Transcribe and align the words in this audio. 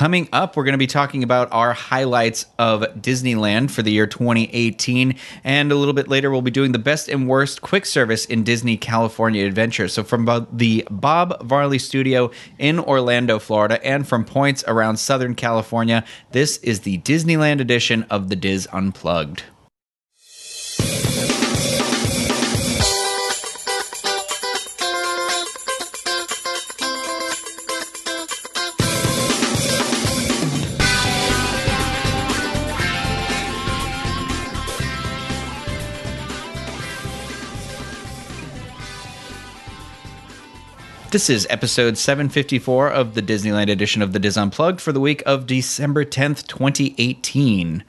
Coming 0.00 0.30
up, 0.32 0.56
we're 0.56 0.64
going 0.64 0.72
to 0.72 0.78
be 0.78 0.86
talking 0.86 1.22
about 1.22 1.52
our 1.52 1.74
highlights 1.74 2.46
of 2.58 2.80
Disneyland 2.94 3.70
for 3.70 3.82
the 3.82 3.92
year 3.92 4.06
2018. 4.06 5.14
And 5.44 5.70
a 5.70 5.74
little 5.74 5.92
bit 5.92 6.08
later, 6.08 6.30
we'll 6.30 6.40
be 6.40 6.50
doing 6.50 6.72
the 6.72 6.78
best 6.78 7.06
and 7.06 7.28
worst 7.28 7.60
quick 7.60 7.84
service 7.84 8.24
in 8.24 8.42
Disney 8.42 8.78
California 8.78 9.44
Adventure. 9.44 9.88
So, 9.88 10.02
from 10.02 10.48
the 10.50 10.88
Bob 10.90 11.42
Varley 11.42 11.78
studio 11.78 12.30
in 12.58 12.78
Orlando, 12.78 13.38
Florida, 13.38 13.78
and 13.84 14.08
from 14.08 14.24
points 14.24 14.64
around 14.66 14.96
Southern 14.96 15.34
California, 15.34 16.02
this 16.30 16.56
is 16.62 16.80
the 16.80 16.96
Disneyland 17.00 17.60
edition 17.60 18.04
of 18.04 18.30
the 18.30 18.36
Dis 18.36 18.66
Unplugged. 18.72 19.42
This 41.10 41.28
is 41.28 41.46
episode 41.50 41.98
754 41.98 42.88
of 42.88 43.14
the 43.14 43.22
Disneyland 43.22 43.68
edition 43.68 44.00
of 44.00 44.12
the 44.12 44.20
Dis 44.20 44.36
Unplugged 44.36 44.80
for 44.80 44.92
the 44.92 45.00
week 45.00 45.24
of 45.26 45.44
December 45.44 46.04
10th, 46.04 46.46
2018. 46.46 47.82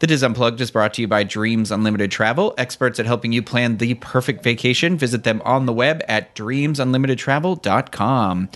The 0.00 0.06
Dis 0.08 0.24
Unplugged 0.24 0.60
is 0.60 0.72
brought 0.72 0.92
to 0.94 1.02
you 1.02 1.06
by 1.06 1.22
Dreams 1.22 1.70
Unlimited 1.70 2.10
Travel, 2.10 2.52
experts 2.58 2.98
at 2.98 3.06
helping 3.06 3.30
you 3.30 3.44
plan 3.44 3.76
the 3.76 3.94
perfect 3.94 4.42
vacation. 4.42 4.98
Visit 4.98 5.22
them 5.22 5.40
on 5.44 5.66
the 5.66 5.72
web 5.72 6.02
at 6.08 6.34
dreamsunlimitedtravel.com. 6.34 8.48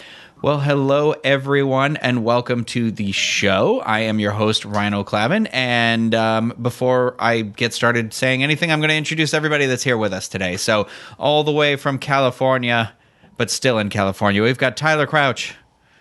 Well, 0.43 0.59
hello 0.59 1.15
everyone, 1.23 1.97
and 1.99 2.25
welcome 2.25 2.65
to 2.65 2.91
the 2.91 3.13
show. 3.13 3.83
I 3.83 4.01
am 4.01 4.19
your 4.19 4.33
host 4.33 4.65
Ryan 4.65 4.95
O'Clavin, 4.95 5.47
and 5.53 6.13
um, 6.13 6.53
before 6.61 7.15
I 7.21 7.43
get 7.43 7.73
started 7.73 8.13
saying 8.13 8.43
anything, 8.43 8.73
I'm 8.73 8.81
going 8.81 8.89
to 8.89 8.97
introduce 8.97 9.33
everybody 9.33 9.67
that's 9.67 9.85
here 9.85 9.97
with 9.97 10.13
us 10.13 10.27
today. 10.27 10.57
So, 10.57 10.89
all 11.19 11.45
the 11.45 11.53
way 11.53 11.77
from 11.77 11.99
California, 11.99 12.93
but 13.37 13.51
still 13.51 13.79
in 13.79 13.89
California. 13.91 14.43
We've 14.43 14.59
got 14.59 14.77
Tyler 14.77 15.07
Crouch. 15.07 15.55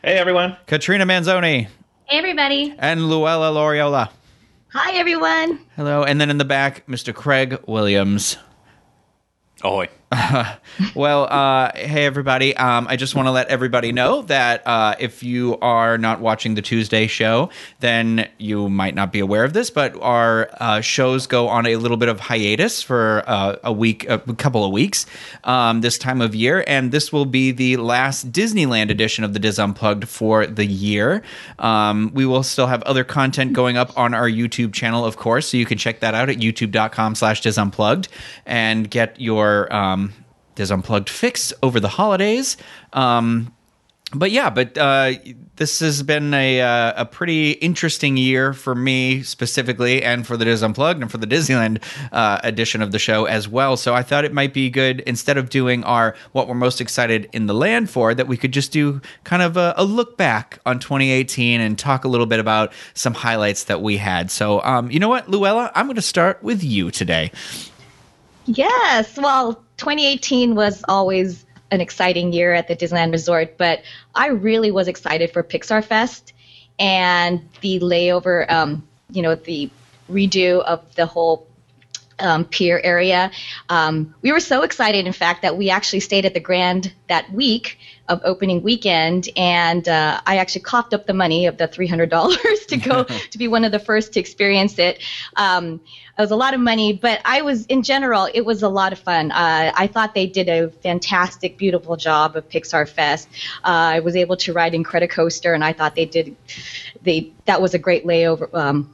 Hey, 0.04 0.18
everyone. 0.18 0.58
Katrina 0.68 1.06
Manzoni. 1.06 1.68
Hey, 2.06 2.18
everybody. 2.18 2.74
And 2.78 3.10
Luella 3.10 3.52
Loriola. 3.52 4.10
Hi, 4.74 4.92
everyone. 4.98 5.60
Hello. 5.76 6.04
And 6.04 6.20
then 6.20 6.30
in 6.30 6.38
the 6.38 6.46
back, 6.46 6.86
Mr. 6.88 7.14
Craig 7.14 7.58
Williams. 7.68 8.38
Ahoy. 9.64 9.90
well, 10.96 11.24
uh, 11.26 11.72
hey 11.74 12.06
everybody. 12.06 12.56
Um, 12.56 12.86
I 12.88 12.96
just 12.96 13.16
want 13.16 13.28
to 13.28 13.32
let 13.32 13.48
everybody 13.48 13.92
know 13.92 14.22
that 14.24 14.66
uh, 14.66 14.96
if 15.00 15.24
you 15.24 15.58
are 15.60 15.98
not 15.98 16.22
watching 16.22 16.54
the 16.54 16.62
Tuesday 16.62 17.08
show, 17.08 17.50
then 17.80 18.30
you 18.38 18.70
might 18.70 18.94
not 18.94 19.12
be 19.12 19.20
aware 19.20 19.44
of 19.44 19.54
this, 19.54 19.72
but 19.72 20.00
our 20.02 20.50
uh, 20.60 20.82
shows 20.82 21.26
go 21.26 21.48
on 21.48 21.66
a 21.66 21.78
little 21.78 21.98
bit 21.98 22.08
of 22.08 22.20
hiatus 22.20 22.84
for 22.84 23.24
uh, 23.26 23.56
a 23.64 23.74
week, 23.74 24.08
a 24.08 24.20
couple 24.20 24.64
of 24.64 24.72
weeks 24.72 25.08
um, 25.44 25.82
this 25.82 25.98
time 25.98 26.22
of 26.22 26.36
year, 26.36 26.64
and 26.68 26.92
this 26.92 27.12
will 27.12 27.26
be 27.26 27.52
the 27.52 27.78
last 27.78 28.32
Disneyland 28.32 28.92
edition 28.92 29.24
of 29.24 29.34
the 29.34 29.40
Dis 29.40 29.58
Unplugged 29.58 30.08
for 30.08 30.46
the 30.46 30.66
year. 30.66 31.24
Um, 31.58 32.12
we 32.14 32.28
will 32.28 32.44
still 32.44 32.68
have 32.68 32.84
other 32.84 33.04
content 33.04 33.54
going 33.54 33.76
up 33.76 33.98
on 33.98 34.14
our 34.14 34.30
YouTube 34.30 34.74
channel, 34.74 35.04
of 35.04 35.18
course, 35.18 35.50
so 35.50 35.58
you 35.58 35.66
can 35.66 35.80
check 35.80 36.02
that 36.02 36.14
out 36.14 36.30
at 36.30 36.38
youtube.com/slash 36.38 37.42
Dis 37.42 37.58
Unplugged 37.58 38.08
and 38.46 38.90
get 38.90 39.20
your 39.20 39.74
um, 39.74 40.05
Dis 40.56 40.72
Unplugged 40.72 41.10
fix 41.10 41.54
over 41.62 41.80
the 41.80 41.90
holidays. 41.90 42.58
Um, 42.94 43.54
but 44.14 44.32
yeah, 44.32 44.50
but 44.50 44.78
uh, 44.78 45.14
this 45.56 45.80
has 45.80 46.04
been 46.04 46.34
a 46.34 46.62
uh, 46.62 46.94
a 47.02 47.06
pretty 47.06 47.52
interesting 47.52 48.18
year 48.18 48.54
for 48.54 48.76
me 48.76 49.24
specifically, 49.24 50.04
and 50.04 50.28
for 50.28 50.38
the 50.38 50.46
Dis 50.46 50.62
Unplugged 50.62 51.02
and 51.02 51.12
for 51.12 51.18
the 51.18 51.26
Disneyland 51.26 51.82
uh, 52.12 52.40
edition 52.44 52.82
of 52.82 52.92
the 52.92 53.00
show 53.00 53.26
as 53.26 53.48
well. 53.48 53.76
So 53.78 53.96
I 53.96 54.04
thought 54.04 54.24
it 54.24 54.32
might 54.32 54.54
be 54.54 54.70
good 54.70 55.02
instead 55.02 55.38
of 55.38 55.50
doing 55.50 55.84
our 55.84 56.16
what 56.34 56.48
we're 56.48 56.54
most 56.54 56.82
excited 56.82 57.28
in 57.34 57.48
the 57.48 57.56
land 57.56 57.90
for, 57.90 58.14
that 58.14 58.28
we 58.28 58.38
could 58.38 58.52
just 58.52 58.72
do 58.72 59.02
kind 59.24 59.42
of 59.42 59.58
a, 59.58 59.74
a 59.76 59.84
look 59.84 60.18
back 60.18 60.60
on 60.66 60.80
2018 60.80 61.60
and 61.60 61.78
talk 61.78 62.06
a 62.06 62.08
little 62.08 62.28
bit 62.28 62.40
about 62.40 62.74
some 62.94 63.16
highlights 63.16 63.66
that 63.66 63.82
we 63.82 63.98
had. 63.98 64.30
So 64.30 64.62
um, 64.62 64.92
you 64.92 65.00
know 65.00 65.10
what, 65.10 65.30
Luella, 65.30 65.72
I'm 65.74 65.88
going 65.88 65.96
to 65.96 66.02
start 66.02 66.44
with 66.44 66.64
you 66.64 66.92
today. 66.92 67.32
Yes. 68.46 69.18
Well, 69.18 69.65
2018 69.78 70.56
was 70.56 70.84
always 70.88 71.46
an 71.72 71.82
exciting 71.82 72.32
year 72.32 72.54
at 72.54 72.68
the 72.68 72.76
Disneyland 72.76 73.12
Resort, 73.12 73.58
but 73.58 73.82
I 74.14 74.28
really 74.28 74.72
was 74.72 74.88
excited 74.88 75.32
for 75.32 75.44
Pixar 75.44 75.84
Fest 75.84 76.34
and 76.80 77.48
the 77.62 77.80
layover, 77.80 78.50
um, 78.52 78.88
you 79.10 79.22
know, 79.22 79.36
the 79.36 79.70
redo 80.10 80.62
of 80.62 80.96
the 80.96 81.06
whole 81.06 81.48
um, 82.20 82.46
pier 82.46 82.80
area. 82.84 83.32
Um, 83.70 84.16
we 84.22 84.32
were 84.32 84.40
so 84.40 84.62
excited, 84.62 85.06
in 85.06 85.14
fact, 85.14 85.42
that 85.42 85.58
we 85.58 85.70
actually 85.70 86.00
stayed 86.00 86.26
at 86.26 86.34
the 86.34 86.40
Grand 86.40 86.94
that 87.10 87.32
week 87.32 87.78
of 88.08 88.22
opening 88.24 88.62
weekend, 88.62 89.28
and 89.36 89.88
uh, 89.90 90.22
I 90.26 90.38
actually 90.38 90.62
coughed 90.62 90.94
up 90.94 91.08
the 91.08 91.14
money 91.14 91.48
of 91.48 91.58
the 91.58 91.68
$300 91.68 92.66
to 92.68 92.78
go 92.78 93.04
to 93.32 93.38
be 93.38 93.48
one 93.48 93.66
of 93.66 93.72
the 93.72 93.80
first 93.80 94.14
to 94.14 94.20
experience 94.20 94.78
it. 94.80 95.02
Um, 95.36 95.82
it 96.18 96.22
was 96.22 96.32
a 96.32 96.36
lot 96.36 96.54
of 96.54 96.62
money, 96.62 96.94
but 96.94 97.20
I 97.26 97.42
was, 97.42 97.66
in 97.66 97.84
general, 97.84 98.30
it 98.34 98.46
was 98.46 98.64
a 98.64 98.70
lot 98.70 98.94
of 98.94 99.00
fun. 99.00 99.32
Uh, 99.32 99.72
I 99.76 99.88
thought 99.88 100.14
they 100.14 100.28
did 100.28 100.48
a 100.48 100.70
fantastic, 100.70 101.58
beautiful 101.58 101.98
job 101.98 102.38
of 102.38 102.48
Pixar 102.48 102.88
Fest. 102.88 103.28
Uh, 103.64 103.98
I 103.98 104.00
was 104.00 104.16
able 104.16 104.38
to 104.38 104.54
ride 104.54 104.74
in 104.74 104.84
Incredicoaster, 104.84 105.54
and 105.54 105.64
I 105.64 105.74
thought 105.74 105.96
they 105.96 106.06
did. 106.06 106.36
They 107.02 107.32
that 107.46 107.62
was 107.62 107.74
a 107.74 107.80
great 107.80 108.06
layover. 108.06 108.54
Um, 108.54 108.92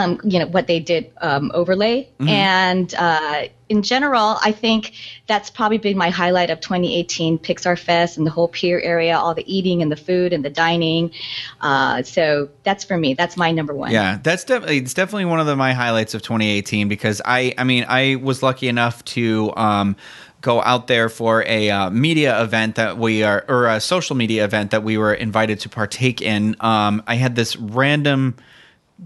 um, 0.00 0.20
you 0.24 0.38
know 0.38 0.46
what 0.46 0.66
they 0.66 0.80
did 0.80 1.12
um, 1.20 1.50
overlay. 1.54 2.08
Mm-hmm. 2.18 2.28
and 2.28 2.94
uh, 2.94 3.44
in 3.68 3.82
general 3.82 4.36
i 4.42 4.52
think 4.52 4.92
that's 5.26 5.48
probably 5.48 5.78
been 5.78 5.96
my 5.96 6.10
highlight 6.10 6.50
of 6.50 6.60
2018 6.60 7.38
pixar 7.38 7.78
fest 7.78 8.18
and 8.18 8.26
the 8.26 8.30
whole 8.30 8.48
pier 8.48 8.80
area 8.80 9.16
all 9.16 9.34
the 9.34 9.44
eating 9.46 9.80
and 9.80 9.90
the 9.92 9.96
food 9.96 10.32
and 10.32 10.44
the 10.44 10.50
dining. 10.50 11.10
Uh, 11.60 12.02
so 12.02 12.48
that's 12.64 12.84
for 12.84 12.96
me. 12.96 13.14
That's 13.14 13.36
my 13.36 13.52
number 13.52 13.74
one. 13.74 13.92
Yeah 13.92 14.18
that's 14.22 14.44
definitely 14.44 14.78
it's 14.78 14.94
definitely 14.94 15.24
one 15.26 15.40
of 15.40 15.46
the, 15.46 15.56
my 15.56 15.72
highlights 15.72 16.14
of 16.14 16.22
2018 16.22 16.88
because 16.88 17.20
i 17.24 17.54
i 17.58 17.64
mean 17.64 17.84
i 17.88 18.16
was 18.16 18.42
lucky 18.42 18.68
enough 18.68 19.04
to 19.04 19.52
um, 19.56 19.96
go 20.40 20.62
out 20.62 20.86
there 20.86 21.08
for 21.08 21.44
a 21.46 21.70
uh, 21.70 21.90
media 21.90 22.42
event 22.42 22.74
that 22.76 22.98
we 22.98 23.22
are 23.22 23.44
or 23.48 23.66
a 23.66 23.80
social 23.80 24.16
media 24.16 24.44
event 24.44 24.70
that 24.70 24.82
we 24.82 24.96
were 24.98 25.14
invited 25.14 25.60
to 25.60 25.68
partake 25.68 26.20
in. 26.20 26.56
Um, 26.60 27.02
i 27.06 27.14
had 27.14 27.36
this 27.36 27.56
random 27.56 28.36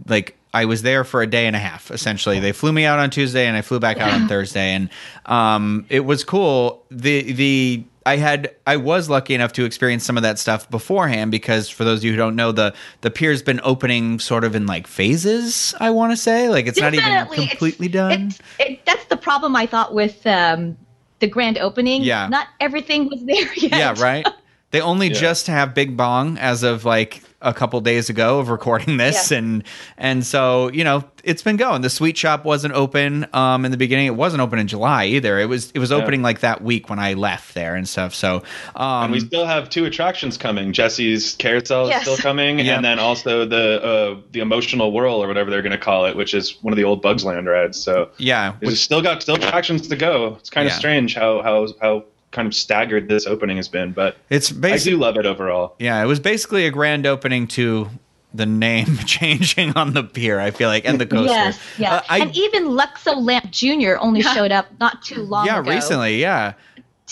like 0.06 0.36
I 0.54 0.64
was 0.66 0.82
there 0.82 1.02
for 1.02 1.20
a 1.20 1.26
day 1.26 1.46
and 1.46 1.56
a 1.56 1.58
half. 1.58 1.90
Essentially, 1.90 2.38
they 2.38 2.52
flew 2.52 2.72
me 2.72 2.84
out 2.84 3.00
on 3.00 3.10
Tuesday 3.10 3.46
and 3.46 3.56
I 3.56 3.62
flew 3.62 3.80
back 3.80 3.98
out 3.98 4.12
on 4.12 4.28
Thursday, 4.28 4.70
and 4.70 4.88
um, 5.26 5.84
it 5.88 6.04
was 6.06 6.22
cool. 6.22 6.86
The 6.90 7.32
the 7.32 7.84
I 8.06 8.16
had 8.16 8.54
I 8.66 8.76
was 8.76 9.10
lucky 9.10 9.34
enough 9.34 9.52
to 9.54 9.64
experience 9.64 10.04
some 10.04 10.16
of 10.16 10.22
that 10.22 10.38
stuff 10.38 10.70
beforehand 10.70 11.32
because 11.32 11.68
for 11.68 11.84
those 11.84 12.00
of 12.00 12.04
you 12.04 12.12
who 12.12 12.16
don't 12.16 12.36
know 12.36 12.52
the 12.52 12.72
the 13.00 13.10
pier's 13.10 13.42
been 13.42 13.60
opening 13.64 14.20
sort 14.20 14.44
of 14.44 14.54
in 14.54 14.66
like 14.66 14.86
phases. 14.86 15.74
I 15.80 15.90
want 15.90 16.12
to 16.12 16.16
say 16.16 16.48
like 16.48 16.66
it's 16.66 16.78
Definitely. 16.78 17.10
not 17.10 17.32
even 17.32 17.48
completely 17.48 17.86
it's, 17.86 17.92
done. 17.92 18.26
It's, 18.28 18.38
it, 18.60 18.86
that's 18.86 19.04
the 19.06 19.16
problem 19.16 19.56
I 19.56 19.66
thought 19.66 19.92
with 19.92 20.24
um, 20.26 20.76
the 21.18 21.26
grand 21.26 21.58
opening. 21.58 22.02
Yeah, 22.02 22.28
not 22.28 22.48
everything 22.60 23.08
was 23.08 23.24
there 23.24 23.52
yet. 23.56 23.72
Yeah, 23.72 23.94
right. 24.02 24.26
They 24.70 24.80
only 24.80 25.08
yeah. 25.08 25.14
just 25.14 25.46
have 25.46 25.74
Bing 25.74 25.96
Bong 25.96 26.36
as 26.38 26.62
of 26.62 26.84
like 26.84 27.22
a 27.44 27.54
couple 27.54 27.80
days 27.80 28.10
ago 28.10 28.40
of 28.40 28.48
recording 28.48 28.96
this, 28.98 29.30
yeah. 29.30 29.38
and 29.38 29.64
and 29.96 30.26
so 30.26 30.70
you 30.70 30.82
know 30.82 31.04
it's 31.22 31.42
been 31.42 31.56
going. 31.56 31.82
The 31.82 31.90
sweet 31.90 32.16
shop 32.16 32.44
wasn't 32.44 32.74
open 32.74 33.26
um, 33.32 33.64
in 33.64 33.70
the 33.70 33.76
beginning. 33.76 34.06
It 34.06 34.16
wasn't 34.16 34.40
open 34.40 34.58
in 34.58 34.66
July 34.66 35.06
either. 35.06 35.38
It 35.38 35.46
was 35.46 35.70
it 35.72 35.78
was 35.78 35.92
opening 35.92 36.20
yeah. 36.20 36.24
like 36.24 36.40
that 36.40 36.62
week 36.62 36.90
when 36.90 36.98
I 36.98 37.14
left 37.14 37.54
there 37.54 37.74
and 37.74 37.88
stuff. 37.88 38.14
So 38.14 38.42
um, 38.74 39.04
and 39.04 39.12
we 39.12 39.20
still 39.20 39.46
have 39.46 39.68
two 39.70 39.84
attractions 39.84 40.36
coming. 40.36 40.72
Jesse's 40.72 41.34
Carousel 41.36 41.88
yes. 41.88 42.06
is 42.06 42.12
still 42.14 42.22
coming, 42.22 42.58
yep. 42.58 42.76
and 42.76 42.84
then 42.84 42.98
also 42.98 43.46
the 43.46 43.82
uh, 43.82 44.20
the 44.32 44.40
Emotional 44.40 44.92
Whirl 44.92 45.22
or 45.22 45.28
whatever 45.28 45.50
they're 45.50 45.62
going 45.62 45.72
to 45.72 45.78
call 45.78 46.06
it, 46.06 46.16
which 46.16 46.34
is 46.34 46.62
one 46.62 46.72
of 46.72 46.76
the 46.76 46.84
old 46.84 47.02
Bugs 47.02 47.24
Land 47.24 47.46
rides. 47.46 47.80
So 47.80 48.10
yeah, 48.18 48.56
we've 48.60 48.78
still 48.78 49.02
got 49.02 49.22
still 49.22 49.36
attractions 49.36 49.88
to 49.88 49.96
go. 49.96 50.36
It's 50.40 50.50
kind 50.50 50.66
of 50.66 50.74
strange 50.74 51.14
how 51.14 51.42
how 51.42 51.68
how 51.80 52.04
kind 52.34 52.46
of 52.46 52.54
staggered 52.54 53.08
this 53.08 53.26
opening 53.26 53.56
has 53.56 53.68
been, 53.68 53.92
but 53.92 54.16
it's 54.28 54.52
I 54.62 54.76
do 54.76 54.98
love 54.98 55.16
it 55.16 55.24
overall. 55.24 55.76
Yeah, 55.78 56.02
it 56.02 56.06
was 56.06 56.20
basically 56.20 56.66
a 56.66 56.70
grand 56.70 57.06
opening 57.06 57.46
to 57.48 57.88
the 58.34 58.44
name 58.44 58.98
changing 59.06 59.76
on 59.76 59.94
the 59.94 60.02
pier. 60.02 60.40
I 60.40 60.50
feel 60.50 60.68
like 60.68 60.84
and 60.84 61.00
the 61.00 61.06
coaster. 61.06 61.32
Yes, 61.32 61.60
yeah, 61.78 61.94
uh, 61.94 62.02
I, 62.10 62.18
and 62.18 62.36
even 62.36 62.64
Luxo 62.64 63.16
Lamp 63.16 63.50
Jr. 63.50 63.96
only 64.00 64.20
showed 64.20 64.52
up 64.52 64.66
not 64.80 65.02
too 65.02 65.22
long 65.22 65.46
yeah, 65.46 65.60
ago. 65.60 65.70
recently, 65.70 66.20
yeah. 66.20 66.54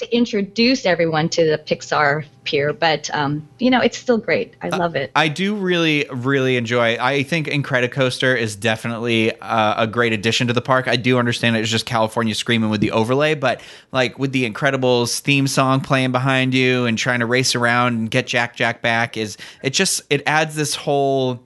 To 0.03 0.17
introduce 0.17 0.85
everyone 0.85 1.29
to 1.31 1.45
the 1.45 1.59
Pixar 1.59 2.25
pier, 2.45 2.73
but 2.73 3.09
um, 3.15 3.47
you 3.59 3.71
know, 3.71 3.81
it's 3.81 3.97
still 3.97 4.19
great. 4.19 4.55
I 4.61 4.69
love 4.69 4.97
it. 4.97 5.13
I 5.15 5.29
do 5.29 5.55
really, 5.55 6.07
really 6.11 6.57
enjoy. 6.57 6.97
I 6.99 7.23
think 7.23 7.47
Incredicoaster 7.47 8.37
is 8.37 8.57
definitely 8.57 9.33
uh, 9.41 9.85
a 9.85 9.87
great 9.87 10.13
addition 10.13 10.49
to 10.49 10.53
the 10.53 10.61
park. 10.61 10.89
I 10.89 10.97
do 10.97 11.19
understand 11.19 11.57
it's 11.57 11.71
just 11.71 11.87
California 11.87 12.35
screaming 12.35 12.71
with 12.71 12.81
the 12.81 12.91
overlay, 12.91 13.35
but 13.35 13.61
like 13.93 14.19
with 14.19 14.33
the 14.33 14.49
Incredibles 14.49 15.21
theme 15.21 15.47
song 15.47 15.81
playing 15.81 16.13
behind 16.13 16.53
you 16.53 16.85
and 16.87 16.99
trying 16.99 17.21
to 17.21 17.27
race 17.27 17.55
around 17.55 17.95
and 17.95 18.11
get 18.11 18.27
Jack 18.27 18.57
Jack 18.57 18.83
back 18.83 19.17
is 19.17 19.37
it 19.63 19.71
just 19.71 20.03
it 20.11 20.23
adds 20.27 20.57
this 20.57 20.75
whole 20.75 21.41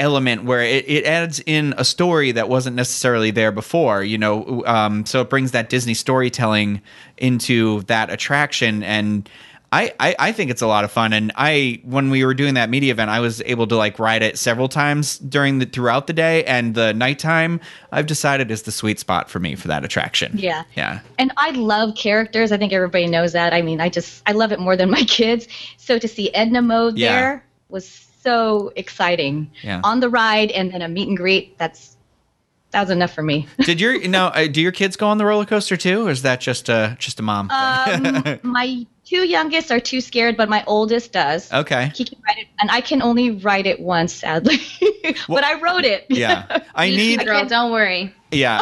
element 0.00 0.44
where 0.44 0.62
it, 0.62 0.88
it 0.88 1.04
adds 1.04 1.40
in 1.46 1.74
a 1.78 1.84
story 1.84 2.32
that 2.32 2.48
wasn't 2.48 2.74
necessarily 2.74 3.30
there 3.30 3.52
before 3.52 4.02
you 4.02 4.18
know 4.18 4.64
um, 4.66 5.06
so 5.06 5.20
it 5.20 5.30
brings 5.30 5.52
that 5.52 5.68
disney 5.68 5.94
storytelling 5.94 6.80
into 7.20 7.82
that 7.82 8.10
attraction. 8.10 8.82
And 8.82 9.28
I, 9.72 9.92
I, 10.00 10.16
I 10.18 10.32
think 10.32 10.50
it's 10.50 10.62
a 10.62 10.66
lot 10.66 10.82
of 10.82 10.90
fun. 10.90 11.12
And 11.12 11.30
i 11.36 11.80
when 11.84 12.10
we 12.10 12.24
were 12.24 12.34
doing 12.34 12.54
that 12.54 12.68
media 12.68 12.90
event 12.90 13.10
i 13.10 13.20
was 13.20 13.40
able 13.42 13.68
to 13.68 13.76
like 13.76 14.00
ride 14.00 14.22
it 14.22 14.36
several 14.36 14.68
times 14.68 15.18
during 15.18 15.60
the 15.60 15.66
throughout 15.66 16.08
the 16.08 16.12
day. 16.12 16.44
And 16.44 16.74
the 16.74 16.92
nighttime 16.92 17.60
i've 17.92 18.06
decided 18.06 18.50
is 18.50 18.62
the 18.62 18.72
sweet 18.72 18.98
spot 18.98 19.30
for 19.30 19.38
me 19.38 19.54
for 19.54 19.68
that 19.68 19.84
attraction. 19.84 20.32
Yeah. 20.34 20.64
Yeah. 20.74 21.00
And 21.18 21.32
i 21.36 21.50
love 21.50 21.94
characters. 21.94 22.50
I 22.50 22.56
think 22.56 22.72
everybody 22.72 23.06
knows 23.06 23.32
that. 23.32 23.52
I 23.52 23.62
mean 23.62 23.80
i 23.80 23.88
just 23.88 24.22
i 24.26 24.32
love 24.32 24.50
it 24.50 24.58
more 24.58 24.76
than 24.76 24.90
my 24.90 25.04
kids. 25.18 25.46
So 25.76 25.98
to 25.98 26.08
see 26.08 26.34
edna 26.34 26.62
mode 26.62 26.98
yeah. 26.98 27.12
there 27.12 27.44
was 27.68 28.06
so 28.22 28.72
exciting 28.76 29.50
yeah. 29.62 29.80
on 29.84 30.00
the 30.00 30.08
ride 30.08 30.50
and 30.50 30.72
then 30.72 30.82
a 30.82 30.88
meet 30.88 31.08
and 31.08 31.16
greet. 31.16 31.56
That's 31.58 31.96
that 32.70 32.82
was 32.82 32.90
enough 32.90 33.12
for 33.12 33.22
me. 33.22 33.48
Did 33.60 33.80
your 33.80 34.06
now 34.06 34.28
uh, 34.28 34.46
do 34.46 34.60
your 34.60 34.72
kids 34.72 34.96
go 34.96 35.08
on 35.08 35.18
the 35.18 35.24
roller 35.24 35.44
coaster 35.44 35.76
too, 35.76 36.06
or 36.06 36.10
is 36.10 36.22
that 36.22 36.40
just 36.40 36.68
a 36.68 36.96
just 36.98 37.18
a 37.18 37.22
mom? 37.22 37.50
Um, 37.50 38.38
my 38.42 38.86
two 39.04 39.26
youngest 39.26 39.72
are 39.72 39.80
too 39.80 40.00
scared, 40.00 40.36
but 40.36 40.48
my 40.48 40.62
oldest 40.66 41.12
does. 41.12 41.52
Okay. 41.52 41.90
He 41.94 42.04
can 42.04 42.18
ride 42.26 42.38
it, 42.38 42.46
and 42.60 42.70
I 42.70 42.80
can 42.80 43.02
only 43.02 43.32
ride 43.32 43.66
it 43.66 43.80
once, 43.80 44.12
sadly. 44.12 44.58
but 45.28 45.44
I 45.44 45.60
rode 45.60 45.84
it. 45.84 46.06
Yeah, 46.08 46.60
I 46.74 46.90
need. 46.90 47.24
Girl, 47.24 47.44
don't 47.44 47.72
worry. 47.72 48.14
Yeah, 48.30 48.60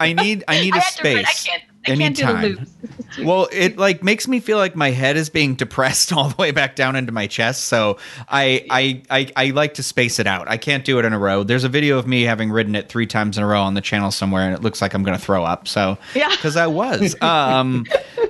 I 0.00 0.14
need 0.14 0.44
I 0.48 0.60
need 0.60 0.74
a 0.74 0.80
space. 0.80 1.26
I 1.26 1.50
can't 1.50 1.62
I 1.68 1.73
Anytime. 1.86 2.66
well, 3.22 3.48
it 3.52 3.76
like 3.76 4.02
makes 4.02 4.26
me 4.26 4.40
feel 4.40 4.58
like 4.58 4.76
my 4.76 4.90
head 4.90 5.16
is 5.16 5.28
being 5.28 5.54
depressed 5.54 6.12
all 6.16 6.28
the 6.28 6.36
way 6.36 6.50
back 6.50 6.76
down 6.76 6.96
into 6.96 7.12
my 7.12 7.26
chest. 7.26 7.64
So 7.64 7.98
I, 8.28 8.66
I 8.70 9.02
I 9.10 9.32
I 9.36 9.50
like 9.50 9.74
to 9.74 9.82
space 9.82 10.18
it 10.18 10.26
out. 10.26 10.48
I 10.48 10.56
can't 10.56 10.84
do 10.84 10.98
it 10.98 11.04
in 11.04 11.12
a 11.12 11.18
row. 11.18 11.42
There's 11.42 11.64
a 11.64 11.68
video 11.68 11.98
of 11.98 12.06
me 12.06 12.22
having 12.22 12.50
ridden 12.50 12.74
it 12.74 12.88
three 12.88 13.06
times 13.06 13.38
in 13.38 13.44
a 13.44 13.46
row 13.46 13.62
on 13.62 13.74
the 13.74 13.80
channel 13.80 14.10
somewhere, 14.10 14.42
and 14.42 14.54
it 14.54 14.62
looks 14.62 14.80
like 14.80 14.94
I'm 14.94 15.02
going 15.02 15.18
to 15.18 15.24
throw 15.24 15.44
up. 15.44 15.68
So 15.68 15.98
yeah, 16.14 16.30
because 16.30 16.56
I 16.56 16.66
was. 16.66 17.16
Um, 17.24 17.86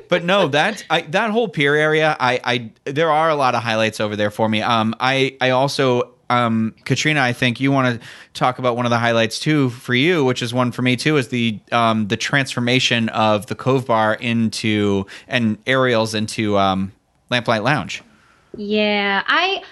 but 0.09 0.25
no, 0.25 0.49
that 0.49 0.85
I, 0.89 1.01
that 1.03 1.31
whole 1.31 1.49
pier 1.49 1.75
area, 1.75 2.17
I, 2.21 2.41
I 2.45 2.71
there 2.85 3.11
are 3.11 3.29
a 3.29 3.35
lot 3.35 3.55
of 3.55 3.62
highlights 3.62 3.99
over 3.99 4.15
there 4.15 4.31
for 4.31 4.49
me. 4.49 4.62
Um, 4.62 4.95
I 5.01 5.37
I 5.41 5.51
also 5.51 6.14
um, 6.35 6.75
Katrina, 6.85 7.21
I 7.21 7.33
think 7.33 7.61
you 7.61 7.71
want 7.71 8.01
to 8.01 8.07
talk 8.33 8.59
about 8.59 8.77
one 8.77 8.87
of 8.87 8.91
the 8.91 8.99
highlights 8.99 9.39
too 9.39 9.71
for 9.71 9.95
you, 9.95 10.25
which 10.25 10.43
is 10.43 10.53
one 10.53 10.73
for 10.73 10.83
me 10.83 10.97
too, 10.97 11.17
is 11.17 11.29
the 11.29 11.59
um, 11.73 12.09
the 12.09 12.17
transformation 12.17 13.09
of 13.11 13.47
the 13.47 13.55
Cove 13.55 13.87
Bar 13.87 14.15
into 14.15 15.07
and 15.29 15.59
Ariel's 15.67 16.15
into 16.15 16.59
um, 16.59 16.93
Lamplight 17.31 17.63
Lounge. 17.63 18.03
Yeah, 18.57 19.23
I 19.27 19.63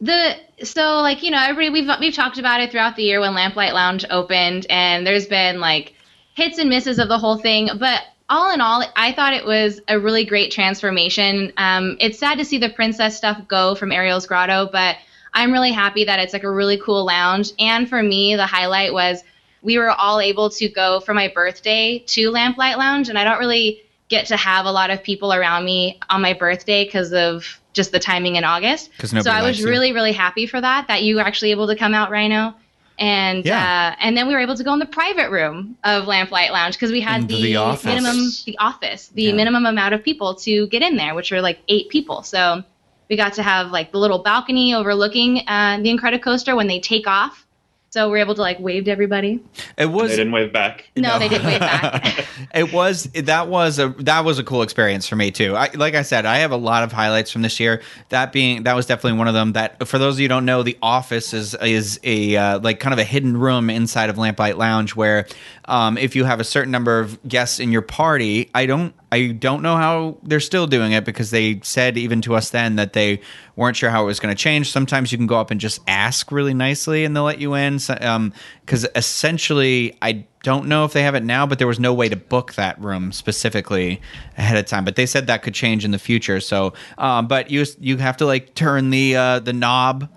the 0.00 0.36
so 0.64 1.00
like 1.00 1.22
you 1.22 1.30
know 1.30 1.42
everybody 1.42 1.82
we've 1.82 1.90
we've 2.00 2.14
talked 2.14 2.38
about 2.38 2.60
it 2.60 2.70
throughout 2.70 2.96
the 2.96 3.02
year 3.02 3.20
when 3.20 3.34
Lamplight 3.34 3.74
Lounge 3.74 4.04
opened, 4.10 4.66
and 4.70 5.06
there's 5.06 5.26
been 5.26 5.60
like 5.60 5.94
hits 6.34 6.58
and 6.58 6.70
misses 6.70 6.98
of 6.98 7.08
the 7.08 7.18
whole 7.18 7.36
thing, 7.36 7.68
but 7.78 8.02
all 8.30 8.52
in 8.52 8.60
all, 8.60 8.84
I 8.94 9.12
thought 9.12 9.32
it 9.32 9.46
was 9.46 9.80
a 9.88 9.98
really 9.98 10.24
great 10.24 10.52
transformation. 10.52 11.52
Um, 11.56 11.96
it's 11.98 12.18
sad 12.18 12.38
to 12.38 12.44
see 12.44 12.58
the 12.58 12.68
princess 12.68 13.16
stuff 13.16 13.40
go 13.48 13.74
from 13.74 13.90
Ariel's 13.90 14.26
Grotto, 14.26 14.68
but 14.70 14.96
I'm 15.34 15.52
really 15.52 15.72
happy 15.72 16.04
that 16.04 16.18
it's 16.18 16.32
like 16.32 16.44
a 16.44 16.50
really 16.50 16.78
cool 16.78 17.04
lounge. 17.04 17.52
And 17.58 17.88
for 17.88 18.02
me, 18.02 18.36
the 18.36 18.46
highlight 18.46 18.92
was 18.92 19.22
we 19.62 19.78
were 19.78 19.90
all 19.90 20.20
able 20.20 20.50
to 20.50 20.68
go 20.68 21.00
for 21.00 21.14
my 21.14 21.28
birthday 21.28 21.98
to 22.06 22.30
Lamplight 22.30 22.78
Lounge, 22.78 23.08
and 23.08 23.18
I 23.18 23.24
don't 23.24 23.38
really 23.38 23.82
get 24.08 24.26
to 24.26 24.36
have 24.36 24.66
a 24.66 24.72
lot 24.72 24.90
of 24.90 25.02
people 25.02 25.32
around 25.32 25.64
me 25.64 25.98
on 26.08 26.22
my 26.22 26.32
birthday 26.32 26.84
because 26.84 27.12
of 27.12 27.60
just 27.72 27.92
the 27.92 27.98
timing 27.98 28.36
in 28.36 28.44
August. 28.44 28.90
So 29.04 29.30
I 29.30 29.42
was 29.42 29.62
really, 29.62 29.92
really 29.92 30.12
happy 30.12 30.46
for 30.46 30.60
that 30.60 30.88
that 30.88 31.02
you 31.02 31.16
were 31.16 31.22
actually 31.22 31.50
able 31.50 31.66
to 31.68 31.76
come 31.76 31.94
out, 31.94 32.10
Rhino. 32.10 32.54
And 32.98 33.44
yeah. 33.44 33.94
uh, 33.94 34.00
and 34.00 34.16
then 34.16 34.26
we 34.26 34.34
were 34.34 34.40
able 34.40 34.56
to 34.56 34.64
go 34.64 34.72
in 34.72 34.80
the 34.80 34.86
private 34.86 35.30
room 35.30 35.76
of 35.84 36.06
Lamplight 36.06 36.50
Lounge 36.50 36.74
because 36.74 36.90
we 36.90 37.00
had 37.00 37.28
the, 37.28 37.54
the 37.54 37.80
minimum 37.84 38.30
the 38.44 38.58
office 38.58 39.08
the 39.08 39.24
yeah. 39.24 39.32
minimum 39.34 39.66
amount 39.66 39.94
of 39.94 40.02
people 40.02 40.34
to 40.34 40.66
get 40.66 40.82
in 40.82 40.96
there, 40.96 41.14
which 41.14 41.30
were 41.30 41.40
like 41.40 41.60
eight 41.68 41.88
people. 41.90 42.24
So 42.24 42.64
we 43.08 43.16
got 43.16 43.34
to 43.34 43.42
have 43.42 43.70
like 43.70 43.92
the 43.92 43.98
little 43.98 44.22
balcony 44.22 44.74
overlooking 44.74 45.38
uh, 45.48 45.78
the 45.82 45.88
Incredicoaster 45.88 46.56
when 46.56 46.66
they 46.66 46.80
take 46.80 47.06
off. 47.06 47.46
So 47.90 48.10
we're 48.10 48.18
able 48.18 48.34
to 48.34 48.42
like 48.42 48.60
wave 48.60 48.84
to 48.84 48.90
everybody. 48.90 49.42
It 49.78 49.86
was 49.86 50.10
they 50.10 50.16
didn't 50.16 50.32
wave 50.32 50.52
back. 50.52 50.90
No, 50.94 51.14
no. 51.14 51.18
they 51.18 51.28
didn't 51.28 51.46
wave 51.46 51.60
back. 51.60 52.26
it 52.54 52.70
was 52.70 53.04
that 53.04 53.48
was 53.48 53.78
a 53.78 53.88
that 54.00 54.26
was 54.26 54.38
a 54.38 54.44
cool 54.44 54.60
experience 54.60 55.08
for 55.08 55.16
me 55.16 55.30
too. 55.30 55.56
I, 55.56 55.70
like 55.72 55.94
I 55.94 56.02
said, 56.02 56.26
I 56.26 56.38
have 56.38 56.50
a 56.50 56.56
lot 56.56 56.82
of 56.82 56.92
highlights 56.92 57.30
from 57.30 57.40
this 57.40 57.58
year. 57.58 57.80
That 58.10 58.30
being 58.30 58.64
that 58.64 58.76
was 58.76 58.84
definitely 58.84 59.18
one 59.18 59.26
of 59.26 59.32
them. 59.32 59.54
That 59.54 59.88
for 59.88 59.98
those 59.98 60.16
of 60.16 60.20
you 60.20 60.24
who 60.24 60.28
don't 60.28 60.44
know, 60.44 60.62
the 60.62 60.76
office 60.82 61.32
is 61.32 61.54
is 61.54 61.98
a 62.04 62.36
uh, 62.36 62.58
like 62.58 62.78
kind 62.78 62.92
of 62.92 62.98
a 62.98 63.04
hidden 63.04 63.38
room 63.38 63.70
inside 63.70 64.10
of 64.10 64.16
Lamplight 64.16 64.58
Lounge 64.58 64.94
where 64.94 65.26
um, 65.64 65.96
if 65.96 66.14
you 66.14 66.24
have 66.24 66.40
a 66.40 66.44
certain 66.44 66.70
number 66.70 67.00
of 67.00 67.18
guests 67.26 67.58
in 67.58 67.72
your 67.72 67.82
party, 67.82 68.50
I 68.54 68.66
don't 68.66 68.94
I 69.10 69.28
don't 69.28 69.62
know 69.62 69.76
how 69.76 70.18
they're 70.22 70.40
still 70.40 70.66
doing 70.66 70.92
it 70.92 71.04
because 71.04 71.30
they 71.30 71.60
said 71.62 71.96
even 71.96 72.20
to 72.22 72.34
us 72.34 72.50
then 72.50 72.76
that 72.76 72.92
they 72.92 73.20
weren't 73.56 73.76
sure 73.76 73.88
how 73.88 74.02
it 74.02 74.06
was 74.06 74.20
going 74.20 74.34
to 74.34 74.40
change. 74.40 74.70
Sometimes 74.70 75.10
you 75.12 75.18
can 75.18 75.26
go 75.26 75.40
up 75.40 75.50
and 75.50 75.60
just 75.60 75.80
ask 75.88 76.30
really 76.30 76.52
nicely 76.52 77.04
and 77.04 77.16
they'll 77.16 77.24
let 77.24 77.40
you 77.40 77.54
in. 77.54 77.74
Because 77.74 78.84
um, 78.84 78.90
essentially, 78.94 79.96
I 80.02 80.26
don't 80.42 80.68
know 80.68 80.84
if 80.84 80.92
they 80.92 81.02
have 81.02 81.14
it 81.14 81.24
now, 81.24 81.46
but 81.46 81.58
there 81.58 81.66
was 81.66 81.80
no 81.80 81.94
way 81.94 82.08
to 82.08 82.16
book 82.16 82.54
that 82.54 82.78
room 82.80 83.12
specifically 83.12 84.00
ahead 84.36 84.58
of 84.58 84.66
time. 84.66 84.84
But 84.84 84.96
they 84.96 85.06
said 85.06 85.26
that 85.26 85.42
could 85.42 85.54
change 85.54 85.84
in 85.86 85.90
the 85.90 85.98
future. 85.98 86.40
So, 86.40 86.74
um, 86.98 87.28
but 87.28 87.50
you 87.50 87.64
you 87.80 87.96
have 87.96 88.18
to 88.18 88.26
like 88.26 88.54
turn 88.54 88.90
the 88.90 89.16
uh, 89.16 89.38
the 89.40 89.54
knob 89.54 90.08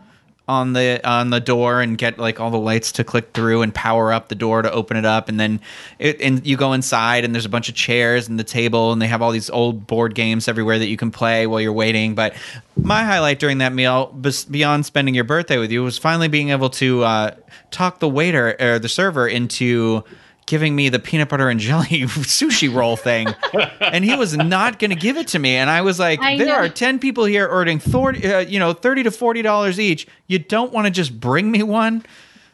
on 0.52 0.74
the 0.74 1.00
on 1.08 1.30
the 1.30 1.40
door 1.40 1.82
and 1.82 1.98
get 1.98 2.20
like 2.20 2.42
all 2.42 2.52
the 2.52 2.60
lights 2.60 2.92
to 2.92 3.06
click 3.06 3.32
through 3.34 3.62
and 3.62 3.74
power 3.74 4.12
up 4.12 4.28
the 4.28 4.36
door 4.36 4.62
to 4.62 4.70
open 4.70 4.98
it 4.98 5.06
up. 5.06 5.30
And 5.30 5.40
then 5.40 5.62
it, 5.98 6.22
and 6.22 6.46
you 6.46 6.58
go 6.58 6.74
inside 6.74 7.24
and 7.24 7.34
there's 7.34 7.46
a 7.46 7.50
bunch 7.50 7.70
of 7.70 7.76
chairs 7.76 8.28
and 8.28 8.38
the 8.38 8.44
table 8.44 8.92
and 8.92 9.02
they 9.02 9.08
have 9.08 9.22
all 9.22 9.32
these 9.32 9.50
old 9.50 9.88
board 9.88 10.14
games 10.14 10.50
everywhere 10.50 10.78
that 10.78 10.88
you 10.88 10.98
can 10.98 11.10
play 11.10 11.48
while 11.48 11.62
you're 11.62 11.72
waiting. 11.72 12.16
But 12.16 12.36
my 12.76 13.04
highlight 13.04 13.40
during 13.40 13.60
that 13.60 13.72
meal 13.72 14.08
beyond 14.52 14.86
spending 14.86 15.16
your 15.16 15.24
birthday 15.24 15.58
with 15.58 15.72
you 15.72 15.84
was 15.84 15.98
finally 15.98 16.28
being 16.28 16.50
able 16.50 16.70
to 16.72 17.04
uh, 17.04 17.36
talk 17.72 18.00
the 18.00 18.10
waiter 18.10 18.56
or 18.60 18.78
the 18.78 18.90
server 18.90 19.28
into 19.28 20.04
giving 20.46 20.76
me 20.76 20.90
the 20.90 21.00
peanut 21.00 21.30
butter 21.30 21.50
and 21.50 21.60
jelly 21.60 21.86
sushi 21.88 22.74
roll 22.74 22.96
thing, 22.98 23.28
and 23.80 24.04
he 24.04 24.16
was 24.16 24.36
not 24.36 24.80
going 24.80 24.92
to 24.92 24.96
give 24.96 25.18
it 25.18 25.28
to 25.30 25.40
me. 25.40 25.56
And 25.56 25.70
I 25.70 25.82
was 25.82 26.00
like, 26.00 26.22
I 26.22 26.38
"There 26.38 26.48
know. 26.48 26.56
are 26.56 26.70
ten 26.70 27.00
people 27.00 27.26
here 27.26 27.48
ordering, 27.48 27.80
thor- 27.80 28.16
uh, 28.16 28.40
you 28.40 28.60
know, 28.60 28.74
thirty 28.74 29.04
to 29.04 29.12
forty 29.12 29.42
dollars 29.42 29.80
each. 29.80 30.08
You 30.28 30.40
don't 30.40 30.72
want 30.72 30.86
to 30.86 30.92
just 30.92 31.20
bring 31.20 31.52
me 31.52 31.64
one? 31.64 32.04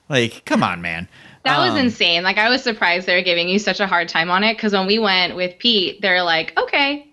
Like, 0.10 0.44
come 0.46 0.64
on, 0.64 0.82
man." 0.82 1.08
That 1.44 1.60
um, 1.60 1.74
was 1.74 1.82
insane. 1.82 2.24
Like 2.24 2.38
I 2.38 2.50
was 2.50 2.62
surprised 2.62 3.08
they 3.08 3.16
were 3.16 3.22
giving 3.24 3.48
you 3.48 3.58
such 3.60 3.80
a 3.80 3.88
hard 3.88 4.10
time 4.10 4.30
on 4.30 4.44
it 4.44 4.56
because 4.58 4.74
when 4.74 4.86
we 4.86 5.00
went 5.00 5.36
with 5.36 5.58
Pete, 5.60 6.02
they're 6.02 6.24
like, 6.24 6.58
"Okay, 6.58 7.07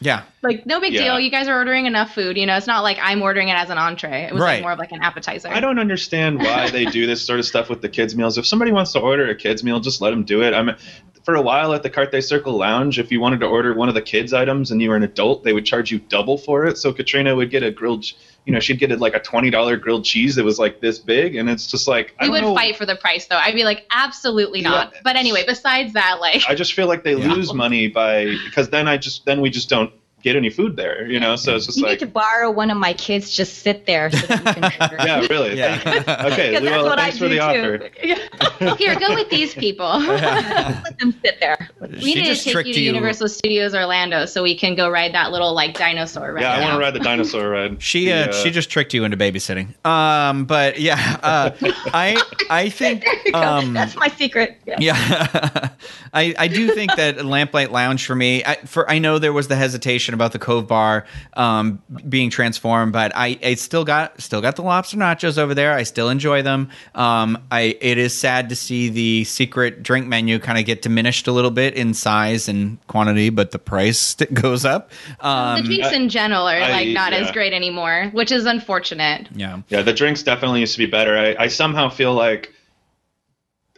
yeah. 0.00 0.22
Like 0.42 0.64
no 0.64 0.80
big 0.80 0.92
yeah. 0.92 1.02
deal. 1.02 1.20
You 1.20 1.30
guys 1.30 1.48
are 1.48 1.56
ordering 1.56 1.86
enough 1.86 2.14
food. 2.14 2.36
You 2.36 2.46
know, 2.46 2.56
it's 2.56 2.66
not 2.66 2.82
like 2.82 2.98
I'm 3.00 3.20
ordering 3.20 3.48
it 3.48 3.54
as 3.54 3.70
an 3.70 3.78
entree. 3.78 4.24
It 4.24 4.32
was 4.32 4.42
right. 4.42 4.54
like 4.54 4.62
more 4.62 4.72
of 4.72 4.78
like 4.78 4.92
an 4.92 5.02
appetizer. 5.02 5.48
I 5.48 5.60
don't 5.60 5.78
understand 5.78 6.38
why 6.38 6.70
they 6.70 6.84
do 6.84 7.06
this 7.06 7.26
sort 7.26 7.40
of 7.40 7.46
stuff 7.46 7.68
with 7.68 7.82
the 7.82 7.88
kids 7.88 8.14
meals. 8.14 8.38
If 8.38 8.46
somebody 8.46 8.70
wants 8.70 8.92
to 8.92 9.00
order 9.00 9.28
a 9.28 9.34
kids 9.34 9.64
meal, 9.64 9.80
just 9.80 10.00
let 10.00 10.10
them 10.10 10.22
do 10.22 10.42
it. 10.42 10.54
I 10.54 10.62
mean, 10.62 10.76
for 11.24 11.34
a 11.34 11.42
while 11.42 11.72
at 11.72 11.82
the 11.82 11.90
Carthay 11.90 12.22
Circle 12.22 12.56
Lounge, 12.56 12.98
if 12.98 13.10
you 13.10 13.20
wanted 13.20 13.40
to 13.40 13.46
order 13.46 13.74
one 13.74 13.88
of 13.88 13.94
the 13.94 14.02
kids 14.02 14.32
items 14.32 14.70
and 14.70 14.80
you 14.80 14.90
were 14.90 14.96
an 14.96 15.02
adult, 15.02 15.44
they 15.44 15.52
would 15.52 15.66
charge 15.66 15.90
you 15.90 15.98
double 15.98 16.38
for 16.38 16.66
it. 16.66 16.78
So 16.78 16.92
Katrina 16.92 17.34
would 17.34 17.50
get 17.50 17.62
a 17.62 17.70
grilled, 17.70 18.04
you 18.44 18.52
know, 18.52 18.60
she'd 18.60 18.78
get 18.78 18.90
it 18.90 19.00
like 19.00 19.14
a 19.14 19.20
twenty 19.20 19.50
dollar 19.50 19.76
grilled 19.76 20.04
cheese 20.04 20.36
that 20.36 20.44
was 20.44 20.58
like 20.58 20.80
this 20.80 20.98
big, 20.98 21.36
and 21.36 21.48
it's 21.48 21.66
just 21.66 21.86
like 21.88 22.14
I 22.18 22.24
we 22.24 22.30
would 22.30 22.42
know. 22.42 22.54
fight 22.54 22.76
for 22.76 22.86
the 22.86 22.96
price 22.96 23.26
though. 23.26 23.36
I'd 23.36 23.54
be 23.54 23.64
like, 23.64 23.86
absolutely 23.90 24.62
not. 24.62 24.92
Yeah. 24.94 25.00
But 25.04 25.16
anyway, 25.16 25.44
besides 25.46 25.92
that, 25.94 26.18
like 26.20 26.42
I 26.48 26.54
just 26.54 26.72
feel 26.72 26.86
like 26.86 27.04
they 27.04 27.16
yeah. 27.16 27.32
lose 27.32 27.52
money 27.52 27.88
by 27.88 28.36
because 28.44 28.70
then 28.70 28.88
I 28.88 28.96
just 28.96 29.24
then 29.24 29.40
we 29.40 29.50
just 29.50 29.68
don't 29.68 29.92
get 30.22 30.36
any 30.36 30.50
food 30.50 30.76
there, 30.76 31.06
you 31.06 31.20
know. 31.20 31.36
So 31.36 31.56
it's 31.56 31.66
just 31.66 31.78
You 31.78 31.84
like, 31.84 32.00
need 32.00 32.06
to 32.06 32.12
borrow 32.12 32.50
one 32.50 32.70
of 32.70 32.76
my 32.76 32.92
kids. 32.92 33.30
Just 33.30 33.58
sit 33.58 33.86
there 33.86 34.10
so 34.10 34.18
you 34.34 34.40
can 34.40 34.62
yeah, 35.06 35.26
really. 35.30 35.56
Yeah. 35.56 35.80
Okay, 35.86 36.50
Because 36.50 36.62
that's 36.62 36.64
well, 36.64 36.84
what 36.86 36.98
I 36.98 37.10
thanks 37.10 37.18
for 37.18 37.28
do 37.28 37.38
the 37.38 37.88
too. 38.00 38.60
offer. 38.60 38.76
Here, 38.76 38.98
go 38.98 39.14
with 39.14 39.30
these 39.30 39.54
people. 39.54 39.86
Let 40.00 40.98
them 40.98 41.14
sit 41.24 41.38
there. 41.40 41.68
we 41.80 42.00
She 42.00 42.14
need 42.16 42.34
to 42.34 42.36
take 42.36 42.66
you 42.66 42.74
to 42.74 42.80
you. 42.80 42.86
Universal 42.86 43.28
Studios 43.28 43.74
Orlando 43.74 44.26
so 44.26 44.42
we 44.42 44.56
can 44.56 44.74
go 44.74 44.90
ride 44.90 45.14
that 45.14 45.30
little 45.30 45.54
like 45.54 45.76
dinosaur 45.78 46.32
ride. 46.32 46.42
Yeah, 46.42 46.54
I 46.54 46.60
want 46.60 46.72
to 46.74 46.78
ride 46.80 46.94
the 46.94 47.00
dinosaur 47.00 47.48
ride. 47.50 47.80
She 47.82 48.06
The, 48.06 48.30
uh, 48.30 48.32
she 48.32 48.50
just 48.50 48.70
tricked 48.70 48.92
you 48.94 49.04
into 49.04 49.16
babysitting. 49.16 49.74
Um, 49.86 50.44
but 50.46 50.80
yeah, 50.80 51.18
uh, 51.22 51.50
I 51.92 52.20
I 52.50 52.68
think 52.70 53.04
um, 53.34 53.72
That's 53.72 53.94
my 53.96 54.08
secret. 54.08 54.58
Yeah. 54.66 54.76
yeah, 54.80 55.68
I 56.12 56.34
I 56.38 56.48
do 56.48 56.68
think 56.74 56.94
that 56.96 57.16
Lamplight 57.18 57.70
Lounge 57.70 58.04
for 58.06 58.14
me. 58.14 58.44
I, 58.44 58.56
for 58.56 58.88
I 58.90 58.98
know 58.98 59.18
there 59.18 59.32
was 59.32 59.48
the 59.48 59.56
hesitation 59.56 60.07
about 60.14 60.32
the 60.32 60.38
Cove 60.38 60.66
Bar 60.66 61.06
um, 61.34 61.82
being 62.08 62.30
transformed, 62.30 62.92
but 62.92 63.12
I 63.14 63.38
I 63.42 63.54
still 63.54 63.84
got 63.84 64.20
still 64.20 64.40
got 64.40 64.56
the 64.56 64.62
lobster 64.62 64.96
nachos 64.96 65.38
over 65.38 65.54
there. 65.54 65.72
I 65.74 65.82
still 65.82 66.08
enjoy 66.08 66.42
them. 66.42 66.70
Um, 66.94 67.38
I 67.50 67.76
it 67.80 67.98
is 67.98 68.12
sad 68.16 68.48
to 68.50 68.56
see 68.56 68.88
the 68.88 69.24
secret 69.24 69.82
drink 69.82 70.06
menu 70.06 70.38
kind 70.38 70.58
of 70.58 70.64
get 70.64 70.82
diminished 70.82 71.28
a 71.28 71.32
little 71.32 71.50
bit 71.50 71.74
in 71.74 71.94
size 71.94 72.48
and 72.48 72.78
quantity, 72.86 73.30
but 73.30 73.50
the 73.50 73.58
price 73.58 73.98
st- 74.18 74.32
goes 74.34 74.64
up. 74.64 74.90
Um, 75.20 75.62
the 75.62 75.68
drinks 75.76 75.92
in 75.92 76.08
general 76.08 76.46
are 76.48 76.56
I- 76.56 76.70
like 76.70 76.88
not 76.88 77.12
as 77.12 77.30
great 77.32 77.52
anymore, 77.52 78.10
which 78.12 78.32
is 78.32 78.46
unfortunate. 78.46 79.28
yeah. 79.34 79.60
Yeah, 79.68 79.82
the 79.82 79.92
drinks 79.92 80.22
definitely 80.22 80.60
used 80.60 80.72
to 80.74 80.78
be 80.78 80.86
better. 80.86 81.16
I, 81.16 81.36
I 81.44 81.46
somehow 81.48 81.88
feel 81.88 82.14
like 82.14 82.52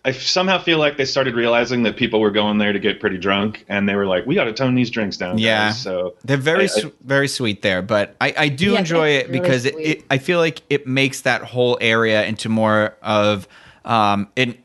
I 0.04 0.12
somehow 0.12 0.58
feel 0.58 0.78
like 0.78 0.96
they 0.96 1.04
started 1.04 1.34
realizing 1.34 1.82
that 1.82 1.96
people 1.96 2.20
were 2.20 2.30
going 2.30 2.58
there 2.58 2.72
to 2.72 2.78
get 2.78 3.00
pretty 3.00 3.18
drunk, 3.18 3.64
and 3.68 3.88
they 3.88 3.94
were 3.94 4.06
like, 4.06 4.24
"We 4.26 4.34
got 4.34 4.44
to 4.44 4.52
tone 4.52 4.74
these 4.74 4.90
drinks 4.90 5.16
down." 5.16 5.36
guys." 5.36 5.42
Yeah. 5.42 5.70
So 5.72 6.14
They're 6.24 6.36
very, 6.36 6.62
I- 6.62 6.64
I- 6.64 6.66
su- 6.68 6.92
very 7.04 7.28
sweet 7.28 7.62
there, 7.62 7.82
but 7.82 8.16
I, 8.20 8.34
I 8.36 8.48
do 8.48 8.72
Yeah, 8.72 8.78
enjoy 8.78 9.08
it 9.10 9.28
really 9.28 9.40
because 9.40 9.64
it, 9.66 9.74
it, 9.78 10.04
I 10.10 10.18
feel 10.18 10.38
like 10.38 10.62
it 10.70 10.86
makes 10.86 11.20
that 11.22 11.42
whole 11.42 11.76
area 11.80 12.24
into 12.24 12.48
more 12.48 12.96
of 13.02 13.46
um, 13.84 14.28
an 14.36 14.56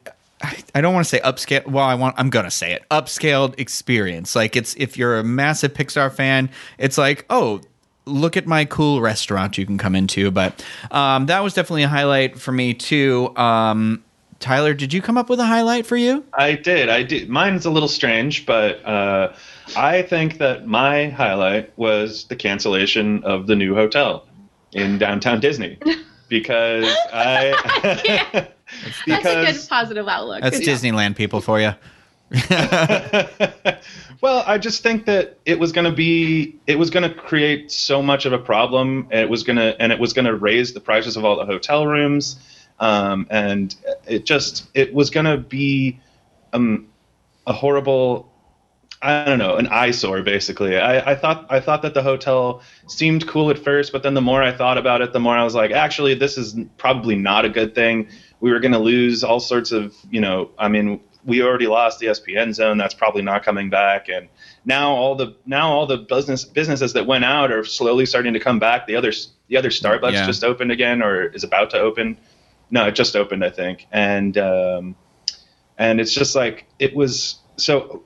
I- 0.42 0.63
I 0.75 0.82
don't 0.82 0.94
want 0.94 1.06
to 1.06 1.10
say 1.10 1.20
upscale. 1.22 1.65
Well, 1.68 1.84
I 1.86 1.96
want. 1.96 2.15
I'm 2.18 2.30
gonna 2.30 2.51
say 2.51 2.74
it. 2.74 2.84
Upscaled 2.92 3.60
experience. 3.60 4.36
Like 4.36 4.56
it's 4.56 4.75
if 4.77 4.98
you're 4.98 5.18
a 5.20 5.24
massive 5.24 5.74
Pixar 5.74 6.13
fan, 6.13 6.50
it's 6.77 6.98
like 6.98 7.25
oh. 7.30 7.62
Look 8.08 8.38
at 8.38 8.46
my 8.46 8.65
cool 8.65 9.01
restaurant 9.01 9.58
you 9.58 9.65
can 9.65 9.80
come 9.80 9.96
into, 9.96 10.30
but 10.30 10.63
um, 10.92 11.25
that 11.25 11.42
was 11.44 11.56
definitely 11.56 11.82
a 11.82 11.88
highlight 11.88 12.39
for 12.39 12.51
me 12.51 12.75
too. 12.75 13.36
Um, 13.36 14.04
Tyler, 14.39 14.74
did 14.74 14.94
you 14.94 15.01
come 15.01 15.18
up 15.18 15.30
with 15.30 15.39
a 15.39 15.46
highlight 15.46 15.86
for 15.86 15.98
you? 15.98 16.24
I 16.34 16.54
did. 16.56 16.89
I 16.89 17.04
did. 17.04 17.30
Mine's 17.30 17.65
a 17.65 17.70
little 17.72 17.89
strange, 17.89 18.46
but 18.46 18.86
uh, 18.86 19.34
I 19.75 20.01
think 20.01 20.38
that 20.39 20.68
my 20.68 21.10
highlight 21.10 21.75
was 21.77 22.25
the 22.25 22.36
cancellation 22.36 23.24
of 23.24 23.48
the 23.48 23.56
new 23.56 23.74
hotel 23.74 24.27
in 24.74 24.98
downtown 24.98 25.39
Disney 25.39 25.80
because 26.30 26.86
I 27.13 28.50
That's 29.08 29.25
a 29.25 29.34
good 29.36 29.46
because 29.46 29.68
positive 29.68 30.08
outlook. 30.08 30.42
That's 30.42 30.60
Good 30.60 30.65
job. 30.65 30.77
Disneyland 30.77 31.15
people 31.15 31.42
for 31.42 31.60
you. 31.60 31.74
well, 34.22 34.44
I 34.48 34.58
just 34.58 34.82
think 34.82 35.06
that 35.06 35.38
it 35.46 35.60
was 35.60 35.72
going 35.72 35.86
to 35.86 35.92
be 35.92 36.60
it 36.65 36.80
was 36.80 36.89
going 36.89 37.08
to 37.08 37.13
create 37.13 37.72
so 37.72 38.01
much 38.01 38.25
of 38.25 38.34
a 38.34 38.39
problem, 38.39 39.08
and 39.12 39.22
it 39.22 39.30
was 39.30 39.44
going 39.44 39.58
to 39.58 39.80
and 39.80 39.92
it 39.92 40.00
was 40.00 40.13
going 40.13 40.25
to 40.25 40.36
raise 40.36 40.74
the 40.74 40.80
prices 40.80 41.15
of 41.18 41.24
all 41.24 41.36
the 41.36 41.46
hotel 41.46 41.86
rooms, 41.86 42.38
um, 42.79 43.27
and 43.29 43.75
it 44.08 44.25
just 44.25 44.67
it 44.74 44.94
was 44.94 45.10
going 45.10 45.25
to 45.25 45.38
be 45.38 46.00
um, 46.53 46.88
a 47.48 47.53
horrible. 47.53 48.32
I 49.01 49.25
don't 49.25 49.38
know, 49.38 49.58
an 49.58 49.67
eyesore 49.67 50.24
basically. 50.24 50.77
I, 50.79 51.12
I 51.12 51.15
thought 51.15 51.46
I 51.50 51.60
thought 51.60 51.84
that 51.84 51.94
the 51.94 52.01
hotel 52.01 52.63
seemed 52.88 53.27
cool 53.27 53.51
at 53.51 53.60
first, 53.60 53.91
but 53.91 54.01
then 54.01 54.15
the 54.15 54.22
more 54.22 54.41
I 54.41 54.51
thought 54.51 54.79
about 54.79 55.01
it, 55.01 55.13
the 55.13 55.20
more 55.20 55.36
I 55.36 55.44
was 55.44 55.53
like, 55.53 55.70
actually, 55.70 56.15
this 56.15 56.39
is 56.39 56.55
probably 56.77 57.15
not 57.15 57.46
a 57.46 57.50
good 57.50 57.75
thing. 57.75 58.08
We 58.39 58.51
were 58.51 58.60
going 58.60 58.72
to 58.72 58.79
lose 58.79 59.24
all 59.24 59.39
sorts 59.39 59.72
of, 59.72 59.94
you 60.10 60.22
know, 60.22 60.50
I 60.58 60.70
mean, 60.70 61.01
we 61.25 61.41
already 61.44 61.67
lost 61.67 62.00
the 62.00 62.08
ESPN 62.08 62.53
zone. 62.53 62.77
That's 62.77 62.94
probably 62.94 63.22
not 63.22 63.44
coming 63.44 63.70
back, 63.70 64.10
and 64.10 64.27
now 64.63 64.91
all 64.91 65.15
the 65.15 65.36
now 65.46 65.72
all 65.72 65.86
the 65.86 65.98
business 65.98 66.46
businesses 66.46 66.94
that 66.94 67.05
went 67.05 67.25
out 67.25 67.51
are 67.51 67.63
slowly 67.65 68.05
starting 68.05 68.34
to 68.34 68.39
come 68.39 68.60
back. 68.60 68.88
The 68.88 68.96
other 68.96 69.12
the 69.50 69.58
other 69.58 69.70
Starbucks 69.70 70.13
Yeah. 70.13 70.25
just 70.25 70.44
opened 70.44 70.72
again, 70.72 71.01
or 71.01 71.25
is 71.25 71.44
about 71.44 71.72
to 71.72 71.79
open. 71.79 72.17
No, 72.75 72.86
it 72.88 72.94
just 72.94 73.15
opened, 73.15 73.46
I 73.46 73.51
think, 73.51 73.88
and 73.94 74.38
um, 74.38 74.98
and 75.77 76.01
it's 76.01 76.13
just 76.13 76.36
like 76.36 76.65
it 76.77 76.94
was 76.94 77.39
so 77.55 78.03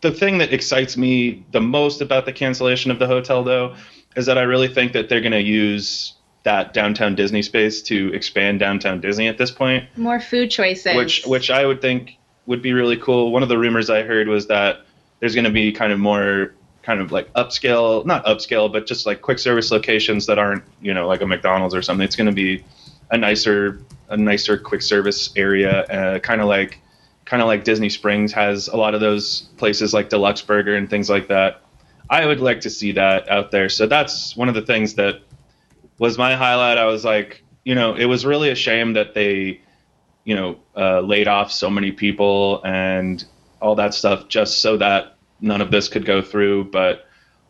the 0.00 0.10
thing 0.10 0.38
that 0.38 0.54
excites 0.54 0.96
me 0.96 1.44
the 1.52 1.60
most 1.60 2.00
about 2.00 2.24
the 2.24 2.32
cancellation 2.32 2.90
of 2.90 2.98
the 2.98 3.06
hotel 3.06 3.44
though 3.44 3.74
is 4.16 4.24
that 4.24 4.38
I 4.38 4.42
really 4.42 4.68
think 4.68 4.94
that 4.94 5.10
they're 5.10 5.20
going 5.20 5.32
to 5.32 5.42
use 5.42 6.14
that 6.44 6.72
downtown 6.72 7.14
Disney 7.14 7.42
space 7.42 7.82
to 7.82 8.10
expand 8.14 8.58
downtown 8.58 9.02
Disney 9.02 9.28
at 9.28 9.36
this 9.36 9.50
point 9.50 9.84
More 9.98 10.18
food 10.18 10.50
choices. 10.50 10.96
which 10.96 11.26
which 11.26 11.50
I 11.50 11.66
would 11.66 11.82
think 11.82 12.16
would 12.46 12.62
be 12.62 12.72
really 12.72 12.96
cool. 12.96 13.32
One 13.32 13.42
of 13.42 13.50
the 13.50 13.58
rumors 13.58 13.90
I 13.90 14.02
heard 14.02 14.28
was 14.28 14.46
that 14.46 14.80
there's 15.20 15.34
going 15.34 15.44
to 15.44 15.50
be 15.50 15.72
kind 15.72 15.92
of 15.92 15.98
more 15.98 16.54
kind 16.82 17.00
of 17.00 17.12
like 17.12 17.30
upscale, 17.34 18.06
not 18.06 18.24
upscale, 18.24 18.72
but 18.72 18.86
just 18.86 19.04
like 19.04 19.20
quick 19.20 19.38
service 19.38 19.70
locations 19.70 20.24
that 20.26 20.38
aren't, 20.38 20.64
you 20.80 20.94
know, 20.94 21.06
like 21.06 21.20
a 21.20 21.26
McDonald's 21.26 21.74
or 21.74 21.82
something. 21.82 22.04
It's 22.04 22.16
going 22.16 22.28
to 22.28 22.32
be 22.32 22.64
a 23.10 23.18
nicer 23.18 23.80
a 24.08 24.16
nicer 24.16 24.58
quick 24.58 24.82
service 24.82 25.32
area, 25.36 25.84
uh, 25.84 26.18
kind 26.18 26.40
of 26.40 26.46
like 26.46 26.80
kind 27.24 27.42
of 27.42 27.48
like 27.48 27.64
Disney 27.64 27.88
Springs 27.88 28.32
has 28.32 28.68
a 28.68 28.76
lot 28.76 28.94
of 28.94 29.00
those 29.00 29.42
places 29.56 29.94
like 29.94 30.10
D-Luxe 30.10 30.42
Burger 30.42 30.76
and 30.76 30.88
things 30.88 31.08
like 31.08 31.28
that. 31.28 31.62
I 32.10 32.26
would 32.26 32.40
like 32.40 32.60
to 32.60 32.70
see 32.70 32.92
that 32.92 33.30
out 33.30 33.50
there. 33.50 33.68
So 33.70 33.86
that's 33.86 34.36
one 34.36 34.48
of 34.48 34.54
the 34.54 34.62
things 34.62 34.94
that 34.94 35.22
was 35.98 36.18
my 36.18 36.36
highlight. 36.36 36.76
I 36.76 36.84
was 36.84 37.04
like, 37.04 37.42
you 37.64 37.74
know, 37.74 37.94
it 37.94 38.04
was 38.04 38.26
really 38.26 38.50
a 38.50 38.54
shame 38.54 38.92
that 38.92 39.14
they, 39.14 39.60
you 40.24 40.34
know, 40.34 40.58
uh, 40.76 41.00
laid 41.00 41.28
off 41.28 41.50
so 41.50 41.70
many 41.70 41.92
people 41.92 42.62
and 42.62 43.24
all 43.60 43.74
that 43.76 43.94
stuff 43.94 44.28
just 44.28 44.60
so 44.60 44.76
that 44.76 45.16
none 45.40 45.62
of 45.62 45.70
this 45.70 45.88
could 45.88 46.04
go 46.04 46.20
through. 46.20 46.64
But 46.64 47.06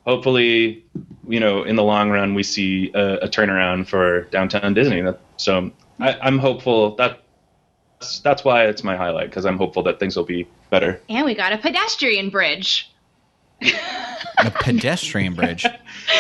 hopefully, 0.07 0.85
you 1.29 1.41
know, 1.41 1.63
in 1.63 1.77
the 1.77 1.83
long 1.83 2.11
run, 2.11 2.35
we 2.35 2.43
see 2.43 2.91
a, 2.95 3.19
a 3.19 3.29
turnaround 3.29 3.87
for 3.87 4.23
downtown 4.25 4.75
Disney. 4.75 5.01
That, 5.03 5.21
so 5.37 5.71
I, 6.01 6.15
I'm 6.23 6.39
hopeful 6.39 6.95
that 6.97 7.21
that's, 8.01 8.19
that's 8.21 8.45
why 8.45 8.67
it's 8.67 8.85
my 8.85 8.97
highlight 8.97 9.31
because 9.31 9.45
I'm 9.47 9.57
hopeful 9.59 9.83
that 9.85 9.99
things 9.99 10.17
will 10.17 10.25
be 10.25 10.47
better. 10.71 11.01
and 11.09 11.25
we 11.25 11.35
got 11.35 11.53
a 11.53 11.59
pedestrian 11.59 12.29
bridge. 12.31 12.91
A 14.39 14.51
pedestrian 14.51 15.35
bridge. 15.35 15.65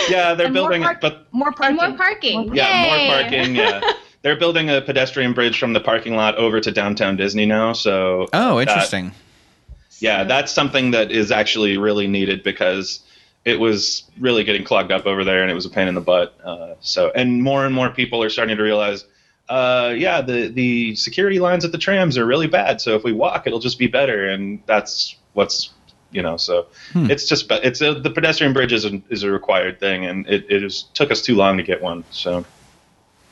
Yeah, 0.08 0.34
they're 0.34 0.46
And 0.46 0.54
more 0.54 0.68
building, 0.70 0.86
but 1.00 1.26
More 1.32 1.48
And 1.48 1.56
parking. 1.56 1.76
more 1.76 1.96
parking. 1.96 2.54
yeah, 2.54 2.94
Yay. 2.96 3.08
more 3.08 3.22
parking. 3.22 3.54
Yeah, 3.54 3.80
they're 4.22 4.36
building 4.36 4.68
a 4.70 4.80
pedestrian 4.82 5.32
bridge 5.34 5.58
from 5.58 5.72
the 5.72 5.80
parking 5.80 6.14
lot 6.14 6.36
over 6.36 6.60
to 6.60 6.70
downtown 6.70 7.16
Disney 7.16 7.44
now. 7.46 7.72
So 7.74 8.28
Oh, 8.32 8.56
that- 8.58 8.68
interesting. 8.68 9.12
yeah, 10.00 10.24
that's 10.24 10.52
something 10.52 10.90
that 10.92 11.10
is 11.10 11.30
actually 11.30 11.76
really 11.78 12.06
needed 12.06 12.42
because 12.42 13.00
it 13.44 13.60
was 13.60 14.04
really 14.18 14.44
getting 14.44 14.64
clogged 14.64 14.90
up 14.92 15.06
over 15.06 15.24
there 15.24 15.42
and 15.42 15.50
it 15.50 15.54
was 15.54 15.66
a 15.66 15.70
pain 15.70 15.88
in 15.88 15.94
the 15.94 16.00
butt. 16.00 16.34
Uh, 16.42 16.74
so, 16.80 17.10
and 17.14 17.42
more 17.42 17.66
and 17.66 17.74
more 17.74 17.90
people 17.90 18.22
are 18.22 18.30
starting 18.30 18.56
to 18.56 18.62
realize, 18.62 19.04
uh, 19.48 19.92
yeah, 19.96 20.22
the 20.22 20.48
the 20.48 20.94
security 20.96 21.38
lines 21.38 21.64
at 21.64 21.72
the 21.72 21.78
trams 21.78 22.16
are 22.16 22.24
really 22.24 22.46
bad. 22.46 22.80
So 22.80 22.94
if 22.96 23.04
we 23.04 23.12
walk, 23.12 23.46
it'll 23.46 23.58
just 23.58 23.78
be 23.78 23.86
better, 23.86 24.28
and 24.28 24.62
that's 24.66 25.16
what's 25.34 25.70
you 26.10 26.22
know. 26.22 26.36
So 26.38 26.68
Hmm. 26.92 27.10
it's 27.10 27.28
just 27.28 27.48
but 27.48 27.64
it's 27.64 27.80
a, 27.82 27.94
the 27.94 28.10
pedestrian 28.10 28.52
bridge 28.52 28.72
is 28.72 28.84
a, 28.86 29.02
is 29.10 29.22
a 29.22 29.30
required 29.30 29.78
thing, 29.80 30.06
and 30.06 30.26
it 30.26 30.46
it 30.48 30.62
is, 30.62 30.84
took 30.94 31.10
us 31.10 31.20
too 31.20 31.34
long 31.34 31.58
to 31.58 31.62
get 31.62 31.82
one. 31.82 32.04
So. 32.10 32.46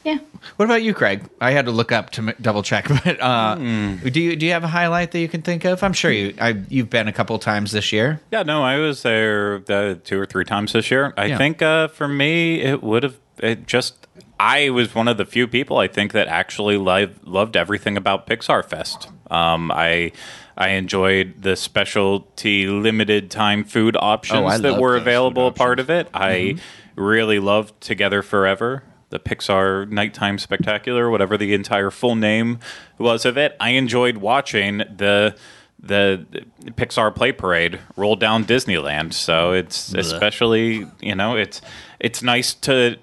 Yeah. 0.05 0.19
What 0.57 0.65
about 0.65 0.83
you, 0.83 0.95
Craig? 0.95 1.23
I 1.41 1.53
had 1.53 1.67
to 1.67 1.71
look 1.71 1.93
up 1.93 2.11
to 2.11 2.23
m- 2.23 2.35
double 2.41 2.63
check, 2.63 2.89
but 3.05 3.21
uh, 3.21 3.57
Hmm. 3.57 3.97
do 4.09 4.21
you 4.21 4.35
do 4.37 4.47
you 4.47 4.53
have 4.53 4.65
a 4.65 4.69
highlight 4.69 5.13
that 5.13 5.21
you 5.21 5.29
can 5.29 5.43
think 5.43 5.65
of? 5.65 5.83
I'm 5.83 5.93
sure 5.93 6.11
you 6.11 6.35
I, 6.41 6.61
you've 6.69 6.91
been 6.91 7.07
a 7.09 7.13
couple 7.13 7.39
times 7.39 7.71
this 7.73 7.93
year. 7.93 8.21
Yeah, 8.33 8.43
no, 8.43 8.63
I 8.65 8.79
was 8.79 9.03
there 9.03 9.63
uh, 9.69 9.95
two 10.03 10.19
or 10.19 10.27
three 10.27 10.45
times 10.45 10.73
this 10.73 10.91
year. 10.91 11.15
I 11.17 11.27
Yeah. 11.27 11.39
think 11.39 11.63
uh, 11.63 11.89
for 11.89 12.09
me, 12.09 12.61
it 12.61 12.83
would 12.83 13.03
have 13.05 13.17
it 13.39 13.67
just. 13.67 13.95
I 14.41 14.71
was 14.71 14.93
one 14.93 15.07
of 15.07 15.19
the 15.19 15.25
few 15.25 15.47
people 15.47 15.79
I 15.79 15.87
think 15.87 16.11
that 16.13 16.27
actually 16.27 16.77
li- 16.77 17.15
loved 17.23 17.57
everything 17.57 17.97
about 17.97 18.27
Pixar 18.27 18.65
Fest. 18.65 19.09
Um, 19.31 19.71
I 19.71 20.11
I 20.57 20.71
enjoyed 20.71 21.43
the 21.43 21.55
specialty 21.55 22.67
limited 22.67 23.31
time 23.31 23.63
food 23.63 23.97
options 24.01 24.53
Oh, 24.55 24.59
that 24.59 24.81
were 24.81 24.97
available 24.97 25.47
a 25.47 25.53
part 25.53 25.79
options. 25.79 25.89
Mm-hmm. 25.89 26.03
of 26.03 26.57
it. 26.57 26.57
I 26.57 26.57
really 26.97 27.39
loved 27.39 27.81
Together 27.81 28.21
Forever. 28.23 28.83
The 29.13 29.21
Pixar 29.21 29.91
Nighttime 29.91 30.39
Spectacular, 30.39 31.11
whatever 31.11 31.37
the 31.37 31.53
entire 31.53 31.91
full 31.91 32.17
name 32.17 32.59
was 32.99 33.27
of 33.27 33.37
it. 33.37 33.55
I 33.61 33.71
enjoyed 33.71 34.17
watching 34.17 34.79
the 34.79 35.37
the 35.79 36.25
Pixar 36.71 37.15
Play 37.15 37.33
Parade 37.33 37.79
roll 37.97 38.17
down 38.17 38.45
Disneyland. 38.45 39.13
So 39.13 39.53
it's 39.53 39.95
especially 39.95 40.87
you 41.01 41.15
know 41.15 41.37
it's 41.37 41.61
it's 42.01 42.23
nice 42.23 42.55
to 42.55 42.97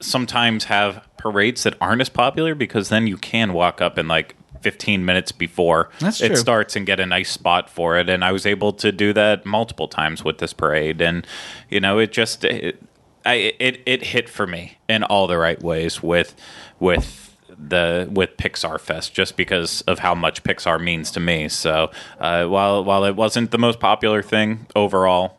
sometimes 0.00 0.64
have 0.64 1.06
parades 1.18 1.62
that 1.62 1.76
aren't 1.80 2.00
as 2.00 2.08
popular 2.08 2.54
because 2.54 2.88
then 2.88 3.06
you 3.06 3.16
can 3.16 3.52
walk 3.52 3.80
up 3.80 3.96
and 3.96 4.08
like 4.08 4.34
15 4.60 5.04
minutes 5.04 5.30
before 5.30 5.90
it 6.00 6.38
starts 6.38 6.74
and 6.74 6.86
get 6.86 6.98
a 6.98 7.06
nice 7.06 7.30
spot 7.30 7.68
for 7.70 7.98
it. 7.98 8.08
And 8.08 8.24
I 8.24 8.32
was 8.32 8.46
able 8.46 8.72
to 8.72 8.90
do 8.90 9.12
that 9.12 9.44
multiple 9.46 9.88
times 9.88 10.24
with 10.24 10.38
this 10.38 10.54
parade. 10.54 11.00
And, 11.02 11.26
you 11.68 11.80
know, 11.80 11.98
it 11.98 12.12
just, 12.12 12.44
it, 12.44 12.82
I, 13.24 13.54
it, 13.58 13.82
it 13.86 14.02
hit 14.04 14.28
for 14.28 14.46
me 14.46 14.78
in 14.88 15.02
all 15.02 15.26
the 15.26 15.38
right 15.38 15.62
ways 15.62 16.02
with, 16.02 16.34
with, 16.78 17.22
the 17.56 18.08
with 18.10 18.36
Pixar 18.36 18.80
Fest 18.80 19.14
just 19.14 19.36
because 19.36 19.82
of 19.82 20.00
how 20.00 20.14
much 20.14 20.42
Pixar 20.42 20.82
means 20.82 21.10
to 21.12 21.20
me. 21.20 21.48
So 21.48 21.90
uh, 22.18 22.46
while 22.46 22.82
while 22.84 23.04
it 23.04 23.14
wasn't 23.16 23.52
the 23.52 23.58
most 23.58 23.78
popular 23.80 24.22
thing 24.22 24.66
overall, 24.74 25.38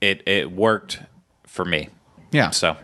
it 0.00 0.22
it 0.28 0.52
worked 0.52 1.02
for 1.46 1.64
me. 1.64 1.88
Yeah. 2.30 2.50
So 2.50 2.76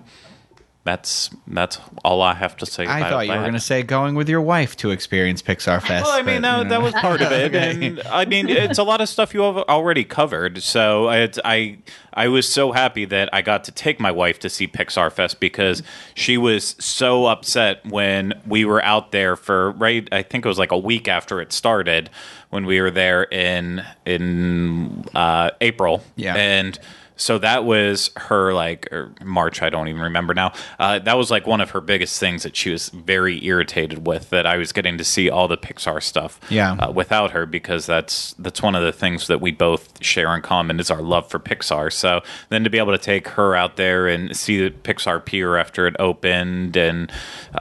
that's 0.86 1.30
that's 1.48 1.78
all 2.04 2.22
I 2.22 2.34
have 2.34 2.56
to 2.58 2.66
say. 2.66 2.86
I 2.86 3.00
about 3.00 3.10
thought 3.10 3.26
you 3.26 3.32
were 3.32 3.40
going 3.40 3.52
to 3.52 3.60
say 3.60 3.82
going 3.82 4.14
with 4.14 4.28
your 4.28 4.40
wife 4.40 4.76
to 4.76 4.92
experience 4.92 5.42
Pixar 5.42 5.82
Fest. 5.82 6.06
Well, 6.06 6.16
I 6.16 6.22
mean, 6.22 6.42
but, 6.42 6.62
that, 6.62 6.68
that 6.68 6.82
was 6.82 6.94
part 6.94 7.20
of 7.20 7.32
it, 7.32 7.54
and 7.82 8.00
I 8.02 8.24
mean, 8.24 8.48
it's 8.48 8.78
a 8.78 8.84
lot 8.84 9.00
of 9.00 9.08
stuff 9.08 9.34
you 9.34 9.40
have 9.42 9.56
already 9.56 10.04
covered. 10.04 10.62
So 10.62 11.08
I, 11.08 11.78
I 12.14 12.28
was 12.28 12.48
so 12.48 12.70
happy 12.70 13.04
that 13.04 13.28
I 13.32 13.42
got 13.42 13.64
to 13.64 13.72
take 13.72 13.98
my 13.98 14.12
wife 14.12 14.38
to 14.40 14.48
see 14.48 14.68
Pixar 14.68 15.12
Fest 15.12 15.40
because 15.40 15.82
she 16.14 16.38
was 16.38 16.76
so 16.78 17.26
upset 17.26 17.84
when 17.84 18.40
we 18.46 18.64
were 18.64 18.82
out 18.84 19.10
there 19.10 19.34
for 19.34 19.72
right. 19.72 20.08
I 20.12 20.22
think 20.22 20.46
it 20.46 20.48
was 20.48 20.58
like 20.58 20.72
a 20.72 20.78
week 20.78 21.08
after 21.08 21.40
it 21.40 21.52
started 21.52 22.08
when 22.50 22.64
we 22.64 22.80
were 22.80 22.92
there 22.92 23.24
in 23.24 23.84
in 24.06 25.04
uh, 25.14 25.50
April. 25.60 26.04
Yeah. 26.14 26.36
and 26.36 26.78
so 27.16 27.38
that 27.38 27.64
was 27.64 28.10
her 28.16 28.52
like 28.52 28.88
or 28.92 29.12
March. 29.24 29.62
I 29.62 29.70
don't 29.70 29.88
even 29.88 30.02
remember 30.02 30.34
now. 30.34 30.52
Uh, 30.78 30.98
that 31.00 31.16
was 31.16 31.30
like 31.30 31.46
one 31.46 31.60
of 31.60 31.70
her 31.70 31.80
biggest 31.80 32.20
things 32.20 32.42
that 32.42 32.54
she 32.56 32.70
was 32.70 32.90
very 32.90 33.44
irritated 33.44 34.06
with. 34.06 34.30
That 34.30 34.46
I 34.46 34.56
was 34.56 34.72
getting 34.72 34.98
to 34.98 35.04
see 35.04 35.30
all 35.30 35.48
the 35.48 35.56
Pixar 35.56 36.02
stuff, 36.02 36.38
Yeah. 36.50 36.72
uh, 36.74 36.90
without 36.90 37.30
her 37.32 37.46
because 37.46 37.86
that's 37.86 38.34
that's 38.38 38.62
one 38.62 38.74
of 38.74 38.82
the 38.82 38.92
things 38.92 39.26
that 39.28 39.40
we 39.40 39.50
both 39.52 40.02
share 40.04 40.34
in 40.34 40.42
common 40.42 40.78
is 40.78 40.90
our 40.90 41.02
love 41.02 41.28
for 41.28 41.38
Pixar. 41.38 41.92
So 41.92 42.22
then 42.50 42.64
to 42.64 42.70
be 42.70 42.78
able 42.78 42.92
to 42.92 42.98
take 42.98 43.28
her 43.28 43.56
out 43.56 43.76
there 43.76 44.06
and 44.06 44.36
see 44.36 44.60
the 44.62 44.70
Pixar 44.70 45.24
Pier 45.24 45.56
after 45.56 45.86
it 45.86 45.96
opened, 45.98 46.76
and 46.76 47.10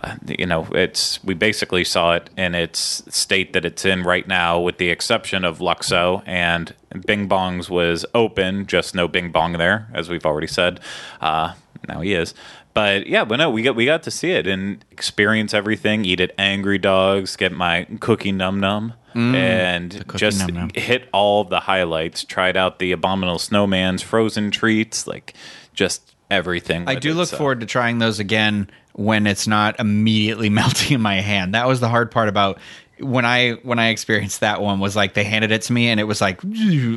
uh, 0.03 0.15
you 0.27 0.45
know, 0.45 0.67
it's 0.74 1.24
we 1.24 1.33
basically 1.33 1.83
saw 1.83 2.13
it 2.15 2.29
in 2.38 2.55
its 2.55 3.03
state 3.09 3.53
that 3.53 3.63
it's 3.65 3.85
in 3.85 4.03
right 4.03 4.27
now, 4.27 4.59
with 4.59 4.77
the 4.77 4.89
exception 4.89 5.45
of 5.45 5.59
Luxo 5.59 6.21
and 6.25 6.74
Bing 7.05 7.27
Bong's 7.27 7.69
was 7.69 8.05
open, 8.13 8.65
just 8.65 8.95
no 8.95 9.07
Bing 9.07 9.31
Bong 9.31 9.53
there, 9.53 9.87
as 9.93 10.09
we've 10.09 10.25
already 10.25 10.47
said. 10.47 10.79
Uh, 11.21 11.53
now 11.87 12.01
he 12.01 12.13
is. 12.13 12.33
But 12.73 13.07
yeah, 13.07 13.23
but 13.23 13.37
no, 13.37 13.49
we 13.49 13.63
got 13.63 13.75
we 13.75 13.85
got 13.85 14.03
to 14.03 14.11
see 14.11 14.31
it 14.31 14.47
and 14.47 14.83
experience 14.91 15.53
everything. 15.53 16.03
Eat 16.03 16.19
at 16.19 16.33
Angry 16.37 16.77
Dogs, 16.77 17.35
get 17.37 17.53
my 17.53 17.87
cookie 18.01 18.33
num 18.33 18.59
num, 18.59 18.93
and 19.15 20.03
just 20.15 20.39
Num 20.39 20.53
Num. 20.53 20.69
hit 20.75 21.07
all 21.13 21.41
of 21.41 21.49
the 21.49 21.61
highlights. 21.61 22.25
Tried 22.25 22.57
out 22.57 22.79
the 22.79 22.91
Abominable 22.91 23.39
Snowman's 23.39 24.01
frozen 24.01 24.51
treats, 24.51 25.07
like 25.07 25.33
just 25.73 26.15
everything. 26.29 26.87
I 26.87 26.95
do 26.95 27.11
it, 27.11 27.15
look 27.15 27.29
so. 27.29 27.37
forward 27.37 27.61
to 27.61 27.65
trying 27.65 27.99
those 27.99 28.19
again 28.19 28.69
when 28.93 29.25
it's 29.25 29.47
not 29.47 29.79
immediately 29.79 30.49
melting 30.61 30.95
in 30.95 31.01
my 31.01 31.21
hand. 31.21 31.53
That 31.55 31.67
was 31.67 31.79
the 31.79 31.89
hard 31.89 32.11
part 32.11 32.27
about 32.27 32.59
when 32.99 33.25
I 33.25 33.51
when 33.63 33.79
I 33.79 33.89
experienced 33.89 34.39
that 34.39 34.61
one 34.61 34.79
was 34.79 34.95
like 34.95 35.13
they 35.13 35.23
handed 35.23 35.51
it 35.51 35.63
to 35.63 35.73
me 35.73 35.89
and 35.89 35.99
it 35.99 36.05
was 36.05 36.21
like 36.21 36.41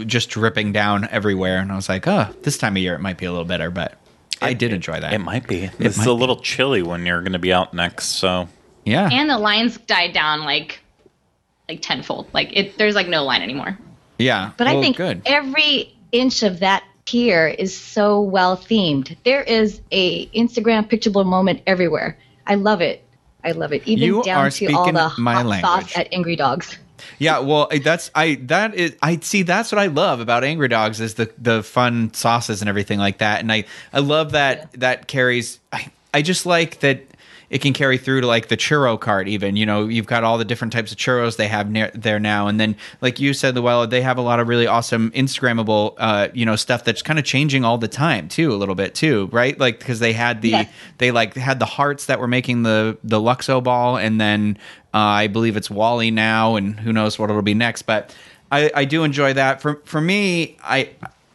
just 0.06 0.30
dripping 0.30 0.72
down 0.72 1.08
everywhere 1.10 1.58
and 1.58 1.72
I 1.72 1.76
was 1.76 1.88
like, 1.88 2.06
"Oh, 2.06 2.28
this 2.42 2.58
time 2.58 2.76
of 2.76 2.82
year 2.82 2.94
it 2.94 3.00
might 3.00 3.18
be 3.18 3.26
a 3.26 3.30
little 3.30 3.44
better," 3.44 3.70
but 3.70 3.98
I 4.40 4.52
did 4.54 4.72
enjoy 4.72 5.00
that. 5.00 5.12
It 5.12 5.18
might 5.18 5.46
be. 5.46 5.70
It's 5.78 5.98
might 5.98 6.06
a 6.06 6.14
be. 6.14 6.20
little 6.20 6.40
chilly 6.40 6.82
when 6.82 7.04
you're 7.04 7.20
going 7.20 7.32
to 7.32 7.38
be 7.38 7.52
out 7.52 7.74
next. 7.74 8.06
So 8.20 8.48
yeah. 8.84 9.08
And 9.10 9.28
the 9.28 9.38
lines 9.38 9.76
died 9.78 10.12
down 10.12 10.44
like 10.44 10.80
like 11.68 11.82
tenfold. 11.82 12.28
Like 12.32 12.56
it, 12.56 12.78
there's 12.78 12.94
like 12.94 13.08
no 13.08 13.24
line 13.24 13.42
anymore. 13.42 13.78
yeah. 14.18 14.52
But 14.56 14.66
I 14.66 14.80
think 14.80 14.96
good. 14.96 15.22
every 15.26 15.94
inch 16.12 16.42
of 16.42 16.60
that 16.60 16.84
pier 17.04 17.48
is 17.48 17.76
so 17.76 18.20
well 18.20 18.56
themed. 18.56 19.16
There 19.24 19.42
is 19.42 19.80
a 19.90 20.26
Instagram 20.28 20.88
pictureable 20.88 21.24
moment 21.24 21.62
everywhere. 21.66 22.18
I 22.46 22.54
love 22.54 22.80
it. 22.80 23.04
I 23.44 23.52
love 23.52 23.72
it. 23.72 23.86
Even 23.86 24.04
You 24.04 24.22
down 24.22 24.50
to 24.50 24.72
all 24.74 24.92
the 24.92 25.12
my 25.18 25.34
hot 25.34 25.46
language. 25.46 25.84
sauce 25.92 25.96
at 25.98 26.12
Angry 26.12 26.36
Dogs. 26.36 26.76
Yeah, 27.18 27.38
well, 27.40 27.68
that's 27.82 28.10
I 28.14 28.36
that 28.42 28.74
is 28.74 28.96
I 29.02 29.18
see 29.18 29.42
that's 29.42 29.72
what 29.72 29.78
I 29.78 29.86
love 29.86 30.20
about 30.20 30.44
Angry 30.44 30.68
Dogs 30.68 31.00
is 31.00 31.14
the 31.14 31.30
the 31.38 31.62
fun 31.62 32.12
sauces 32.14 32.60
and 32.60 32.68
everything 32.68 32.98
like 32.98 33.18
that, 33.18 33.40
and 33.40 33.52
I 33.52 33.64
I 33.92 34.00
love 34.00 34.32
that 34.32 34.72
that 34.72 35.06
carries. 35.08 35.60
I 35.72 35.90
I 36.12 36.22
just 36.22 36.46
like 36.46 36.80
that 36.80 37.02
it 37.50 37.60
can 37.62 37.72
carry 37.72 37.96
through 37.96 38.20
to 38.20 38.26
like 38.26 38.48
the 38.48 38.56
churro 38.56 39.00
cart 39.00 39.26
even 39.26 39.56
you 39.56 39.64
know 39.64 39.86
you've 39.88 40.06
got 40.06 40.22
all 40.22 40.36
the 40.36 40.44
different 40.44 40.72
types 40.72 40.92
of 40.92 40.98
churros 40.98 41.36
they 41.36 41.48
have 41.48 41.70
near 41.70 41.90
there 41.94 42.20
now. 42.20 42.46
And 42.48 42.60
then 42.60 42.76
like 43.00 43.18
you 43.20 43.32
said 43.32 43.54
the 43.54 43.62
well 43.62 43.86
they 43.86 44.02
have 44.02 44.18
a 44.18 44.20
lot 44.22 44.38
of 44.40 44.48
really 44.48 44.66
awesome 44.66 45.10
instagrammable 45.12 45.94
uh 45.98 46.28
you 46.34 46.44
know 46.44 46.56
stuff 46.56 46.84
that's 46.84 47.00
kind 47.02 47.18
of 47.18 47.24
changing 47.24 47.64
all 47.64 47.78
the 47.78 47.88
time 47.88 48.28
too 48.28 48.52
a 48.52 48.56
little 48.56 48.74
bit 48.74 48.94
too 48.94 49.28
right? 49.32 49.58
Like 49.58 49.78
because 49.78 49.98
they 50.00 50.12
had 50.12 50.42
the 50.42 50.50
Yes. 50.50 50.72
they 50.98 51.10
like 51.10 51.34
had 51.34 51.58
the 51.58 51.66
hearts 51.66 52.06
that 52.06 52.20
were 52.20 52.28
making 52.28 52.64
the 52.64 52.98
the 53.02 53.18
luxo 53.18 53.62
ball 53.62 53.96
and 53.96 54.20
then 54.20 54.58
uh, 54.94 54.98
i 54.98 55.26
believe 55.26 55.56
it's 55.56 55.70
WALL-E 55.70 56.10
now 56.10 56.56
and 56.56 56.78
who 56.80 56.92
knows 56.92 57.18
what 57.18 57.30
it'll 57.30 57.42
be 57.42 57.54
next. 57.54 57.82
But 57.82 58.14
i 58.50 58.70
i 58.74 58.84
do 58.84 59.04
enjoy 59.04 59.32
that. 59.34 59.62
For 59.62 59.80
for 59.84 60.00
me 60.00 60.56
i 60.62 60.90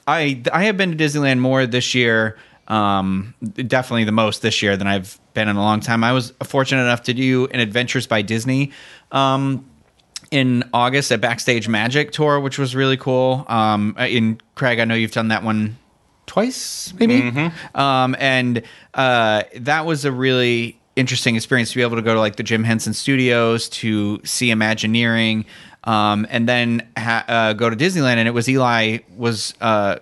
i 0.08 0.42
i 0.52 0.66
have 0.66 0.78
been 0.78 0.96
to 0.96 0.98
disneyland 1.04 1.40
more 1.40 1.66
this 1.66 1.96
year 1.96 2.38
um 2.68 3.34
definitely 3.56 4.04
the 4.04 4.12
most 4.12 4.42
this 4.42 4.62
year 4.62 4.78
than 4.78 4.88
i've 4.88 5.20
been 5.34 5.48
in 5.48 5.56
a 5.56 5.62
long 5.62 5.80
time 5.80 6.04
i 6.04 6.12
was 6.14 6.32
fortunate 6.44 6.82
enough 6.82 7.04
to 7.04 7.14
do 7.14 7.48
an 7.48 7.60
adventures 7.60 8.08
by 8.08 8.22
disney 8.22 8.72
um 9.12 9.66
in 10.32 10.64
August 10.74 11.12
at 11.12 11.22
Backstage 11.22 11.68
Magic 11.68 12.12
tour, 12.12 12.40
which 12.40 12.58
was 12.58 12.76
really 12.76 12.98
cool. 12.98 13.46
Um, 13.48 13.96
in 14.00 14.42
Craig, 14.56 14.80
I 14.80 14.86
know 14.86 14.96
you've 14.96 15.12
done 15.12 15.28
that 15.28 15.44
one 15.44 15.78
twice, 16.26 16.92
maybe. 17.00 17.22
Um, 17.76 18.16
and 18.18 18.64
uh, 18.96 19.44
that 19.58 19.86
was 19.86 20.06
a 20.06 20.12
really 20.12 20.80
interesting 20.96 21.36
experience 21.36 21.70
to 21.72 21.76
be 21.76 21.84
able 21.84 21.98
to 21.98 22.02
go 22.02 22.16
to 22.16 22.20
like 22.20 22.38
the 22.38 22.44
Jim 22.44 22.64
Henson 22.64 22.94
Studios 22.94 23.70
to 23.70 24.22
see 24.24 24.50
Imagineering, 24.50 25.46
um, 25.84 26.26
and 26.32 26.50
then 26.50 26.88
ha- 26.98 27.26
uh, 27.28 27.54
go 27.54 27.70
to 27.70 27.76
Disneyland. 27.76 28.16
And 28.16 28.28
it 28.28 28.32
was 28.32 28.50
Eli 28.50 29.00
was 29.16 29.54
uh, 29.62 29.98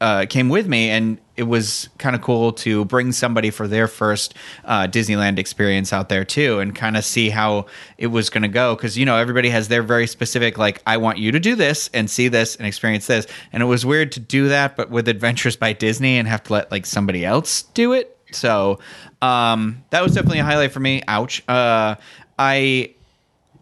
uh, 0.00 0.26
came 0.28 0.48
with 0.48 0.68
me, 0.68 0.90
and 0.90 1.18
it 1.36 1.44
was 1.44 1.88
kind 1.98 2.14
of 2.14 2.20
cool 2.20 2.52
to 2.52 2.84
bring 2.84 3.12
somebody 3.12 3.50
for 3.50 3.66
their 3.66 3.88
first 3.88 4.34
uh, 4.64 4.86
Disneyland 4.86 5.38
experience 5.38 5.92
out 5.92 6.08
there 6.08 6.24
too, 6.24 6.60
and 6.60 6.74
kind 6.74 6.96
of 6.96 7.04
see 7.04 7.30
how 7.30 7.66
it 7.96 8.08
was 8.08 8.28
going 8.28 8.42
to 8.42 8.48
go. 8.48 8.74
Because 8.74 8.98
you 8.98 9.06
know 9.06 9.16
everybody 9.16 9.48
has 9.48 9.68
their 9.68 9.82
very 9.82 10.06
specific 10.06 10.58
like, 10.58 10.82
I 10.86 10.98
want 10.98 11.18
you 11.18 11.32
to 11.32 11.40
do 11.40 11.54
this 11.54 11.88
and 11.94 12.10
see 12.10 12.28
this 12.28 12.56
and 12.56 12.66
experience 12.66 13.06
this, 13.06 13.26
and 13.52 13.62
it 13.62 13.66
was 13.66 13.86
weird 13.86 14.12
to 14.12 14.20
do 14.20 14.48
that, 14.48 14.76
but 14.76 14.90
with 14.90 15.08
Adventures 15.08 15.56
by 15.56 15.72
Disney 15.72 16.18
and 16.18 16.28
have 16.28 16.42
to 16.44 16.52
let 16.52 16.70
like 16.70 16.84
somebody 16.84 17.24
else 17.24 17.62
do 17.62 17.92
it. 17.94 18.18
So 18.32 18.80
um, 19.22 19.82
that 19.90 20.02
was 20.02 20.14
definitely 20.14 20.40
a 20.40 20.44
highlight 20.44 20.72
for 20.72 20.80
me. 20.80 21.02
Ouch. 21.08 21.42
Uh, 21.48 21.94
I 22.38 22.94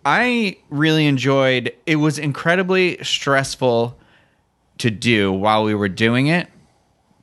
I 0.05 0.57
really 0.69 1.07
enjoyed. 1.07 1.73
It 1.87 1.97
was 1.97 2.19
incredibly 2.19 3.03
stressful 3.05 3.99
to 4.79 4.91
do 4.91 5.33
while 5.33 5.65
we 5.65 5.75
were 5.75 5.89
doing 5.89 6.27
it. 6.27 6.49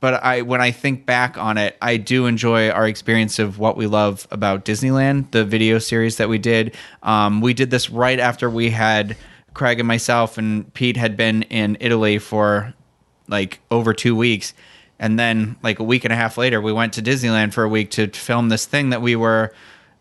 But 0.00 0.14
I, 0.24 0.42
when 0.42 0.60
I 0.60 0.72
think 0.72 1.06
back 1.06 1.38
on 1.38 1.58
it, 1.58 1.76
I 1.80 1.96
do 1.96 2.26
enjoy 2.26 2.70
our 2.70 2.88
experience 2.88 3.38
of 3.38 3.60
what 3.60 3.76
we 3.76 3.86
love 3.86 4.26
about 4.32 4.64
Disneyland, 4.64 5.30
the 5.30 5.44
video 5.44 5.78
series 5.78 6.16
that 6.16 6.28
we 6.28 6.38
did. 6.38 6.76
Um, 7.04 7.40
we 7.40 7.54
did 7.54 7.70
this 7.70 7.88
right 7.88 8.18
after 8.18 8.50
we 8.50 8.70
had 8.70 9.16
Craig 9.54 9.78
and 9.78 9.86
myself 9.86 10.38
and 10.38 10.72
Pete 10.74 10.96
had 10.96 11.16
been 11.16 11.42
in 11.44 11.76
Italy 11.78 12.18
for 12.18 12.74
like 13.28 13.60
over 13.70 13.94
two 13.94 14.16
weeks. 14.16 14.54
And 14.98 15.18
then, 15.18 15.56
like 15.62 15.78
a 15.78 15.84
week 15.84 16.04
and 16.04 16.12
a 16.12 16.16
half 16.16 16.38
later, 16.38 16.60
we 16.60 16.72
went 16.72 16.92
to 16.94 17.02
Disneyland 17.02 17.52
for 17.52 17.64
a 17.64 17.68
week 17.68 17.90
to 17.92 18.08
film 18.08 18.48
this 18.48 18.66
thing 18.66 18.90
that 18.90 19.02
we 19.02 19.16
were 19.16 19.52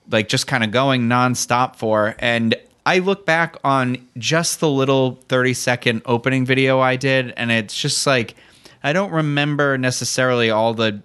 like 0.10 0.28
just 0.28 0.48
kind 0.48 0.64
of 0.64 0.72
going 0.72 1.10
nonstop 1.10 1.76
for. 1.76 2.16
And 2.20 2.56
I 2.86 3.00
look 3.00 3.26
back 3.26 3.58
on 3.63 4.08
just 4.17 4.60
the 4.60 4.70
little 4.70 5.20
30 5.28 5.54
second 5.54 6.02
opening 6.06 6.46
video 6.46 6.80
I 6.80 6.96
did, 6.96 7.32
and 7.38 7.52
it's 7.52 7.80
just 7.80 8.06
like 8.08 8.36
I 8.84 8.94
don't 8.94 9.12
remember 9.12 9.78
necessarily 9.78 10.50
all 10.50 10.74
the 10.74 11.02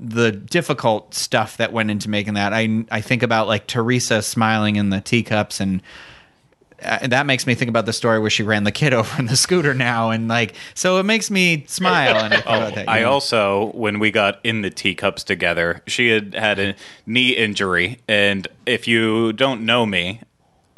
the 0.00 0.30
difficult 0.30 1.12
stuff 1.14 1.56
that 1.56 1.72
went 1.72 1.90
into 1.90 2.08
making 2.10 2.34
that. 2.34 2.52
I 2.52 2.84
I 2.90 3.00
think 3.00 3.22
about 3.22 3.46
like 3.48 3.66
Teresa 3.66 4.22
smiling 4.22 4.76
in 4.76 4.90
the 4.90 5.00
teacups 5.00 5.60
and. 5.60 5.82
Uh, 6.80 7.08
that 7.08 7.26
makes 7.26 7.44
me 7.44 7.56
think 7.56 7.68
about 7.68 7.86
the 7.86 7.92
story 7.92 8.20
where 8.20 8.30
she 8.30 8.44
ran 8.44 8.62
the 8.62 8.70
kid 8.70 8.94
over 8.98 9.18
in 9.18 9.26
the 9.26 9.34
scooter 9.34 9.74
now, 9.74 10.10
and 10.10 10.28
like, 10.28 10.54
so 10.74 10.98
it 10.98 11.02
makes 11.02 11.28
me 11.28 11.64
smile. 11.66 12.14
And 12.16 12.32
I, 12.34 12.36
think 12.36 12.74
that, 12.76 12.88
Oh, 12.88 12.92
I 12.92 13.00
know? 13.00 13.10
also, 13.10 13.72
when 13.72 13.98
we 13.98 14.12
got 14.12 14.38
in 14.44 14.62
the 14.62 14.70
teacups 14.70 15.24
together, 15.24 15.82
she 15.88 16.10
had 16.10 16.34
had 16.34 16.60
a 16.60 16.76
knee 17.04 17.30
injury, 17.30 17.98
and 18.06 18.46
if 18.64 18.86
you 18.86 19.32
don't 19.32 19.62
know 19.66 19.86
me, 19.86 20.20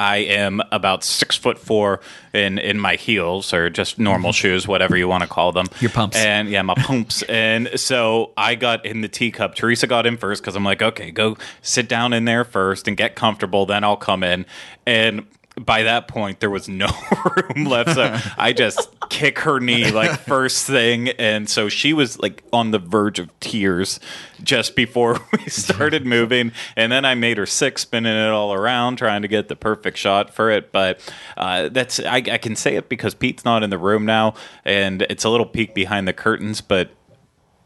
I 0.00 0.16
am 0.16 0.62
about 0.72 1.04
six 1.04 1.36
foot 1.36 1.58
four 1.58 2.00
in 2.32 2.58
in 2.58 2.80
my 2.80 2.96
heels 2.96 3.52
or 3.52 3.68
just 3.68 3.98
normal 3.98 4.30
mm-hmm. 4.30 4.36
shoes, 4.36 4.66
whatever 4.66 4.96
you 4.96 5.06
want 5.06 5.24
to 5.24 5.28
call 5.28 5.52
them. 5.52 5.66
Your 5.78 5.90
pumps. 5.90 6.16
and 6.16 6.48
yeah, 6.48 6.62
my 6.62 6.74
pumps. 6.74 7.20
and 7.28 7.68
so 7.78 8.32
I 8.34 8.54
got 8.54 8.86
in 8.86 9.02
the 9.02 9.08
teacup. 9.08 9.54
Teresa 9.54 9.86
got 9.86 10.06
in 10.06 10.16
first 10.16 10.42
because 10.42 10.56
I'm 10.56 10.64
like, 10.64 10.80
okay, 10.80 11.10
go 11.10 11.36
sit 11.60 11.86
down 11.86 12.14
in 12.14 12.24
there 12.24 12.44
first 12.44 12.88
and 12.88 12.96
get 12.96 13.14
comfortable. 13.14 13.66
Then 13.66 13.84
I'll 13.84 13.96
come 13.96 14.24
in 14.24 14.46
and. 14.86 15.26
By 15.64 15.82
that 15.82 16.08
point, 16.08 16.40
there 16.40 16.50
was 16.50 16.68
no 16.68 16.88
room 17.36 17.66
left. 17.66 17.94
So 17.94 18.18
I 18.38 18.52
just 18.52 18.88
kick 19.10 19.40
her 19.40 19.60
knee 19.60 19.90
like 19.90 20.18
first 20.20 20.66
thing. 20.66 21.10
And 21.10 21.48
so 21.48 21.68
she 21.68 21.92
was 21.92 22.18
like 22.18 22.42
on 22.52 22.70
the 22.70 22.78
verge 22.78 23.18
of 23.18 23.38
tears 23.40 24.00
just 24.42 24.74
before 24.74 25.20
we 25.32 25.50
started 25.50 26.06
moving. 26.06 26.52
And 26.76 26.90
then 26.90 27.04
I 27.04 27.14
made 27.14 27.36
her 27.36 27.46
sick 27.46 27.78
spinning 27.78 28.16
it 28.16 28.30
all 28.30 28.54
around, 28.54 28.96
trying 28.96 29.22
to 29.22 29.28
get 29.28 29.48
the 29.48 29.56
perfect 29.56 29.98
shot 29.98 30.32
for 30.32 30.50
it. 30.50 30.72
But 30.72 31.00
uh, 31.36 31.68
that's, 31.68 32.00
I, 32.00 32.16
I 32.16 32.38
can 32.38 32.56
say 32.56 32.76
it 32.76 32.88
because 32.88 33.14
Pete's 33.14 33.44
not 33.44 33.62
in 33.62 33.70
the 33.70 33.78
room 33.78 34.06
now. 34.06 34.34
And 34.64 35.02
it's 35.02 35.24
a 35.24 35.28
little 35.28 35.46
peek 35.46 35.74
behind 35.74 36.08
the 36.08 36.14
curtains. 36.14 36.60
But 36.62 36.90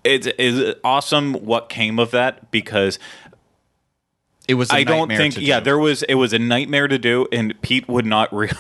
it's, 0.03 0.27
it's 0.39 0.79
awesome 0.83 1.35
what 1.35 1.69
came 1.69 1.99
of 1.99 2.11
that 2.11 2.51
because 2.51 2.99
It 4.47 4.55
was. 4.55 4.71
I 4.71 4.79
I 4.79 4.85
don't 4.85 5.09
think. 5.09 5.37
Yeah, 5.39 5.61
there 5.61 5.79
was. 5.79 6.03
It 6.03 6.15
was 6.15 6.33
a 6.33 6.39
nightmare 6.39 6.87
to 6.89 6.99
do, 6.99 7.27
and 7.33 7.61
Pete 7.63 7.89
would 7.89 8.05
not 8.07 8.33
really 8.35 8.55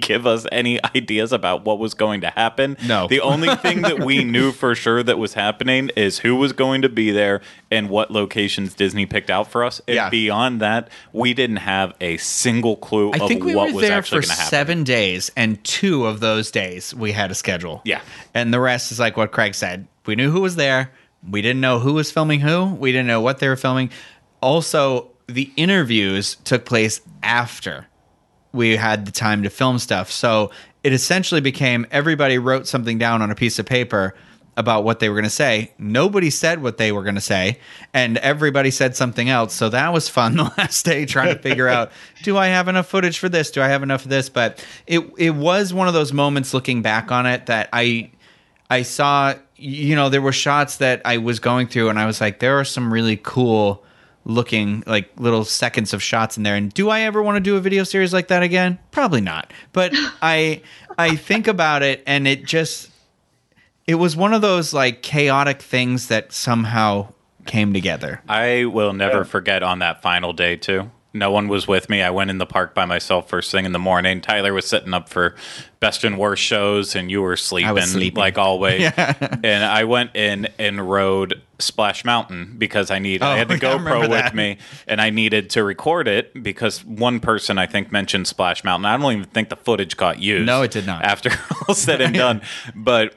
give 0.00 0.26
us 0.26 0.44
any 0.50 0.82
ideas 0.96 1.32
about 1.32 1.64
what 1.64 1.78
was 1.78 1.94
going 1.94 2.22
to 2.22 2.30
happen. 2.30 2.76
No. 2.84 3.06
the 3.06 3.20
only 3.20 3.54
thing 3.56 3.82
that 3.82 4.00
we 4.02 4.24
knew 4.34 4.50
for 4.50 4.74
sure 4.74 5.04
that 5.04 5.18
was 5.18 5.34
happening 5.34 5.90
is 5.94 6.18
who 6.18 6.34
was 6.34 6.52
going 6.52 6.82
to 6.82 6.88
be 6.88 7.12
there 7.12 7.42
and 7.70 7.88
what 7.88 8.10
locations 8.10 8.74
Disney 8.74 9.06
picked 9.06 9.30
out 9.30 9.48
for 9.52 9.62
us. 9.64 9.80
And 9.86 9.94
Yeah. 9.94 10.10
beyond 10.10 10.60
that, 10.62 10.88
we 11.12 11.32
didn't 11.32 11.58
have 11.58 11.92
a 12.00 12.16
single 12.16 12.74
clue 12.76 13.12
I 13.12 13.18
of 13.18 13.28
think 13.28 13.44
we 13.44 13.54
what 13.54 13.68
were 13.68 13.74
was 13.76 13.86
there 13.86 13.96
actually 13.98 14.22
for 14.22 14.26
going 14.26 14.34
to 14.36 14.42
happen. 14.42 14.50
seven 14.50 14.82
days, 14.84 15.30
and 15.36 15.62
two 15.62 16.06
of 16.06 16.18
those 16.18 16.50
days 16.50 16.92
we 16.92 17.12
had 17.12 17.30
a 17.30 17.34
schedule. 17.36 17.80
Yeah. 17.84 18.00
and 18.34 18.52
the 18.52 18.58
rest 18.60 18.90
is 18.90 18.98
like 18.98 19.16
what 19.16 19.30
Craig 19.30 19.54
said. 19.54 19.86
We 20.06 20.16
knew 20.16 20.32
who 20.32 20.40
was 20.40 20.56
there. 20.56 20.90
We 21.30 21.40
didn't 21.40 21.60
know 21.60 21.78
who 21.78 21.92
was 21.92 22.10
filming 22.10 22.40
who. 22.40 22.64
We 22.64 22.90
didn't 22.90 23.06
know 23.06 23.20
what 23.20 23.38
they 23.38 23.46
were 23.48 23.54
filming. 23.56 23.90
Also, 24.40 25.10
the 25.28 25.50
interviews 25.56 26.36
took 26.44 26.64
place 26.64 27.00
after 27.22 27.86
we 28.52 28.76
had 28.76 29.06
the 29.06 29.12
time 29.12 29.42
to 29.42 29.50
film 29.50 29.78
stuff. 29.78 30.10
So 30.10 30.50
it 30.82 30.92
essentially 30.92 31.40
became 31.40 31.86
everybody 31.90 32.38
wrote 32.38 32.66
something 32.66 32.98
down 32.98 33.20
on 33.22 33.30
a 33.30 33.34
piece 33.34 33.58
of 33.58 33.66
paper 33.66 34.14
about 34.56 34.82
what 34.82 34.98
they 34.98 35.08
were 35.08 35.14
going 35.14 35.24
to 35.24 35.30
say. 35.30 35.72
Nobody 35.78 36.30
said 36.30 36.62
what 36.62 36.78
they 36.78 36.90
were 36.90 37.04
going 37.04 37.14
to 37.14 37.20
say, 37.20 37.60
and 37.94 38.18
everybody 38.18 38.72
said 38.72 38.96
something 38.96 39.28
else. 39.28 39.54
So 39.54 39.68
that 39.68 39.92
was 39.92 40.08
fun 40.08 40.36
the 40.36 40.52
last 40.58 40.84
day 40.84 41.06
trying 41.06 41.34
to 41.34 41.40
figure 41.40 41.68
out 41.68 41.92
do 42.22 42.36
I 42.36 42.48
have 42.48 42.66
enough 42.66 42.88
footage 42.88 43.18
for 43.18 43.28
this? 43.28 43.50
Do 43.50 43.62
I 43.62 43.68
have 43.68 43.82
enough 43.82 44.04
of 44.04 44.10
this? 44.10 44.28
But 44.28 44.64
it 44.86 45.00
it 45.16 45.30
was 45.30 45.72
one 45.72 45.88
of 45.88 45.94
those 45.94 46.12
moments 46.12 46.52
looking 46.54 46.82
back 46.82 47.12
on 47.12 47.26
it 47.26 47.46
that 47.46 47.68
I 47.72 48.10
I 48.68 48.82
saw 48.82 49.34
you 49.56 49.94
know 49.94 50.08
there 50.08 50.22
were 50.22 50.32
shots 50.32 50.78
that 50.78 51.02
I 51.04 51.18
was 51.18 51.38
going 51.38 51.68
through 51.68 51.90
and 51.90 51.98
I 51.98 52.06
was 52.06 52.20
like 52.20 52.40
there 52.40 52.58
are 52.58 52.64
some 52.64 52.92
really 52.92 53.16
cool 53.16 53.84
looking 54.28 54.84
like 54.86 55.10
little 55.16 55.42
seconds 55.44 55.92
of 55.92 56.00
shots 56.02 56.36
in 56.36 56.42
there 56.44 56.54
and 56.54 56.72
do 56.74 56.90
I 56.90 57.00
ever 57.00 57.22
want 57.22 57.36
to 57.36 57.40
do 57.40 57.56
a 57.56 57.60
video 57.60 57.82
series 57.82 58.12
like 58.12 58.28
that 58.28 58.42
again? 58.44 58.78
Probably 58.92 59.20
not. 59.22 59.52
But 59.72 59.92
I 60.22 60.60
I 60.96 61.16
think 61.16 61.48
about 61.48 61.82
it 61.82 62.02
and 62.06 62.28
it 62.28 62.44
just 62.44 62.90
it 63.86 63.94
was 63.96 64.14
one 64.16 64.34
of 64.34 64.42
those 64.42 64.72
like 64.74 65.02
chaotic 65.02 65.62
things 65.62 66.08
that 66.08 66.32
somehow 66.32 67.12
came 67.46 67.72
together. 67.72 68.20
I 68.28 68.66
will 68.66 68.92
never 68.92 69.18
Yeah. 69.18 69.22
forget 69.24 69.62
on 69.62 69.78
that 69.78 70.02
final 70.02 70.34
day 70.34 70.56
too. 70.56 70.90
No 71.18 71.30
one 71.30 71.48
was 71.48 71.66
with 71.66 71.88
me. 71.90 72.02
I 72.02 72.10
went 72.10 72.30
in 72.30 72.38
the 72.38 72.46
park 72.46 72.74
by 72.74 72.84
myself 72.84 73.28
first 73.28 73.50
thing 73.50 73.64
in 73.64 73.72
the 73.72 73.78
morning. 73.78 74.20
Tyler 74.20 74.52
was 74.54 74.66
sitting 74.66 74.94
up 74.94 75.08
for 75.08 75.34
best 75.80 76.04
and 76.04 76.18
worst 76.18 76.42
shows, 76.42 76.94
and 76.94 77.10
you 77.10 77.22
were 77.22 77.36
sleeping, 77.36 77.80
sleeping. 77.82 78.18
like 78.18 78.38
always. 78.38 78.90
And 78.98 79.64
I 79.64 79.84
went 79.84 80.16
in 80.16 80.48
and 80.58 80.88
rode 80.88 81.40
Splash 81.58 82.04
Mountain 82.04 82.56
because 82.58 82.90
I 82.90 82.98
need. 82.98 83.22
Oh, 83.22 83.26
I 83.26 83.38
had 83.38 83.50
oh, 83.50 83.56
the 83.56 83.66
yeah, 83.66 83.78
GoPro 83.78 84.00
with 84.02 84.10
that. 84.10 84.34
me, 84.34 84.58
and 84.86 85.00
I 85.00 85.10
needed 85.10 85.50
to 85.50 85.64
record 85.64 86.08
it 86.08 86.42
because 86.42 86.84
one 86.84 87.20
person 87.20 87.58
I 87.58 87.66
think 87.66 87.92
mentioned 87.92 88.26
Splash 88.26 88.64
Mountain. 88.64 88.86
I 88.86 88.96
don't 88.96 89.12
even 89.12 89.24
think 89.24 89.48
the 89.48 89.56
footage 89.56 89.96
got 89.96 90.20
used. 90.20 90.46
No, 90.46 90.62
it 90.62 90.70
did 90.70 90.86
not. 90.86 91.04
After 91.04 91.30
all 91.68 91.74
said 91.74 92.00
and 92.00 92.14
done, 92.14 92.42
but 92.74 93.14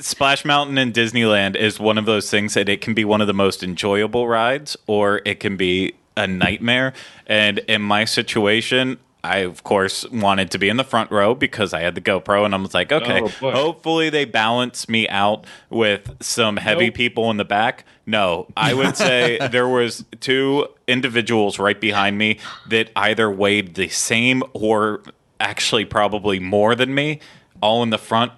Splash 0.00 0.44
Mountain 0.44 0.78
in 0.78 0.92
Disneyland 0.92 1.56
is 1.56 1.78
one 1.78 1.98
of 1.98 2.06
those 2.06 2.30
things 2.30 2.54
that 2.54 2.68
it 2.68 2.80
can 2.80 2.94
be 2.94 3.04
one 3.04 3.20
of 3.20 3.26
the 3.26 3.34
most 3.34 3.62
enjoyable 3.62 4.26
rides 4.26 4.76
or 4.86 5.20
it 5.24 5.40
can 5.40 5.56
be 5.56 5.94
a 6.16 6.26
nightmare. 6.26 6.92
And 7.26 7.58
in 7.60 7.82
my 7.82 8.04
situation, 8.04 8.98
I 9.24 9.38
of 9.38 9.62
course 9.62 10.08
wanted 10.10 10.50
to 10.50 10.58
be 10.58 10.68
in 10.68 10.76
the 10.76 10.84
front 10.84 11.10
row 11.12 11.34
because 11.34 11.72
I 11.72 11.80
had 11.80 11.94
the 11.94 12.00
GoPro 12.00 12.44
and 12.44 12.54
I 12.54 12.58
was 12.58 12.74
like, 12.74 12.90
okay, 12.90 13.20
Oh, 13.22 13.28
hopefully 13.52 14.10
they 14.10 14.24
balance 14.24 14.88
me 14.88 15.08
out 15.08 15.46
with 15.70 16.16
some 16.20 16.56
heavy 16.56 16.86
Nope. 16.86 16.94
people 16.94 17.30
in 17.30 17.36
the 17.36 17.44
back. 17.44 17.84
No, 18.04 18.48
I 18.56 18.74
would 18.74 18.96
say 18.96 19.38
there 19.50 19.68
was 19.68 20.04
two 20.20 20.66
individuals 20.88 21.60
right 21.60 21.80
behind 21.80 22.18
me 22.18 22.38
that 22.68 22.90
either 22.96 23.30
weighed 23.30 23.76
the 23.76 23.88
same 23.88 24.42
or 24.54 25.02
actually 25.38 25.84
probably 25.84 26.40
more 26.40 26.74
than 26.74 26.92
me, 26.94 27.20
all 27.60 27.82
in 27.84 27.90
the 27.90 27.98
front. 27.98 28.32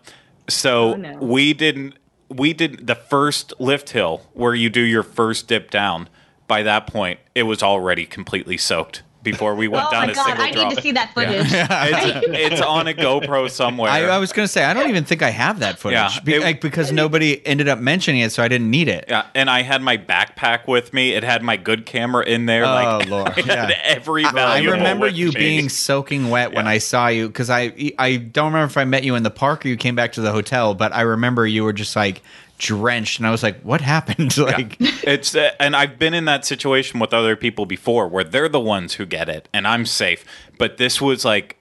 So 0.49 0.93
Oh, 0.93 0.97
no. 0.97 1.17
we 1.19 1.55
didn't. 1.55 1.95
We 2.29 2.53
did 2.53 2.87
the 2.87 2.95
first 2.95 3.55
lift 3.59 3.91
hill 3.91 4.23
where 4.35 4.55
you 4.55 4.69
do 4.69 4.81
your 4.81 5.03
first 5.03 5.49
dip 5.49 5.71
down. 5.71 6.09
By 6.47 6.63
that 6.65 6.87
point, 6.87 7.21
it 7.35 7.45
was 7.45 7.63
already 7.63 8.05
completely 8.07 8.57
soaked 8.59 9.03
before 9.23 9.55
we 9.55 9.67
went 9.69 9.87
Oh 9.87 9.91
down 9.91 10.07
my 10.09 10.13
a 10.13 10.15
god, 10.15 10.27
single 10.27 10.45
I 10.45 10.53
drop. 10.53 10.69
need 10.69 10.75
to 10.77 10.83
see 10.83 10.93
that 10.93 11.15
footage. 11.15 11.47
it's, 11.51 12.53
it's 12.55 12.61
on 12.61 12.87
a 12.89 12.93
GoPro 12.93 13.51
somewhere. 13.51 13.91
I, 13.91 14.03
I 14.03 14.19
was 14.19 14.35
going 14.35 14.45
to 14.45 14.53
say 14.53 14.63
I 14.63 14.75
don't 14.75 14.91
even 14.91 15.05
think 15.07 15.23
I 15.23 15.31
have 15.31 15.61
that 15.61 15.79
footage 15.79 15.95
Yeah, 15.97 16.11
Be- 16.23 16.35
it- 16.35 16.43
like, 16.43 16.61
because 16.61 16.93
nobody 16.93 17.45
ended 17.47 17.67
up 17.67 17.79
mentioning 17.79 18.21
it, 18.21 18.33
so 18.33 18.43
I 18.43 18.49
didn't 18.49 18.71
need 18.71 18.89
it. 18.89 19.07
Yeah, 19.09 19.25
and 19.35 19.49
I 19.49 19.63
had 19.63 19.81
my 19.81 19.97
backpack 19.97 20.67
with 20.69 20.93
me. 20.93 21.13
It 21.15 21.25
had 21.25 21.43
my 21.43 21.57
good 21.57 21.87
camera 21.87 22.23
in 22.27 22.45
there. 22.45 22.67
Oh, 22.67 22.69
like, 22.75 23.09
Lord, 23.09 23.29
I 23.39 23.41
had 23.41 23.71
yeah. 23.71 23.81
every 23.85 24.27
I 24.27 24.33
valuable. 24.33 24.77
remember 24.77 25.07
with 25.07 25.17
you 25.17 25.29
me. 25.29 25.35
being 25.37 25.69
soaking 25.71 26.29
wet 26.29 26.53
when 26.53 26.67
Yeah. 26.67 26.73
I 26.73 26.79
saw 26.79 27.07
you 27.09 27.29
because 27.29 27.49
I 27.49 27.73
I 27.99 28.17
don't 28.17 28.53
remember 28.53 28.67
if 28.71 28.77
I 28.77 28.85
met 28.85 29.05
you 29.05 29.15
in 29.15 29.23
the 29.23 29.31
park 29.31 29.65
or 29.65 29.69
you 29.69 29.79
came 29.79 29.95
back 29.95 30.13
to 30.13 30.21
the 30.21 30.33
hotel, 30.33 30.75
but 30.75 30.93
I 30.93 31.01
remember 31.01 31.47
you 31.47 31.65
were 31.65 31.73
just 31.73 31.97
like 31.97 32.21
drenched, 32.59 33.19
and 33.19 33.27
I 33.27 33.31
was 33.31 33.43
like, 33.43 33.61
"What 33.63 33.81
happened?" 33.81 34.37
like, 34.39 34.77
it's 34.79 35.35
uh, 35.35 35.51
and 35.61 35.75
I've 35.75 35.99
been 35.99 36.15
in 36.15 36.25
that 36.27 36.45
situation 36.45 37.01
with 37.01 37.13
other 37.13 37.37
people 37.37 37.67
before 37.67 38.09
where 38.09 38.25
they're 38.25 38.49
the 38.49 38.61
ones 38.61 38.95
who 38.95 39.07
get 39.07 39.29
it 39.29 39.49
and 39.53 39.67
I'm 39.67 39.87
safe. 39.87 40.25
But 40.59 40.77
this 40.77 41.01
was 41.01 41.25
like 41.25 41.59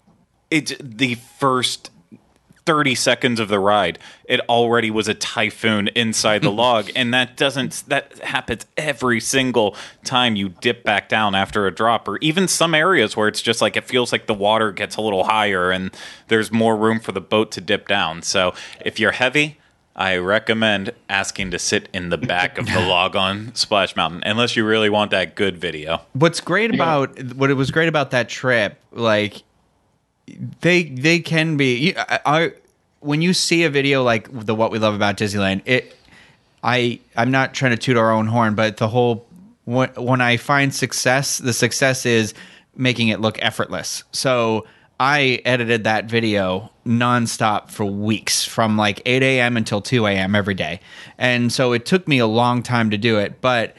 it's 0.50 0.74
the 0.80 1.16
first 1.16 1.90
30 2.66 2.96
seconds 2.96 3.40
of 3.40 3.50
the 3.50 3.60
ride 3.60 4.00
it 4.26 4.40
already 4.42 4.90
was 4.90 5.08
a 5.08 5.14
typhoon 5.14 5.90
inside 5.90 6.42
the 6.42 6.52
log 6.64 6.90
and 6.96 7.14
that 7.14 7.36
doesn't 7.36 7.84
that 7.88 8.18
happens 8.20 8.66
every 8.78 9.20
single 9.20 9.76
time 10.06 10.36
you 10.36 10.50
dip 10.50 10.84
back 10.84 11.10
down 11.10 11.36
after 11.36 11.68
a 11.68 11.74
drop 11.74 12.08
or 12.08 12.18
even 12.20 12.48
some 12.48 12.74
areas 12.74 13.18
where 13.18 13.28
it's 13.28 13.42
just 13.42 13.62
like 13.62 13.76
it 13.76 13.84
feels 13.84 14.12
like 14.12 14.28
the 14.28 14.34
water 14.34 14.72
gets 14.72 14.96
a 14.96 15.02
little 15.02 15.26
higher 15.26 15.72
and 15.72 15.92
there's 16.30 16.52
more 16.52 16.78
room 16.78 17.00
for 17.00 17.12
the 17.12 17.22
boat 17.22 17.52
to 17.52 17.60
dip 17.60 17.88
down 17.88 18.22
so 18.22 18.54
if 18.86 19.00
you're 19.00 19.12
heavy 19.12 19.58
I 19.96 20.18
recommend 20.18 20.92
asking 21.08 21.52
to 21.52 21.60
sit 21.60 21.88
in 21.94 22.10
the 22.10 22.18
back 22.18 22.58
of 22.58 22.66
the 22.66 22.80
log 22.88 23.16
on 23.16 23.54
Splash 23.54 23.96
Mountain, 23.96 24.24
unless 24.26 24.56
you 24.56 24.66
really 24.66 24.90
want 24.90 25.12
that 25.12 25.36
good 25.36 25.58
video. 25.58 26.02
what's 26.14 26.42
great 26.42 26.74
about 26.74 27.22
what 27.36 27.50
it 27.52 27.54
was 27.54 27.70
great 27.72 27.88
about 27.90 28.12
that 28.12 28.28
trip, 28.30 28.80
like 28.92 29.44
they 30.62 30.84
they 30.84 31.20
can 31.20 31.58
be. 31.58 31.76
you- 31.78 31.94
I, 31.98 32.20
I 32.26 32.52
when 33.02 33.22
you 33.22 33.34
see 33.34 33.64
a 33.66 33.70
video 33.70 34.02
like 34.04 34.28
the 34.32 34.56
what 34.56 34.72
we 34.72 34.80
love 34.80 34.94
about 34.96 35.18
Disneyland, 35.18 35.62
it. 35.66 35.96
I 36.64 37.00
I'm 37.18 37.30
not 37.30 37.54
trying 37.54 37.72
to 37.72 37.78
toot 37.78 37.98
our 37.98 38.12
own 38.12 38.28
horn, 38.28 38.56
but 38.56 38.78
the 38.78 38.88
whole 38.88 39.26
when, 39.66 39.90
when 39.96 40.22
I 40.22 40.38
find 40.38 40.74
success, 40.74 41.38
the 41.38 41.52
success 41.54 42.06
is 42.06 42.34
making 42.76 43.10
it 43.10 43.20
look 43.20 43.38
effortless. 43.42 44.04
So 44.14 44.66
I 45.00 45.42
edited 45.46 45.84
that 45.86 46.06
video 46.06 46.72
nonstop 46.86 47.70
for 47.70 47.86
weeks, 47.86 48.46
from 48.46 48.78
like 48.78 49.02
8 49.06 49.24
a.m. 49.24 49.58
until 49.58 49.82
2 49.82 50.06
a.m. 50.08 50.36
every 50.36 50.54
day, 50.54 50.80
and 51.18 51.52
so 51.52 51.74
it 51.74 51.86
took 51.86 52.08
me 52.08 52.20
a 52.20 52.28
long 52.28 52.64
time 52.64 52.90
to 52.92 52.98
do 52.98 53.20
it, 53.20 53.42
but. 53.42 53.76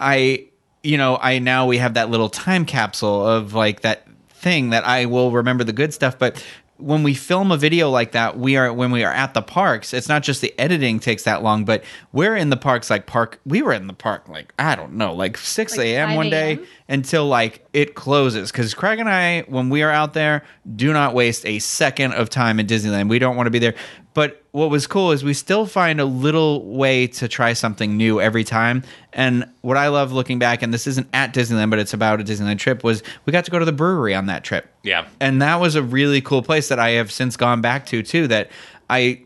I 0.00 0.48
you 0.82 0.98
know, 0.98 1.18
I 1.20 1.38
now 1.38 1.66
we 1.66 1.78
have 1.78 1.94
that 1.94 2.10
little 2.10 2.28
time 2.28 2.66
capsule 2.66 3.26
of 3.26 3.54
like 3.54 3.80
that 3.80 4.06
thing 4.28 4.70
that 4.70 4.86
I 4.86 5.06
will 5.06 5.30
remember 5.30 5.64
the 5.64 5.72
good 5.72 5.94
stuff, 5.94 6.18
but 6.18 6.44
when 6.78 7.02
we 7.02 7.14
film 7.14 7.52
a 7.52 7.56
video 7.56 7.88
like 7.88 8.12
that, 8.12 8.38
we 8.38 8.56
are 8.56 8.72
when 8.72 8.90
we 8.90 9.04
are 9.04 9.12
at 9.12 9.34
the 9.34 9.42
parks, 9.42 9.94
it's 9.94 10.08
not 10.08 10.22
just 10.22 10.40
the 10.40 10.56
editing 10.58 10.98
takes 10.98 11.22
that 11.22 11.42
long, 11.42 11.64
but 11.64 11.84
we're 12.12 12.36
in 12.36 12.50
the 12.50 12.56
parks 12.56 12.90
like 12.90 13.06
park 13.06 13.40
we 13.46 13.62
were 13.62 13.72
in 13.72 13.86
the 13.86 13.92
park 13.94 14.28
like 14.28 14.52
I 14.58 14.74
don't 14.74 14.94
know, 14.94 15.14
like 15.14 15.36
6 15.36 15.76
Like 15.76 15.86
a.m. 15.86 16.14
one 16.16 16.30
day 16.30 16.58
until 16.88 17.26
like 17.26 17.66
it 17.72 17.94
closes 17.94 18.50
cuz 18.52 18.74
Craig 18.74 18.98
and 18.98 19.08
I 19.08 19.42
when 19.42 19.70
we 19.70 19.82
are 19.82 19.90
out 19.90 20.14
there 20.14 20.44
do 20.74 20.92
not 20.92 21.14
waste 21.14 21.46
a 21.46 21.58
second 21.60 22.14
of 22.14 22.28
time 22.28 22.58
in 22.58 22.66
Disneyland. 22.66 23.08
We 23.08 23.18
don't 23.18 23.36
want 23.36 23.46
to 23.46 23.52
be 23.52 23.60
there. 23.60 23.74
But 24.12 24.43
what 24.54 24.70
was 24.70 24.86
cool 24.86 25.10
is 25.10 25.24
we 25.24 25.34
still 25.34 25.66
find 25.66 26.00
a 26.00 26.04
little 26.04 26.62
way 26.64 27.08
to 27.08 27.26
try 27.26 27.52
something 27.54 27.96
new 27.96 28.20
every 28.20 28.44
time. 28.44 28.84
And 29.12 29.44
what 29.62 29.76
I 29.76 29.88
love 29.88 30.12
looking 30.12 30.38
back, 30.38 30.62
and 30.62 30.72
this 30.72 30.86
isn't 30.86 31.08
at 31.12 31.34
Disneyland, 31.34 31.70
but 31.70 31.80
it's 31.80 31.92
about 31.92 32.20
a 32.20 32.24
Disneyland 32.24 32.60
trip, 32.60 32.84
was 32.84 33.02
we 33.26 33.32
got 33.32 33.44
to 33.46 33.50
go 33.50 33.58
to 33.58 33.64
the 33.64 33.72
brewery 33.72 34.14
on 34.14 34.26
that 34.26 34.44
trip. 34.44 34.68
Yeah. 34.84 35.08
And 35.18 35.42
that 35.42 35.56
was 35.56 35.74
a 35.74 35.82
really 35.82 36.20
cool 36.20 36.40
place 36.40 36.68
that 36.68 36.78
I 36.78 36.90
have 36.90 37.10
since 37.10 37.36
gone 37.36 37.62
back 37.62 37.84
to 37.86 38.00
too. 38.04 38.28
That 38.28 38.48
I 38.88 39.22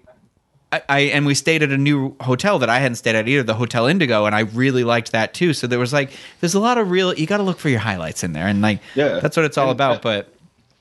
I, 0.73 0.83
I 0.88 0.99
and 1.01 1.27
we 1.27 1.35
stayed 1.35 1.62
at 1.62 1.73
a 1.73 1.77
new 1.77 2.17
hotel 2.23 2.59
that 2.61 2.71
I 2.71 2.79
hadn't 2.79 2.97
stayed 2.97 3.14
at 3.14 3.29
either, 3.29 3.43
the 3.43 3.55
Hotel 3.55 3.87
Indigo, 3.87 4.25
and 4.25 4.35
I 4.35 4.41
really 4.41 4.83
liked 4.83 5.12
that 5.12 5.35
too. 5.35 5.53
So 5.53 5.67
there 5.67 5.79
was 5.79 5.93
like, 5.93 6.11
there's 6.41 6.55
a 6.55 6.61
lot 6.61 6.79
of 6.79 6.91
real. 6.91 7.12
You 7.12 7.27
got 7.27 7.37
to 7.37 7.43
look 7.43 7.59
for 7.59 7.69
your 7.69 7.81
highlights 7.81 8.25
in 8.25 8.33
there, 8.33 8.47
and 8.47 8.62
like, 8.62 8.81
Yeah. 8.95 9.21
that's 9.21 9.37
what 9.37 9.45
it's 9.45 9.59
all 9.59 9.71
And, 9.71 9.77
about. 9.77 9.97
uh, 9.97 10.01
But 10.03 10.35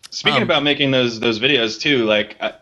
Speaking 0.10 0.38
Um, 0.38 0.44
about 0.44 0.64
making 0.64 0.92
those 0.92 1.20
those 1.20 1.38
videos 1.38 1.78
too, 1.82 2.06
like 2.06 2.38
I, 2.42 2.54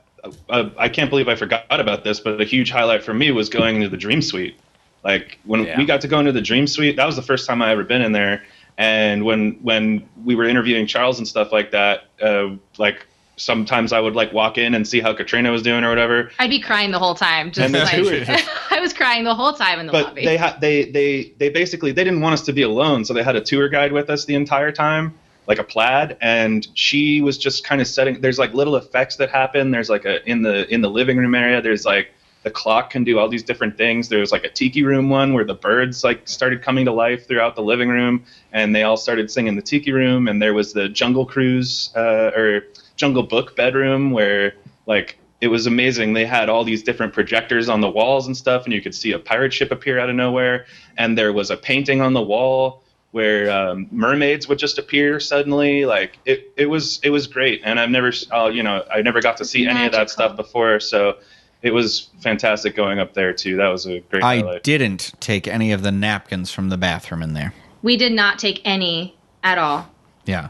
I, 0.49 0.71
I 0.77 0.89
can't 0.89 1.09
believe 1.09 1.27
I 1.27 1.35
forgot 1.35 1.65
about 1.69 2.03
this, 2.03 2.19
but 2.19 2.39
a 2.41 2.45
huge 2.45 2.71
highlight 2.71 3.03
for 3.03 3.13
me 3.13 3.31
was 3.31 3.49
going 3.49 3.75
into 3.77 3.89
the 3.89 3.97
Dream 3.97 4.21
Suite. 4.21 4.57
Like 5.03 5.37
when 5.45 5.63
Yeah. 5.65 5.77
we 5.77 5.85
got 5.85 6.01
to 6.01 6.07
go 6.07 6.19
into 6.19 6.31
the 6.31 6.41
Dream 6.41 6.67
Suite, 6.67 6.95
that 6.97 7.05
was 7.05 7.15
the 7.15 7.21
first 7.21 7.45
time 7.47 7.61
I 7.61 7.71
ever 7.71 7.83
been 7.83 8.01
in 8.01 8.11
there. 8.11 8.43
And 8.77 9.23
when 9.23 9.53
when 9.61 10.07
we 10.25 10.35
were 10.35 10.43
interviewing 10.45 10.87
Charles 10.87 11.17
and 11.19 11.27
stuff 11.27 11.51
like 11.51 11.71
that, 11.71 12.05
uh, 12.21 12.55
like 12.77 13.05
sometimes 13.37 13.91
I 13.93 13.99
would 13.99 14.15
like 14.15 14.31
walk 14.33 14.57
in 14.57 14.73
and 14.75 14.87
see 14.87 14.99
how 15.01 15.13
Katrina 15.13 15.51
was 15.51 15.61
doing 15.61 15.83
or 15.83 15.89
whatever. 15.89 16.31
I'd 16.39 16.49
be 16.49 16.59
crying 16.59 16.91
the 16.91 16.99
whole 16.99 17.15
time. 17.15 17.51
Just 17.51 17.65
And 17.65 17.75
the 17.75 17.79
like 17.79 17.93
tour- 18.27 18.45
I 18.71 18.79
was 18.81 18.93
crying 18.93 19.23
the 19.25 19.35
whole 19.35 19.53
time 19.53 19.79
in 19.79 19.85
the 19.87 19.91
but 19.91 20.05
lobby. 20.07 20.25
they 20.25 20.37
had 20.37 20.59
they 20.59 20.85
they 20.91 21.33
they 21.37 21.49
basically 21.49 21.91
they 21.91 22.03
didn't 22.03 22.21
want 22.21 22.33
us 22.33 22.41
to 22.43 22.53
be 22.53 22.63
alone, 22.63 23.05
so 23.05 23.13
they 23.13 23.23
had 23.23 23.35
a 23.35 23.41
tour 23.41 23.69
guide 23.69 23.91
with 23.91 24.09
us 24.09 24.25
the 24.25 24.35
entire 24.35 24.71
time, 24.71 25.13
like 25.47 25.59
a 25.59 25.63
plaid, 25.63 26.17
and 26.21 26.67
she 26.73 27.21
was 27.21 27.37
just 27.37 27.63
kind 27.63 27.81
of 27.81 27.87
setting. 27.87 28.21
There's 28.21 28.39
like 28.39 28.53
little 28.53 28.75
effects 28.75 29.17
that 29.17 29.29
happen. 29.29 29.71
There's 29.71 29.89
like 29.89 30.05
a 30.05 30.27
in 30.29 30.41
the 30.41 30.71
in 30.73 30.81
the 30.81 30.89
living 30.89 31.17
room 31.17 31.35
area. 31.35 31.61
There's 31.61 31.85
like 31.85 32.11
the 32.43 32.51
clock 32.51 32.91
can 32.91 33.03
do 33.03 33.17
all 33.17 33.27
these 33.27 33.43
different 33.43 33.75
things. 33.75 34.07
There's 34.07 34.31
like 34.31 34.43
a 34.43 34.49
tiki 34.49 34.83
room 34.83 35.09
one 35.09 35.33
where 35.33 35.43
the 35.43 35.55
birds 35.55 36.03
like 36.03 36.27
started 36.27 36.61
coming 36.61 36.85
to 36.85 36.91
life 36.91 37.27
throughout 37.27 37.55
the 37.55 37.63
living 37.63 37.89
room, 37.89 38.23
and 38.53 38.75
they 38.75 38.83
all 38.83 38.97
started 38.97 39.31
singing 39.31 39.55
the 39.55 39.63
tiki 39.63 39.91
room. 39.91 40.27
And 40.27 40.41
there 40.41 40.53
was 40.53 40.71
the 40.71 40.87
Jungle 40.87 41.25
Cruise 41.25 41.91
uh, 41.95 42.31
or 42.35 42.65
Jungle 42.95 43.23
Book 43.23 43.55
bedroom 43.55 44.11
where 44.11 44.53
like 44.85 45.17
it 45.41 45.47
was 45.47 45.67
amazing. 45.67 46.13
They 46.13 46.25
had 46.25 46.49
all 46.49 46.63
these 46.63 46.81
different 46.83 47.13
projectors 47.13 47.67
on 47.67 47.81
the 47.81 47.89
walls 47.89 48.27
and 48.27 48.37
stuff, 48.37 48.63
and 48.63 48.73
you 48.73 48.81
could 48.81 48.95
see 48.95 49.11
a 49.11 49.19
pirate 49.19 49.53
ship 49.53 49.71
appear 49.71 49.99
out 49.99 50.09
of 50.09 50.15
nowhere. 50.15 50.65
And 50.97 51.17
there 51.17 51.33
was 51.33 51.51
a 51.51 51.57
painting 51.57 51.99
on 51.99 52.13
the 52.13 52.21
wall 52.21 52.83
where 53.15 53.49
um, 53.49 53.87
mermaids 53.91 54.45
would 54.49 54.59
just 54.59 54.77
appear 54.77 55.21
suddenly. 55.21 55.85
Like 55.85 56.19
it, 56.25 56.51
it 56.57 56.65
was 56.65 56.99
it 57.01 57.11
was 57.11 57.27
great. 57.27 57.61
And 57.63 57.79
I've 57.79 57.89
never, 57.89 58.11
uh, 58.29 58.47
you 58.49 58.61
know, 58.61 58.83
I 58.93 59.01
never 59.01 59.21
got 59.21 59.37
to 59.37 59.45
see 59.45 59.65
any 59.67 59.85
of 59.85 59.93
that 59.93 60.09
stuff 60.09 60.35
before, 60.35 60.81
so 60.81 61.17
it 61.61 61.71
was 61.73 62.09
fantastic 62.21 62.75
going 62.75 62.99
up 62.99 63.13
there 63.13 63.31
too. 63.31 63.55
That 63.55 63.69
was 63.69 63.85
a 63.85 64.01
great 64.01 64.21
I 64.21 64.35
highlight. 64.39 64.63
didn't 64.63 65.13
take 65.21 65.47
any 65.47 65.71
of 65.71 65.81
the 65.81 65.93
napkins 65.93 66.51
from 66.51 66.67
the 66.67 66.75
bathroom 66.77 67.23
in 67.23 67.31
there. 67.33 67.53
we 67.81 67.95
did 67.95 68.11
not 68.11 68.37
take 68.37 68.59
any 68.65 69.15
at 69.45 69.57
all. 69.57 69.89
Yeah, 70.25 70.49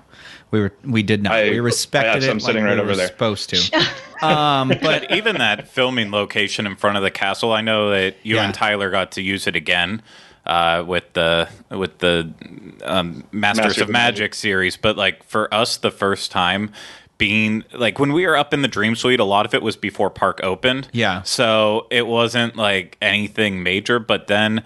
we 0.49 0.59
were 0.61 0.73
we 0.83 1.03
did 1.03 1.21
not. 1.21 1.33
I- 1.33 1.51
we 1.51 1.59
respected 1.59 2.09
I 2.09 2.13
have 2.13 2.23
it. 2.23 2.25
some 2.25 2.37
like 2.39 2.45
sitting 2.47 2.63
we 2.63 2.69
right 2.69 2.77
were 2.77 2.83
over 2.83 2.95
there. 2.95 3.07
Supposed 3.09 3.51
to. 3.51 3.77
um, 4.25 4.69
but 4.69 4.81
But 4.81 5.11
even 5.11 5.35
that 5.37 5.67
filming 5.67 6.09
location 6.09 6.65
in 6.65 6.75
front 6.77 6.97
of 6.97 7.03
the 7.03 7.11
castle, 7.11 7.53
I 7.53 7.61
know 7.61 7.91
that 7.91 8.15
you 8.23 8.37
Yeah. 8.37 8.45
and 8.45 8.55
Tyler 8.55 8.89
got 8.89 9.11
to 9.11 9.21
use 9.21 9.45
it 9.45 9.55
again 9.55 10.01
uh, 10.45 10.83
with 10.85 11.13
the 11.13 11.49
with 11.71 11.97
the 11.99 12.31
um, 12.83 13.23
Masters 13.31 13.65
Master 13.65 13.83
of 13.83 13.89
Magic 13.89 14.33
series. 14.33 14.77
But 14.77 14.97
like 14.97 15.23
for 15.23 15.51
us, 15.53 15.77
the 15.77 15.91
first 15.91 16.31
time 16.31 16.71
being 17.17 17.63
like 17.73 17.99
when 17.99 18.13
we 18.13 18.25
were 18.27 18.35
up 18.35 18.53
in 18.53 18.61
the 18.61 18.67
Dream 18.67 18.95
Suite, 18.95 19.19
a 19.19 19.25
lot 19.25 19.45
of 19.45 19.53
it 19.53 19.61
was 19.61 19.75
before 19.75 20.09
Park 20.09 20.39
opened. 20.43 20.87
Yeah. 20.91 21.21
so 21.23 21.87
it 21.89 22.07
wasn't 22.07 22.55
like 22.55 22.97
anything 23.01 23.63
major. 23.63 23.99
But 23.99 24.27
then 24.27 24.63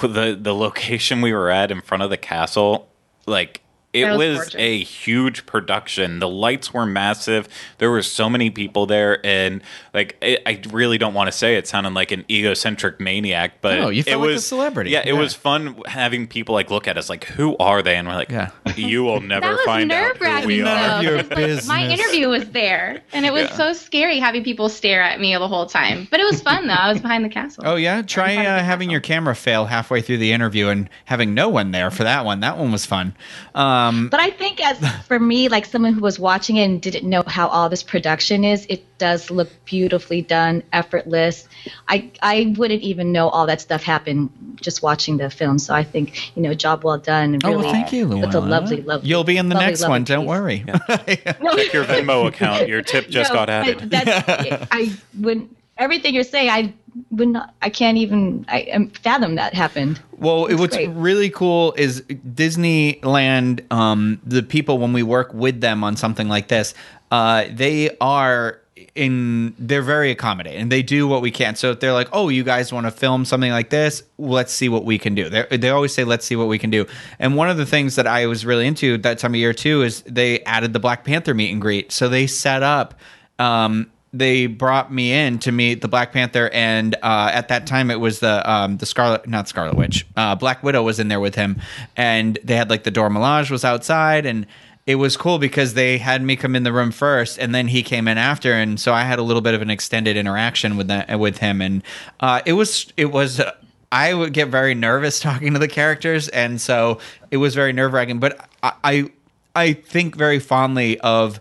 the 0.00 0.36
the 0.40 0.54
location 0.54 1.20
we 1.20 1.32
were 1.32 1.50
at 1.50 1.70
in 1.70 1.80
front 1.80 2.02
of 2.02 2.10
the 2.10 2.18
castle, 2.18 2.88
like. 3.26 3.60
It 3.94 4.04
That 4.06 4.18
was 4.18 4.38
was, 4.38 4.54
a 4.56 4.80
huge 4.82 5.46
production. 5.46 6.18
The 6.18 6.28
lights 6.28 6.74
were 6.74 6.84
massive. 6.84 7.48
There 7.78 7.90
were 7.90 8.02
so 8.02 8.28
many 8.28 8.50
people 8.50 8.86
there, 8.86 9.24
and 9.24 9.62
like 9.94 10.16
I 10.20 10.38
I 10.44 10.60
really 10.70 10.98
don't 10.98 11.14
want 11.14 11.28
to 11.28 11.32
say 11.32 11.56
it 11.56 11.68
sounded 11.68 11.94
like 11.94 12.10
an 12.10 12.24
egocentric 12.28 12.98
maniac, 12.98 13.60
but 13.60 13.78
No, 13.78 13.88
you 13.90 14.00
it 14.00 14.06
felt 14.06 14.20
like 14.22 14.30
a 14.36 14.38
celebrity. 14.40 14.90
Yeah, 14.90 15.00
it 15.00 15.06
Yeah. 15.06 15.12
was 15.20 15.32
fun 15.34 15.80
having 15.86 16.26
people 16.26 16.54
like 16.56 16.70
look 16.72 16.88
at 16.88 16.98
us 16.98 17.08
like, 17.08 17.24
"Who 17.26 17.56
are 17.58 17.82
they?" 17.82 17.94
And 17.96 18.08
we're 18.08 18.14
like, 18.16 18.30
Yeah. 18.30 18.50
"You 18.76 19.04
will 19.04 19.20
never 19.20 19.46
That 19.46 19.52
was 19.52 19.60
find 19.64 19.90
out 19.92 20.02
nerve 20.02 20.16
who 20.18 20.24
wracking 20.24 20.46
we 20.48 20.60
None 20.62 20.90
are." 20.90 20.96
of 20.98 21.02
your 21.02 21.22
though. 21.22 21.34
'cause, 21.36 21.68
like, 21.68 21.78
my 21.88 21.92
interview 21.92 22.28
was 22.28 22.44
there, 22.50 23.00
and 23.12 23.24
it 23.26 23.32
was 23.32 23.48
Yeah. 23.50 23.56
so 23.56 23.72
scary 23.72 24.18
having 24.18 24.44
people 24.44 24.68
stare 24.68 25.02
at 25.02 25.20
me 25.20 25.34
the 25.34 25.48
whole 25.48 25.66
time. 25.66 26.06
But 26.10 26.20
it 26.20 26.24
was 26.24 26.40
fun 26.40 26.66
though. 26.66 26.74
I 26.74 26.90
was 26.92 27.00
behind 27.00 27.24
the 27.24 27.28
castle. 27.28 27.64
oh 27.66 27.76
yeah, 27.76 28.02
try 28.02 28.30
in 28.30 28.36
front 28.36 28.48
of 28.48 28.54
uh, 28.60 28.64
having 28.64 28.88
castle. 28.88 28.92
your 28.92 29.00
camera 29.00 29.34
fail 29.34 29.66
halfway 29.66 30.00
through 30.00 30.18
the 30.18 30.32
interview 30.32 30.68
and 30.68 30.88
having 31.04 31.34
no 31.34 31.48
one 31.48 31.70
there 31.72 31.90
for 31.90 32.04
that 32.04 32.24
one. 32.24 32.40
That 32.40 32.58
one 32.58 32.72
was 32.72 32.84
fun. 32.86 33.14
Um, 33.54 34.08
But 34.08 34.20
I 34.20 34.30
think, 34.30 34.60
as 34.64 34.78
for 35.06 35.18
me, 35.18 35.48
like 35.48 35.64
someone 35.66 35.92
who 35.94 36.00
was 36.00 36.18
watching 36.18 36.56
it 36.56 36.64
and 36.64 36.80
didn't 36.80 37.08
know 37.08 37.22
how 37.26 37.48
all 37.48 37.68
this 37.68 37.82
production 37.82 38.44
is, 38.44 38.66
it 38.68 38.84
does 38.98 39.30
look 39.30 39.50
beautifully 39.64 40.22
done, 40.22 40.62
effortless. 40.72 41.48
I 41.88 42.10
I 42.22 42.54
wouldn't 42.56 42.82
even 42.82 43.12
know 43.12 43.28
all 43.28 43.46
that 43.46 43.60
stuff 43.60 43.82
happened 43.82 44.30
just 44.60 44.82
watching 44.82 45.16
the 45.16 45.30
film. 45.30 45.58
So 45.58 45.74
I 45.74 45.82
think 45.84 46.36
you 46.36 46.42
know, 46.42 46.54
job 46.54 46.84
well 46.84 46.98
done. 46.98 47.34
And 47.34 47.44
oh, 47.44 47.58
well, 47.58 47.72
thank 47.72 47.92
you, 47.92 48.22
It's 48.22 48.34
a 48.34 48.40
lovely, 48.40 48.82
lovely. 48.82 49.08
You'll 49.08 49.24
be 49.24 49.36
in 49.36 49.48
the 49.48 49.54
lovely, 49.54 49.66
next 49.68 49.80
lovely 49.82 49.92
one. 49.92 50.04
Don't 50.04 50.20
piece. 50.24 50.28
worry. 50.28 50.64
Check 50.66 51.72
your 51.72 51.84
Venmo 51.84 52.28
account. 52.28 52.68
Your 52.68 52.82
tip 52.82 53.08
just 53.08 53.30
No, 53.32 53.38
got 53.40 53.50
added. 53.50 53.78
but 53.78 53.90
That's, 53.90 54.66
I 54.70 54.92
wouldn't. 55.18 55.56
Everything 55.76 56.14
you're 56.14 56.22
saying, 56.22 56.50
I 56.50 56.72
would 57.10 57.26
not. 57.28 57.52
I 57.60 57.68
can't 57.68 57.98
even. 57.98 58.44
I 58.48 58.62
um, 58.72 58.90
fathom 58.90 59.34
that 59.34 59.54
happened. 59.54 60.00
Well, 60.18 60.46
It's 60.46 60.60
what's 60.60 60.76
great. 60.76 60.90
really 60.90 61.30
cool 61.30 61.74
is 61.76 62.02
Disneyland. 62.02 63.70
Um, 63.72 64.20
the 64.24 64.42
people 64.42 64.78
when 64.78 64.92
we 64.92 65.02
work 65.02 65.34
with 65.34 65.60
them 65.60 65.82
on 65.84 65.96
something 65.96 66.28
like 66.28 66.46
this, 66.48 66.74
uh, 67.10 67.46
they 67.50 67.96
are 68.00 68.60
in. 68.94 69.54
They're 69.58 69.82
very 69.82 70.10
accommodating. 70.10 70.62
and 70.62 70.72
They 70.72 70.82
do 70.82 71.06
what 71.06 71.22
we 71.22 71.30
can. 71.30 71.54
So 71.56 71.70
if 71.70 71.80
they're 71.80 71.92
like, 71.92 72.08
"Oh, 72.12 72.28
you 72.28 72.42
guys 72.44 72.72
want 72.72 72.86
to 72.86 72.90
film 72.90 73.24
something 73.24 73.50
like 73.50 73.70
this? 73.70 74.02
Let's 74.18 74.52
see 74.52 74.68
what 74.68 74.84
we 74.84 74.98
can 74.98 75.14
do." 75.14 75.28
They 75.28 75.44
they 75.56 75.70
always 75.70 75.94
say, 75.94 76.04
"Let's 76.04 76.26
see 76.26 76.36
what 76.36 76.48
we 76.48 76.58
can 76.58 76.70
do." 76.70 76.86
And 77.18 77.36
one 77.36 77.48
of 77.50 77.56
the 77.56 77.66
things 77.66 77.96
that 77.96 78.06
I 78.06 78.26
was 78.26 78.44
really 78.44 78.66
into 78.66 78.98
that 78.98 79.18
time 79.18 79.32
of 79.32 79.36
year 79.36 79.52
too 79.52 79.82
is 79.82 80.02
they 80.02 80.40
added 80.40 80.72
the 80.72 80.80
Black 80.80 81.04
Panther 81.04 81.34
meet 81.34 81.50
and 81.52 81.60
greet. 81.60 81.92
So 81.92 82.08
they 82.08 82.26
set 82.26 82.62
up. 82.62 82.94
Um, 83.38 83.90
they 84.12 84.46
brought 84.46 84.92
me 84.92 85.12
in 85.12 85.40
to 85.40 85.50
meet 85.50 85.80
the 85.80 85.88
Black 85.88 86.12
Panther, 86.12 86.48
and 86.52 86.94
uh, 87.02 87.30
at 87.32 87.48
that 87.48 87.66
time 87.66 87.90
it 87.90 87.98
was 87.98 88.20
the 88.20 88.48
um, 88.50 88.76
the 88.76 88.86
Scarlet, 88.86 89.28
not 89.28 89.48
Scarlet 89.48 89.76
Witch, 89.76 90.06
uh, 90.16 90.36
Black 90.36 90.62
Widow 90.62 90.84
was 90.84 91.00
in 91.00 91.08
there 91.08 91.18
with 91.18 91.34
him, 91.34 91.60
and 91.96 92.38
they 92.44 92.54
had 92.54 92.70
like 92.70 92.84
the 92.84 92.92
Dora 92.92 93.10
Milaje 93.10 93.50
was 93.50 93.64
outside, 93.64 94.24
and 94.24 94.46
it 94.86 94.96
was 94.96 95.16
cool 95.16 95.38
because 95.38 95.74
they 95.74 95.98
had 95.98 96.22
me 96.22 96.36
come 96.36 96.54
in 96.54 96.62
the 96.62 96.72
room 96.72 96.90
first, 96.90 97.38
and 97.38 97.54
then 97.54 97.68
he 97.68 97.82
came 97.82 98.06
in 98.06 98.18
after, 98.18 98.52
and 98.52 98.78
so 98.78 98.92
I 98.92 99.02
had 99.04 99.18
a 99.18 99.22
little 99.22 99.42
bit 99.42 99.54
of 99.54 99.62
an 99.62 99.70
extended 99.70 100.16
interaction 100.16 100.76
with 100.76 100.88
that 100.88 101.18
with 101.18 101.38
him, 101.38 101.62
and 101.62 101.82
uh, 102.20 102.42
it 102.44 102.52
was 102.54 102.92
it 102.96 103.06
was. 103.06 103.40
Uh, 103.40 103.52
I 103.90 104.12
would 104.12 104.32
get 104.32 104.48
very 104.48 104.74
nervous 104.74 105.20
talking 105.22 105.52
to 105.52 105.58
the 105.58 105.68
characters, 105.68 106.28
and 106.28 106.60
so 106.60 106.98
it 107.30 107.38
was 107.38 107.54
very 107.54 107.72
nerve 107.72 107.92
wracking. 107.92 108.18
But 108.18 108.48
I, 108.62 108.72
I 108.84 109.10
I 109.54 109.72
think 109.72 110.16
very 110.16 110.38
fondly 110.38 111.00
of 111.00 111.40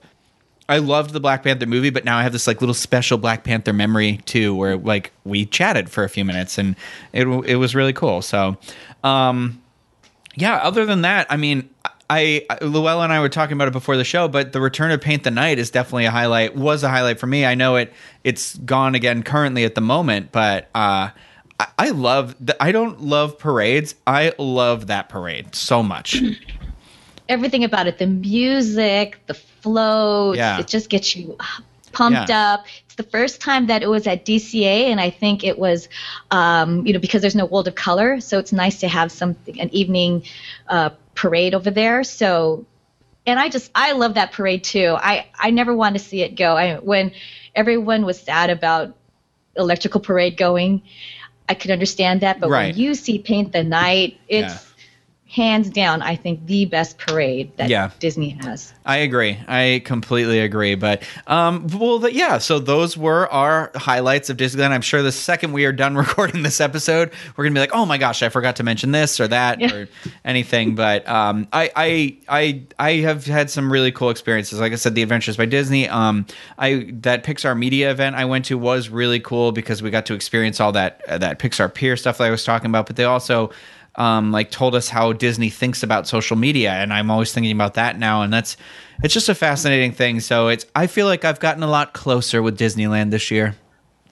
I 0.70 0.78
loved 0.78 1.12
the 1.12 1.20
Black 1.20 1.44
Panther 1.44 1.66
movie, 1.66 1.90
but 1.90 2.06
now 2.06 2.18
I 2.18 2.24
have 2.24 2.32
this 2.32 2.48
like 2.48 2.62
little 2.62 2.74
special 2.74 3.18
Black 3.18 3.44
Panther 3.44 3.74
memory 3.74 4.18
too, 4.26 4.56
where 4.56 4.78
like 4.78 5.12
we 5.26 5.46
chatted 5.46 5.90
for 5.90 6.04
a 6.04 6.10
few 6.10 6.24
minutes 6.24 6.58
and 6.58 6.76
it 7.12 7.28
it 7.46 7.58
was 7.58 7.76
really 7.76 7.94
cool. 7.94 8.22
So, 8.22 8.58
um, 9.04 9.62
yeah. 10.36 10.56
Other 10.58 10.86
than 10.86 11.02
that, 11.02 11.28
I 11.30 11.38
mean, 11.38 11.70
I 12.16 12.46
Luella 12.62 13.04
and 13.04 13.14
I 13.14 13.20
were 13.20 13.30
talking 13.30 13.54
about 13.54 13.68
it 13.68 13.72
before 13.72 13.98
the 13.98 14.04
show, 14.04 14.28
but 14.28 14.52
the 14.54 14.62
Return 14.62 14.92
of 14.92 15.02
Paint 15.02 15.24
the 15.24 15.32
Night 15.32 15.58
is 15.60 15.72
definitely 15.72 16.06
a 16.06 16.12
highlight. 16.12 16.56
Was 16.56 16.84
a 16.84 16.90
highlight 16.90 17.20
for 17.20 17.28
me. 17.28 17.46
I 17.46 17.56
know 17.56 17.76
it. 17.76 17.92
It's 18.24 18.56
gone 18.58 18.94
again 18.96 19.24
currently 19.24 19.64
at 19.64 19.76
the 19.76 19.82
moment, 19.82 20.32
but 20.32 20.70
uh, 20.76 21.10
I, 21.60 21.68
I 21.80 21.90
love. 21.90 22.36
The, 22.40 22.62
I 22.62 22.72
don't 22.72 23.02
love 23.02 23.38
parades. 23.40 23.96
I 24.06 24.34
love 24.38 24.88
that 24.88 25.10
parade 25.10 25.56
so 25.56 25.82
much. 25.82 26.22
Everything 27.30 27.64
about 27.64 27.88
it, 27.88 27.98
the 28.00 28.08
music, 28.08 29.20
the 29.28 29.34
floats, 29.34 30.38
Yeah. 30.38 30.60
it 30.60 30.68
just 30.68 30.90
gets 30.90 31.16
you 31.16 31.38
pumped 31.94 32.30
Yeah. 32.30 32.54
up. 32.56 32.66
The 32.96 33.04
first 33.04 33.42
time 33.42 33.68
that 33.68 33.82
it 33.82 33.88
was 33.90 34.06
at 34.08 34.24
DCA, 34.26 34.92
and 34.92 35.00
I 35.02 35.10
think 35.10 35.44
it 35.44 35.58
was, 35.58 35.88
um, 36.32 36.86
you 36.86 36.94
know, 36.94 37.00
because 37.00 37.22
there's 37.22 37.36
no 37.36 37.46
World 37.46 37.68
of 37.68 37.76
Color, 37.76 38.20
so 38.20 38.38
it's 38.40 38.52
nice 38.52 38.80
to 38.82 38.88
have 38.88 39.12
something 39.12 39.60
an 39.60 39.70
evening 39.74 40.24
uh, 40.68 40.90
parade 41.16 41.54
over 41.56 41.72
there. 41.72 42.04
So, 42.04 42.66
and 43.26 43.40
I 43.40 43.50
just 43.50 43.72
I 43.76 43.94
love 43.94 44.16
that 44.16 44.32
parade 44.32 44.64
too. 44.64 44.96
I 45.00 45.26
I 45.38 45.50
never 45.52 45.74
want 45.74 45.96
to 45.96 46.00
see 46.00 46.22
it 46.22 46.36
go. 46.36 46.56
I 46.56 46.76
when 46.76 47.12
everyone 47.56 48.06
was 48.06 48.18
sad 48.18 48.50
about 48.50 48.92
electrical 49.56 50.00
parade 50.02 50.36
going, 50.38 50.82
I 51.50 51.54
could 51.56 51.72
understand 51.72 52.22
that, 52.22 52.40
but 52.40 52.50
Right. 52.50 52.74
when 52.74 52.78
you 52.78 52.96
see 52.96 53.20
Paint 53.20 53.52
the 53.52 53.64
Night, 53.64 54.14
it's 54.28 54.66
Yeah. 54.66 54.73
Hands 55.34 55.68
down, 55.68 56.04
I 56.04 56.16
think 56.16 56.46
the 56.46 56.66
best 56.66 57.00
parade 57.00 57.52
that 57.58 57.68
Yeah. 57.68 57.90
Disney 58.00 58.38
has. 58.44 58.72
I 58.86 58.98
agree. 58.98 59.36
I 59.48 59.82
completely 59.84 60.40
agree. 60.40 60.76
But 60.76 61.02
um, 61.26 61.66
well, 61.70 61.98
the, 61.98 62.14
yeah. 62.14 62.38
So 62.38 62.60
those 62.60 62.96
were 62.96 63.28
our 63.32 63.72
highlights 63.74 64.30
of 64.30 64.38
Disneyland. 64.38 64.70
I'm 64.70 64.84
sure 64.84 65.02
the 65.02 65.12
second 65.12 65.52
we 65.54 65.66
are 65.66 65.72
done 65.72 65.96
recording 66.06 66.44
this 66.44 66.62
episode, 66.62 67.12
we're 67.36 67.46
gonna 67.46 67.56
be 67.56 67.62
like, 67.62 67.74
oh 67.74 67.86
my 67.88 67.98
gosh, 67.98 68.22
I 68.22 68.30
forgot 68.30 68.58
to 68.58 68.64
mention 68.64 68.92
this 68.92 69.20
or 69.20 69.28
that 69.28 69.60
Yeah. 69.60 69.74
or 69.74 69.88
anything. 70.24 70.76
But 70.76 71.08
um, 71.08 71.48
I, 71.52 71.72
I, 71.76 72.18
I, 72.30 72.64
I 72.78 72.92
have 73.02 73.26
had 73.26 73.50
some 73.50 73.72
really 73.72 73.92
cool 73.92 74.12
experiences. 74.12 74.60
Like 74.60 74.72
I 74.72 74.76
said, 74.76 74.94
the 74.94 75.02
Adventures 75.02 75.36
by 75.36 75.46
Disney. 75.46 75.90
Um, 75.90 76.28
I 76.60 76.92
that 77.02 77.24
Pixar 77.24 77.58
Media 77.58 77.90
event 77.90 78.16
I 78.16 78.26
went 78.26 78.46
to 78.46 78.58
was 78.60 78.90
really 78.90 79.20
cool 79.20 79.52
because 79.52 79.82
we 79.82 79.90
got 79.90 80.06
to 80.06 80.14
experience 80.14 80.60
all 80.60 80.74
that 80.74 81.02
uh, 81.08 81.18
that 81.18 81.40
Pixar 81.40 81.74
Pier 81.74 81.98
stuff 81.98 82.20
that 82.20 82.26
I 82.26 82.30
was 82.30 82.44
talking 82.44 82.68
about. 82.70 82.86
But 82.86 82.98
they 82.98 83.06
also 83.06 83.50
um, 83.96 84.32
like 84.32 84.52
told 84.52 84.76
us 84.76 84.90
how 84.90 85.14
Disney 85.14 85.50
thinks 85.50 85.84
about 85.84 86.08
social 86.08 86.36
media, 86.36 86.72
and 86.72 86.94
I'm 86.94 87.12
always 87.12 87.34
thinking 87.34 87.52
about 87.52 87.76
that 87.76 87.98
now, 88.00 88.22
and 88.22 88.34
that's 88.34 88.58
it's 89.04 89.14
just 89.14 89.30
a 89.30 89.36
fascinating 89.36 89.92
thing. 89.92 90.20
So 90.20 90.48
it's 90.48 90.66
I 90.76 90.88
feel 90.88 91.06
like 91.06 91.26
I've 91.26 91.40
gotten 91.40 91.64
a 91.64 91.68
lot 91.68 91.94
closer 91.94 92.42
with 92.42 92.58
Disneyland 92.58 93.12
this 93.12 93.30
year. 93.32 93.56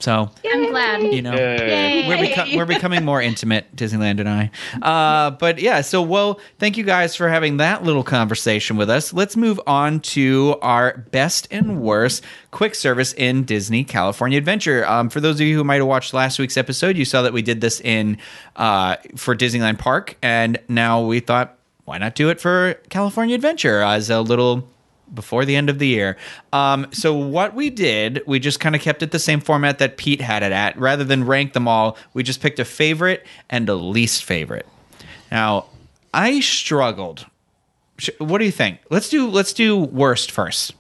So 0.02 0.30
I'm 0.46 0.70
glad. 0.72 1.04
you 1.14 1.22
know, 1.22 1.34
Yay. 1.34 2.08
we're, 2.08 2.18
beco- 2.18 2.56
we're 2.58 2.66
becoming 2.78 3.06
more 3.06 3.22
intimate, 3.22 3.74
Disneyland 3.76 4.20
and 4.20 4.28
I. 4.28 4.52
Uh, 4.82 5.32
but 5.32 5.60
yeah, 5.60 5.82
so 5.82 6.02
well, 6.02 6.40
thank 6.60 6.76
you 6.76 6.84
guys 6.84 7.16
for 7.16 7.30
having 7.30 7.58
that 7.58 7.84
little 7.84 8.04
conversation 8.04 8.78
with 8.78 8.90
us. 8.90 9.14
Let's 9.14 9.38
move 9.38 9.60
on 9.68 10.00
to 10.02 10.58
our 10.64 10.98
best 11.12 11.48
and 11.52 11.82
worst 11.82 12.24
quick 12.50 12.74
service 12.74 13.14
in 13.14 13.44
Disney 13.44 13.84
California 13.84 14.38
Adventure. 14.40 14.86
Um, 14.88 15.10
for 15.10 15.22
those 15.22 15.40
of 15.40 15.46
you 15.46 15.56
who 15.56 15.64
might 15.64 15.76
have 15.76 15.88
watched 15.88 16.14
last 16.14 16.40
week's 16.40 16.58
episode, 16.58 16.98
you 16.98 17.06
saw 17.06 17.22
that 17.22 17.34
we 17.34 17.44
did 17.44 17.62
this 17.62 17.80
in 17.82 18.18
uh, 18.56 18.96
for 19.16 19.36
Disneyland 19.36 19.78
Park, 19.78 20.18
and 20.24 20.60
now 20.68 21.06
we 21.06 21.20
thought, 21.20 21.58
why 21.86 22.00
not 22.00 22.16
do 22.16 22.30
it 22.30 22.42
for 22.42 22.74
California 22.90 23.36
Adventure 23.36 23.82
as 23.82 24.10
a 24.10 24.22
little 24.22 24.68
before 25.14 25.46
the 25.46 25.56
end 25.56 25.70
of 25.70 25.80
the 25.80 25.88
year. 25.88 26.18
Um, 26.54 26.88
so 26.92 27.16
what 27.16 27.54
we 27.54 27.70
did, 27.70 28.22
we 28.26 28.40
just 28.40 28.60
kind 28.60 28.76
of 28.76 28.82
kept 28.82 29.04
it 29.04 29.12
the 29.12 29.20
same 29.20 29.40
format 29.40 29.80
that 29.80 29.98
Pete 29.98 30.22
had 30.22 30.44
it 30.44 30.52
at. 30.52 30.78
Rather 30.78 31.04
than 31.04 31.26
rank 31.26 31.54
them 31.54 31.68
all, 31.68 31.98
we 32.14 32.24
just 32.24 32.42
picked 32.42 32.60
a 32.60 32.66
favorite 32.66 33.26
and 33.50 33.68
a 33.70 33.76
least 33.76 34.24
favorite. 34.24 34.68
Now, 35.32 35.66
I 36.14 36.40
struggled. 36.40 37.26
What 38.18 38.40
do 38.40 38.46
you 38.46 38.52
think? 38.52 38.80
Let's 38.90 39.10
do 39.10 39.30
let's 39.30 39.54
do 39.54 39.78
worst 39.78 40.32
first. 40.32 40.74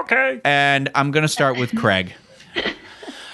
Okay. 0.00 0.40
And 0.44 0.90
I'm 0.94 1.10
going 1.10 1.22
to 1.22 1.28
start 1.28 1.58
with 1.58 1.74
Craig. 1.74 2.12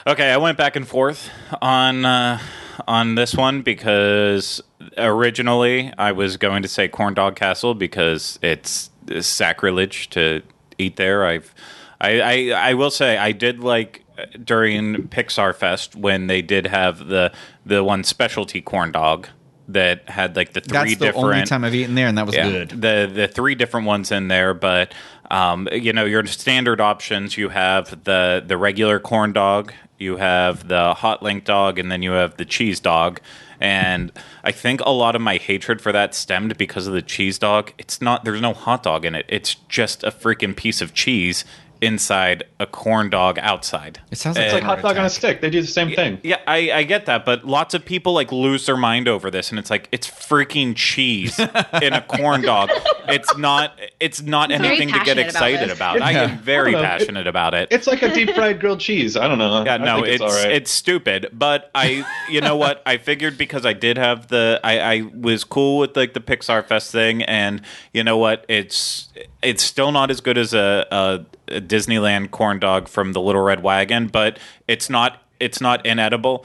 Okay, 0.09 0.31
I 0.31 0.39
went 0.39 0.57
back 0.57 0.75
and 0.75 0.89
forth 0.89 1.29
on 1.61 2.07
uh, 2.07 2.39
on 2.87 3.15
this 3.15 3.35
one 3.35 3.61
because 3.61 4.63
originally 4.97 5.93
I 5.99 6.13
was 6.13 6.39
going 6.39 6.63
to 6.63 6.69
say 6.69 6.89
Corn 6.89 7.13
Dog 7.13 7.37
Castle 7.37 7.75
because 7.75 8.39
it's 8.41 8.89
sacrilege 9.21 10.11
to 10.11 10.43
eat 10.79 10.97
there. 10.97 11.25
I've 11.25 11.55
I, 12.01 12.21
I 12.21 12.71
I 12.71 12.75
will 12.75 12.91
say 12.91 13.17
I 13.17 13.33
did 13.33 13.61
like 13.61 14.05
uh, 14.17 14.27
during 14.43 15.09
Pixar 15.09 15.55
Fest 15.55 15.97
when 15.97 16.27
they 16.27 16.43
did 16.43 16.67
have 16.67 17.07
the 17.07 17.33
the 17.67 17.83
one 17.83 18.05
specialty 18.05 18.61
corn 18.61 18.93
dog 18.93 19.29
that 19.69 20.09
had 20.09 20.35
like 20.35 20.53
the 20.53 20.61
three 20.61 20.73
That's 20.73 20.97
the 20.97 21.07
different 21.07 21.27
only 21.27 21.43
time 21.45 21.65
I've 21.65 21.75
eaten 21.75 21.95
there, 21.95 22.09
and 22.09 22.17
that 22.17 22.27
was 22.27 22.35
yeah, 22.35 22.49
good. 22.49 22.71
The 22.71 23.11
the 23.13 23.29
three 23.29 23.55
different 23.55 23.87
ones 23.87 24.11
in 24.11 24.29
there, 24.29 24.55
but 24.55 24.95
um, 25.31 25.69
you 25.71 25.93
know 25.93 26.05
your 26.05 26.25
standard 26.27 26.81
options. 26.81 27.37
You 27.37 27.51
have 27.51 28.05
the 28.05 28.43
the 28.45 28.57
regular 28.57 28.99
corn 28.99 29.33
dog, 29.33 29.73
you 29.99 30.17
have 30.17 30.67
the 30.69 30.95
hot 30.95 31.23
link 31.23 31.45
dog, 31.45 31.79
and 31.79 31.93
then 31.93 32.03
you 32.03 32.13
have 32.13 32.37
the 32.37 32.45
cheese 32.45 32.81
dog. 32.81 33.21
And 33.61 34.13
I 34.45 34.53
think 34.53 34.81
a 34.81 34.91
lot 34.91 35.17
of 35.17 35.23
my 35.23 35.37
hatred 35.37 35.81
for 35.81 35.93
that 35.93 36.15
stemmed 36.15 36.57
because 36.57 36.87
of 36.87 36.93
the 36.93 37.03
cheese 37.03 37.39
dog. 37.39 37.73
It's 37.79 38.01
not 38.01 38.25
there's 38.25 38.41
no 38.41 38.55
hot 38.55 38.83
dog 38.83 39.05
in 39.05 39.15
it. 39.15 39.27
It's 39.29 39.57
just 39.69 40.05
a 40.05 40.11
freaking 40.11 40.57
piece 40.57 40.81
of 40.81 40.95
cheese 40.95 41.45
inside 41.81 42.45
a 42.61 42.67
corn 42.67 43.11
dog 43.11 43.39
outside. 43.39 44.01
It 44.11 44.19
sounds 44.19 44.37
like 44.37 44.47
It's 44.47 44.55
like 44.55 44.63
a 44.63 44.67
hot 44.67 44.83
dog 44.83 44.97
on 44.97 45.05
a 45.05 45.11
stick. 45.11 45.41
They 45.41 45.51
do 45.51 45.61
the 45.61 45.67
same 45.67 45.95
thing. 45.95 46.19
Yeah, 46.23 46.41
I, 46.47 46.71
I 46.73 46.83
get 46.83 47.07
that, 47.07 47.25
but 47.25 47.45
lots 47.47 47.75
of 47.75 47.85
people 47.85 48.13
like 48.13 48.33
lose 48.33 48.67
their 48.67 48.77
mind 48.77 49.09
over 49.09 49.31
this, 49.31 49.51
and 49.51 49.59
it's 49.59 49.71
like 49.71 49.89
it's 49.93 50.09
freaking 50.09 50.75
cheese 50.77 51.39
in 51.83 51.93
a 51.93 52.01
corn 52.07 52.43
dog. 52.43 52.71
It's 53.09 53.37
not. 53.37 53.79
It's 54.01 54.23
not 54.23 54.51
Very 54.51 54.67
anything 54.67 54.89
to 54.89 54.95
get 55.05 55.17
passionate 55.17 55.19
about 55.19 55.27
excited 55.27 55.69
this. 55.71 55.77
about. 55.77 56.03
I 56.03 56.13
am 56.13 56.39
very 56.39 56.71
I 56.71 56.73
don't 56.73 56.83
know. 56.83 56.89
passionate 56.89 57.27
about 57.27 57.55
it. 57.55 57.69
It's 57.71 57.87
like 57.87 58.03
a 58.03 58.13
deep 58.13 58.31
fried 58.35 58.61
grilled 58.61 58.81
cheese. 58.81 59.17
I 59.17 59.27
don't 59.29 59.39
know. 59.39 59.65
yeah, 59.65 59.75
I 59.75 59.79
no, 59.79 59.95
think 59.97 60.07
it's 60.09 60.15
it's, 60.15 60.23
all 60.23 60.43
right. 60.45 60.53
it's 60.53 60.71
stupid. 60.71 61.29
But 61.33 61.71
I, 61.75 62.05
you 62.31 62.41
know 62.41 62.57
what? 62.57 62.83
I 62.87 62.99
figured 62.99 63.39
because 63.39 63.65
I 63.65 63.73
did 63.73 63.97
have 63.99 64.29
the, 64.29 64.61
I, 64.63 64.79
I 64.81 65.03
was 65.15 65.45
cool 65.45 65.79
with 65.79 65.97
like 65.97 66.15
the 66.15 66.21
Pixar 66.21 66.65
Fest 66.67 66.93
thing, 66.93 67.23
and 67.23 67.63
you 67.93 68.05
know 68.05 68.17
what? 68.19 68.45
It's 68.49 69.09
it's 69.43 69.63
still 69.63 69.93
not 69.93 70.11
as 70.11 70.21
good 70.21 70.37
as 70.39 70.53
a, 70.55 70.87
a, 70.91 71.55
a 71.57 71.61
Disneyland 71.61 72.31
corn 72.31 72.59
dog 72.59 72.89
from 72.89 73.13
the 73.13 73.21
Little 73.21 73.43
Red 73.43 73.63
Wagon, 73.63 74.09
but 74.09 74.39
it's 74.67 74.91
not 74.91 75.23
it's 75.41 75.61
not 75.61 75.85
inedible. 75.87 76.45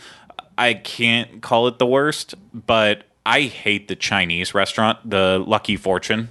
I 0.58 0.76
can't 0.76 1.42
call 1.42 1.68
it 1.68 1.80
the 1.80 1.86
worst, 1.88 2.36
but 2.54 3.06
I 3.26 3.42
hate 3.42 3.88
the 3.88 3.96
Chinese 3.96 4.54
restaurant, 4.54 5.00
the 5.10 5.44
Lucky 5.46 5.76
Fortune 5.78 6.30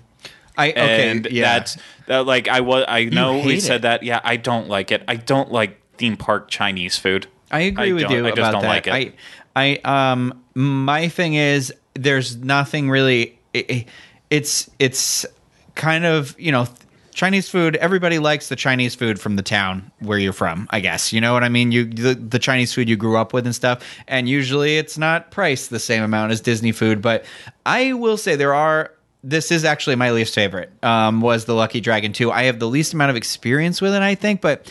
I 0.56 0.70
okay, 0.70 1.10
and 1.10 1.26
yeah. 1.30 1.58
that's 1.58 1.76
that, 2.06 2.26
like 2.26 2.48
I 2.48 2.60
was. 2.60 2.84
I 2.86 3.04
know 3.06 3.38
we 3.38 3.58
said 3.58 3.76
it. 3.76 3.82
that. 3.82 4.02
Yeah, 4.02 4.20
I 4.22 4.36
don't 4.36 4.68
like 4.68 4.92
it. 4.92 5.02
I 5.08 5.16
don't 5.16 5.50
like 5.50 5.80
theme 5.96 6.16
park 6.16 6.48
Chinese 6.48 6.98
food. 6.98 7.26
I 7.50 7.60
agree 7.60 7.90
I 7.90 7.92
with 7.94 8.10
you 8.10 8.26
I 8.26 8.30
just 8.30 8.38
about 8.38 8.52
don't 8.52 8.62
that. 8.62 8.68
like 8.68 8.86
it. 8.86 9.14
I, 9.56 9.80
I, 9.84 10.10
um, 10.12 10.42
my 10.54 11.08
thing 11.08 11.34
is, 11.34 11.72
there's 11.94 12.36
nothing 12.36 12.90
really. 12.90 13.38
It, 13.52 13.70
it- 13.70 13.88
it's, 14.30 14.70
it's 14.78 15.26
kind 15.74 16.04
of 16.04 16.38
you 16.38 16.52
know, 16.52 16.66
Chinese 17.12 17.48
food. 17.48 17.76
Everybody 17.76 18.18
likes 18.18 18.48
the 18.48 18.56
Chinese 18.56 18.94
food 18.94 19.20
from 19.20 19.36
the 19.36 19.42
town 19.42 19.90
where 20.00 20.18
you're 20.18 20.32
from. 20.32 20.66
I 20.70 20.80
guess 20.80 21.12
you 21.12 21.20
know 21.20 21.32
what 21.32 21.44
I 21.44 21.48
mean. 21.48 21.72
You 21.72 21.84
the, 21.84 22.14
the 22.14 22.38
Chinese 22.38 22.72
food 22.72 22.88
you 22.88 22.96
grew 22.96 23.16
up 23.16 23.32
with 23.32 23.46
and 23.46 23.54
stuff, 23.54 23.84
and 24.08 24.28
usually 24.28 24.78
it's 24.78 24.98
not 24.98 25.30
priced 25.30 25.70
the 25.70 25.78
same 25.78 26.02
amount 26.02 26.32
as 26.32 26.40
Disney 26.40 26.72
food. 26.72 27.02
But 27.02 27.24
I 27.66 27.92
will 27.92 28.16
say 28.16 28.36
there 28.36 28.54
are. 28.54 28.92
This 29.24 29.52
is 29.52 29.64
actually 29.64 29.94
my 29.94 30.10
least 30.10 30.34
favorite. 30.34 30.72
Um, 30.82 31.20
was 31.20 31.44
the 31.44 31.54
Lucky 31.54 31.80
Dragon 31.80 32.12
2. 32.12 32.32
I 32.32 32.42
have 32.44 32.58
the 32.58 32.66
least 32.66 32.92
amount 32.92 33.10
of 33.10 33.16
experience 33.16 33.80
with 33.80 33.94
it, 33.94 34.02
I 34.02 34.16
think, 34.16 34.40
but 34.40 34.68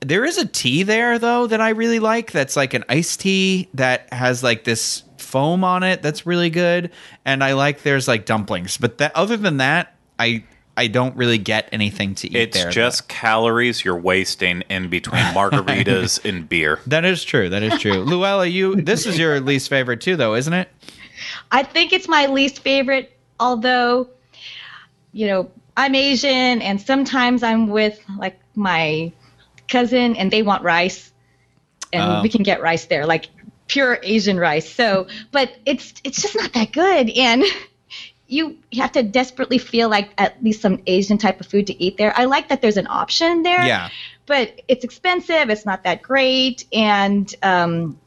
there 0.00 0.24
is 0.24 0.38
a 0.38 0.46
tea 0.46 0.82
there 0.82 1.18
though 1.18 1.46
that 1.46 1.60
I 1.60 1.70
really 1.70 1.98
like. 1.98 2.32
That's 2.32 2.56
like 2.56 2.74
an 2.74 2.84
iced 2.88 3.20
tea 3.20 3.68
that 3.74 4.12
has 4.12 4.42
like 4.42 4.64
this 4.64 5.02
foam 5.18 5.64
on 5.64 5.82
it. 5.82 6.02
That's 6.02 6.26
really 6.26 6.50
good, 6.50 6.90
and 7.24 7.44
I 7.44 7.52
like 7.52 7.82
there's 7.82 8.08
like 8.08 8.26
dumplings. 8.26 8.76
But 8.76 8.98
that 8.98 9.14
other 9.14 9.36
than 9.36 9.58
that, 9.58 9.94
I 10.20 10.44
I 10.76 10.86
don't 10.86 11.16
really 11.16 11.36
get 11.38 11.68
anything 11.72 12.14
to 12.16 12.28
eat 12.28 12.36
It's 12.36 12.56
there. 12.62 12.70
just 12.70 13.08
calories 13.08 13.84
you're 13.84 13.98
wasting 13.98 14.62
in 14.70 14.88
between 14.88 15.22
margaritas 15.34 16.24
and 16.26 16.48
beer. 16.48 16.78
that 16.86 17.04
is 17.04 17.24
true. 17.24 17.48
That 17.48 17.62
is 17.62 17.78
true. 17.80 18.00
Luella, 18.04 18.46
you 18.46 18.76
this 18.76 19.06
is 19.06 19.18
your 19.18 19.40
least 19.40 19.68
favorite 19.68 20.00
too, 20.00 20.16
though, 20.16 20.34
isn't 20.34 20.52
it? 20.52 20.68
I 21.50 21.62
think 21.64 21.92
it's 21.92 22.08
my 22.08 22.26
least 22.26 22.60
favorite, 22.60 23.12
although, 23.40 24.08
you 25.12 25.26
know, 25.26 25.50
I'm 25.76 25.94
Asian 25.94 26.62
and 26.62 26.80
sometimes 26.80 27.42
I'm 27.42 27.68
with 27.68 27.98
like 28.18 28.38
my 28.54 29.12
cousin 29.68 30.16
and 30.16 30.30
they 30.30 30.42
want 30.42 30.62
rice 30.62 31.12
and 31.92 32.02
Oh. 32.02 32.22
we 32.22 32.28
can 32.28 32.42
get 32.42 32.62
rice 32.62 32.86
there, 32.86 33.06
like 33.06 33.28
pure 33.68 33.98
Asian 34.02 34.38
rice. 34.38 34.68
So, 34.72 35.06
but 35.32 35.50
it's 35.66 35.92
it's 36.04 36.22
just 36.22 36.36
not 36.36 36.52
that 36.54 36.72
good 36.72 37.10
and 37.10 37.44
you 38.30 38.56
you 38.70 38.80
have 38.80 38.92
to 38.92 39.02
desperately 39.02 39.58
feel 39.58 39.88
like 39.88 40.10
at 40.18 40.42
least 40.42 40.62
some 40.62 40.80
Asian 40.86 41.18
type 41.18 41.40
of 41.40 41.46
food 41.46 41.66
to 41.66 41.82
eat 41.82 41.96
there. 41.98 42.12
I 42.16 42.24
like 42.26 42.48
that 42.48 42.62
there's 42.62 42.76
an 42.76 42.86
option 42.88 43.42
there 43.42 43.62
Yeah. 43.66 43.88
but 44.26 44.60
it's 44.68 44.84
expensive. 44.84 45.50
It's 45.50 45.66
not 45.66 45.82
that 45.84 46.00
great, 46.02 46.64
and 46.72 47.34
um, 47.42 47.98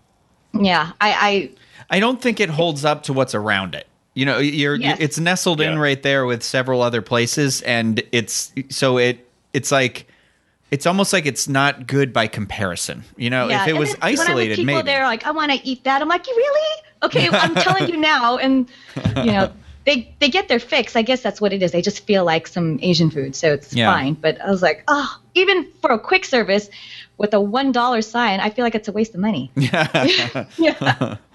yeah, 0.53 0.91
I, 1.01 1.51
I 1.89 1.99
don't 1.99 2.21
think 2.21 2.39
it 2.39 2.49
holds 2.49 2.85
up 2.85 3.03
to 3.03 3.13
what's 3.13 3.35
around 3.35 3.75
it. 3.75 3.87
You 4.13 4.25
know, 4.25 4.37
you're 4.37 4.75
Yes. 4.75 4.97
it's 5.01 5.19
nestled 5.19 5.59
in 5.59 5.77
right 5.79 6.01
there 6.01 6.25
with 6.25 6.43
several 6.43 6.81
other 6.81 7.01
places, 7.01 7.61
and 7.63 8.01
it's 8.11 8.53
so 8.69 8.97
it 8.97 9.27
it's 9.53 9.71
like 9.71 10.07
it's 10.71 10.85
almost 10.85 11.11
like 11.13 11.25
it's 11.25 11.47
not 11.47 11.85
good 11.87 12.13
by 12.13 12.27
comparison. 12.27 13.03
You 13.17 13.29
know, 13.29 13.49
yeah. 13.49 13.63
if 13.63 13.67
it 13.67 13.71
And 13.71 13.79
was 13.79 13.89
then 13.89 13.99
when 13.99 14.07
I'm 14.07 14.13
with 14.13 14.19
isolated, 14.29 14.55
people 14.55 14.65
maybe. 14.75 14.85
they're 14.85 15.03
like, 15.05 15.25
I 15.25 15.31
want 15.31 15.51
to 15.51 15.59
eat 15.67 15.83
that. 15.83 16.01
I'm 16.01 16.07
like, 16.07 16.27
you 16.27 16.33
really? 16.35 16.83
Okay, 17.03 17.27
I'm 17.33 17.55
telling 17.55 17.89
you 17.89 17.97
now, 17.97 18.37
and 18.37 18.69
you 19.17 19.23
know. 19.33 19.51
They, 19.85 20.15
they 20.19 20.29
get 20.29 20.47
their 20.47 20.59
fix. 20.59 20.95
I 20.95 21.01
guess 21.01 21.21
that's 21.21 21.41
what 21.41 21.51
it 21.53 21.61
is. 21.61 21.71
They 21.71 21.81
just 21.81 22.05
feel 22.05 22.23
like 22.23 22.47
some 22.47 22.79
Asian 22.81 23.09
food, 23.09 23.35
so 23.35 23.53
it's 23.53 23.73
Yeah. 23.73 23.91
fine. 23.91 24.13
But 24.13 24.39
I 24.41 24.49
was 24.49 24.61
like, 24.61 24.83
oh, 24.87 25.19
even 25.35 25.67
for 25.81 25.91
a 25.91 25.99
quick 25.99 26.23
service 26.25 26.69
with 27.17 27.33
a 27.33 27.41
one 27.41 27.71
dollar 27.71 28.01
sign, 28.01 28.39
I 28.39 28.49
feel 28.49 28.63
like 28.63 28.75
it's 28.75 28.87
a 28.87 28.91
waste 28.93 29.13
of 29.13 29.19
money. 29.19 29.51
yeah. 29.55 30.45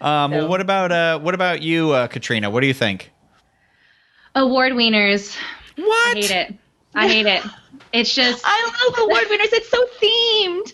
Um, 0.00 0.32
well, 0.32 0.48
what 0.48 0.60
about 0.60 0.92
uh, 0.92 1.18
what 1.20 1.34
about 1.34 1.62
you, 1.62 1.92
uh, 1.92 2.08
Katrina? 2.08 2.50
What 2.50 2.60
do 2.60 2.66
you 2.66 2.74
think? 2.74 3.10
Award 4.34 4.72
wieners. 4.72 5.34
What? 5.76 6.16
I 6.16 6.20
hate 6.20 6.30
it. 6.30 6.54
I 6.94 7.08
hate 7.08 7.26
it. 7.26 7.42
It's 7.92 8.14
just 8.14 8.42
I 8.44 8.86
love 8.88 8.98
award 8.98 9.24
winners. 9.30 9.52
It's 9.52 9.68
so 9.70 9.86
themed. 10.02 10.72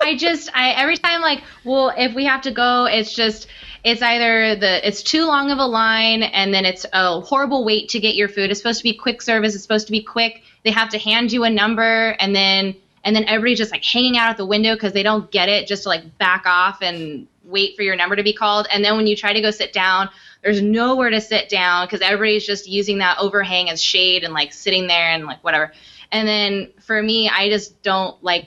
I 0.00 0.16
just 0.16 0.50
I 0.54 0.70
every 0.72 0.96
time 0.96 1.22
like 1.22 1.42
well 1.64 1.92
if 1.96 2.14
we 2.14 2.24
have 2.26 2.42
to 2.42 2.50
go 2.50 2.84
it's 2.84 3.12
just 3.14 3.48
it's 3.84 4.02
either 4.02 4.56
the 4.56 4.86
it's 4.86 5.02
too 5.02 5.24
long 5.24 5.50
of 5.50 5.58
a 5.58 5.66
line 5.66 6.22
and 6.22 6.52
then 6.52 6.64
it's 6.64 6.84
a 6.92 7.20
horrible 7.20 7.64
wait 7.64 7.88
to 7.90 8.00
get 8.00 8.14
your 8.14 8.28
food. 8.28 8.50
It's 8.50 8.60
supposed 8.60 8.78
to 8.78 8.84
be 8.84 8.94
quick 8.94 9.22
service. 9.22 9.54
It's 9.54 9.62
supposed 9.62 9.86
to 9.86 9.92
be 9.92 10.02
quick. 10.02 10.42
They 10.64 10.70
have 10.70 10.88
to 10.90 10.98
hand 10.98 11.32
you 11.32 11.44
a 11.44 11.50
number 11.50 12.16
and 12.18 12.34
then 12.34 12.74
and 13.04 13.14
then 13.14 13.24
everybody's 13.24 13.58
just 13.58 13.72
like 13.72 13.84
hanging 13.84 14.16
out 14.16 14.30
at 14.30 14.36
the 14.36 14.46
window 14.46 14.74
because 14.74 14.92
they 14.92 15.02
don't 15.02 15.30
get 15.30 15.48
it 15.48 15.66
just 15.66 15.84
to 15.84 15.88
like 15.88 16.18
back 16.18 16.44
off 16.46 16.82
and 16.82 17.26
wait 17.44 17.76
for 17.76 17.82
your 17.82 17.96
number 17.96 18.16
to 18.16 18.22
be 18.22 18.32
called. 18.32 18.66
And 18.70 18.84
then 18.84 18.96
when 18.96 19.06
you 19.06 19.16
try 19.16 19.32
to 19.32 19.40
go 19.40 19.50
sit 19.50 19.72
down, 19.72 20.10
there's 20.42 20.60
nowhere 20.60 21.10
to 21.10 21.20
sit 21.20 21.48
down 21.48 21.86
because 21.86 22.00
everybody's 22.00 22.46
just 22.46 22.68
using 22.68 22.98
that 22.98 23.18
overhang 23.18 23.70
as 23.70 23.82
shade 23.82 24.24
and 24.24 24.34
like 24.34 24.52
sitting 24.52 24.86
there 24.86 25.08
and 25.08 25.24
like 25.24 25.42
whatever. 25.42 25.72
And 26.12 26.26
then 26.26 26.72
for 26.80 27.02
me, 27.02 27.28
I 27.28 27.48
just 27.48 27.82
don't 27.82 28.22
like 28.22 28.46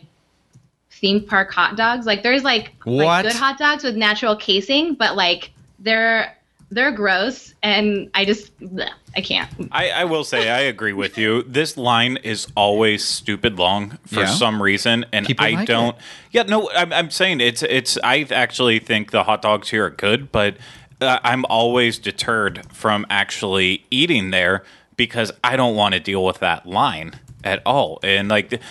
theme 1.02 1.22
park 1.26 1.52
hot 1.52 1.76
dogs. 1.76 2.06
Like 2.06 2.24
there's 2.24 2.44
like, 2.44 2.72
like 2.86 3.24
good 3.26 3.34
hot 3.34 3.58
dogs 3.58 3.84
with 3.84 3.96
natural 3.98 4.36
casing, 4.36 4.94
but 4.94 5.16
like 5.16 5.52
they're 5.80 6.38
they're 6.74 6.92
gross, 6.92 7.54
and 7.62 8.10
I 8.14 8.24
just 8.24 8.58
bleh, 8.62 8.88
I 9.14 9.20
can't. 9.20 9.50
I, 9.74 9.90
I 9.90 10.04
will 10.06 10.24
say 10.24 10.50
I 10.50 10.60
agree 10.62 10.94
with 10.94 11.18
you. 11.18 11.44
This 11.44 11.76
line 11.76 12.16
is 12.24 12.48
always 12.56 13.04
stupid 13.04 13.60
long 13.60 13.98
for 14.06 14.22
Yeah. 14.22 14.28
some 14.28 14.64
reason, 14.64 15.06
and 15.12 15.26
People 15.26 15.46
I 15.46 15.50
like 15.50 15.68
don't. 15.68 15.98
it. 15.98 16.02
Yeah, 16.32 16.44
no, 16.44 16.70
I'm, 16.72 16.94
I'm 16.94 17.10
saying 17.12 17.42
it's 17.42 17.62
it's. 17.64 17.98
I 18.06 18.26
actually 18.32 18.80
think 18.80 19.12
the 19.12 19.24
hot 19.26 19.42
dogs 19.42 19.70
here 19.70 19.86
are 19.88 19.90
good, 19.90 20.32
but 20.32 20.56
uh, 21.02 21.20
I'm 21.26 21.44
always 21.50 22.00
deterred 22.00 22.66
from 22.72 23.06
actually 23.10 23.84
eating 23.92 24.32
there 24.32 24.64
because 24.96 25.30
I 25.44 25.58
don't 25.58 25.76
want 25.76 25.94
to 25.96 26.00
deal 26.00 26.24
with 26.24 26.40
that 26.40 26.66
line 26.66 27.16
at 27.44 27.62
all, 27.66 28.00
and 28.04 28.30
like. 28.30 28.62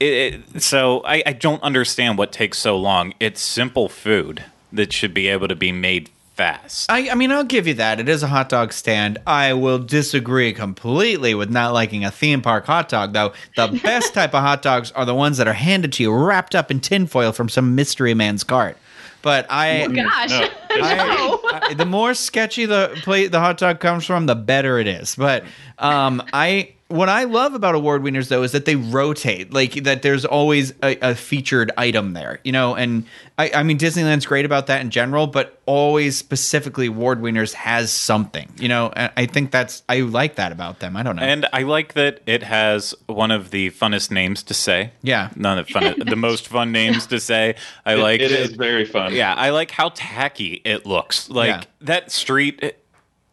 It, 0.00 0.44
it, 0.54 0.62
so 0.62 1.02
I, 1.04 1.22
I 1.26 1.32
don't 1.34 1.62
understand 1.62 2.18
what 2.18 2.32
takes 2.32 2.58
so 2.58 2.76
long. 2.76 3.12
It's 3.20 3.40
simple 3.40 3.88
food 3.88 4.44
that 4.72 4.92
should 4.92 5.12
be 5.14 5.28
able 5.28 5.48
to 5.48 5.54
be 5.56 5.72
made 5.72 6.08
fast. 6.36 6.90
I, 6.90 7.10
I 7.10 7.14
mean, 7.16 7.30
I'll 7.30 7.44
give 7.44 7.66
you 7.66 7.74
that. 7.74 8.00
It 8.00 8.08
is 8.08 8.22
a 8.22 8.26
hot 8.26 8.48
dog 8.48 8.72
stand. 8.72 9.18
I 9.26 9.52
will 9.52 9.78
disagree 9.78 10.54
completely 10.54 11.34
with 11.34 11.50
not 11.50 11.74
liking 11.74 12.04
a 12.04 12.10
theme 12.10 12.40
park 12.40 12.64
hot 12.64 12.88
dog, 12.88 13.12
though. 13.12 13.34
The 13.56 13.78
best 13.82 14.14
type 14.14 14.32
of 14.34 14.40
hot 14.42 14.62
dogs 14.62 14.90
are 14.92 15.04
the 15.04 15.14
ones 15.14 15.36
that 15.36 15.46
are 15.46 15.52
handed 15.52 15.92
to 15.94 16.02
you 16.02 16.12
wrapped 16.14 16.54
up 16.54 16.70
in 16.70 16.80
tinfoil 16.80 17.32
from 17.32 17.50
some 17.50 17.74
mystery 17.74 18.14
man's 18.14 18.42
cart. 18.42 18.78
But 19.22 19.44
I, 19.50 19.82
oh, 19.84 19.88
Gosh, 19.88 20.30
No, 20.30 20.48
I, 20.80 21.60
I- 21.70 21.74
the 21.74 21.84
more 21.84 22.14
sketchy 22.14 22.64
the 22.64 22.98
plate 23.02 23.26
the 23.32 23.38
hot 23.40 23.58
dog 23.58 23.78
comes 23.80 24.06
from, 24.06 24.24
the 24.24 24.34
better 24.34 24.78
it 24.78 24.86
is. 24.86 25.14
But 25.14 25.44
um, 25.80 26.22
I 26.32 26.72
what 26.88 27.08
I 27.08 27.22
love 27.22 27.54
about 27.54 27.76
award 27.76 28.02
winners 28.02 28.28
though 28.30 28.42
is 28.42 28.50
that 28.50 28.64
they 28.64 28.74
rotate, 28.74 29.52
like 29.52 29.74
that. 29.84 30.02
There's 30.02 30.24
always 30.24 30.72
a, 30.82 30.96
a 31.10 31.14
featured 31.14 31.70
item 31.78 32.14
there, 32.14 32.40
you 32.42 32.50
know. 32.50 32.74
And 32.74 33.04
I, 33.38 33.52
I 33.54 33.62
mean, 33.62 33.78
Disneyland's 33.78 34.26
great 34.26 34.44
about 34.44 34.66
that 34.66 34.80
in 34.80 34.90
general, 34.90 35.28
but 35.28 35.60
always 35.66 36.18
specifically 36.18 36.86
award 36.88 37.20
winners 37.20 37.54
has 37.54 37.92
something, 37.92 38.52
you 38.58 38.66
know. 38.66 38.92
And 38.96 39.12
I 39.16 39.26
think 39.26 39.52
that's 39.52 39.84
I 39.88 40.00
like 40.00 40.34
that 40.34 40.50
about 40.50 40.80
them. 40.80 40.96
I 40.96 41.04
don't 41.04 41.14
know. 41.14 41.22
And 41.22 41.46
I 41.52 41.62
like 41.62 41.92
that 41.94 42.22
it 42.26 42.42
has 42.42 42.92
one 43.06 43.30
of 43.30 43.52
the 43.52 43.70
funnest 43.70 44.10
names 44.10 44.42
to 44.42 44.54
say. 44.54 44.90
Yeah. 45.02 45.30
none 45.36 45.58
of 45.58 45.68
fun, 45.68 45.94
the 46.04 46.16
most 46.16 46.48
fun 46.48 46.72
names 46.80 47.06
to 47.06 47.20
say. 47.20 47.54
I 47.86 47.94
It- 47.94 47.98
like 47.98 48.20
it 48.20 48.32
is 48.32 48.50
very 48.52 48.84
fun. 48.84 49.14
Yeah, 49.14 49.32
I 49.34 49.50
like 49.50 49.70
how 49.70 49.90
tacky 49.94 50.60
it 50.64 50.86
looks. 50.86 51.30
Like 51.30 51.48
Yeah. 51.48 51.62
that 51.82 52.10
street 52.10 52.74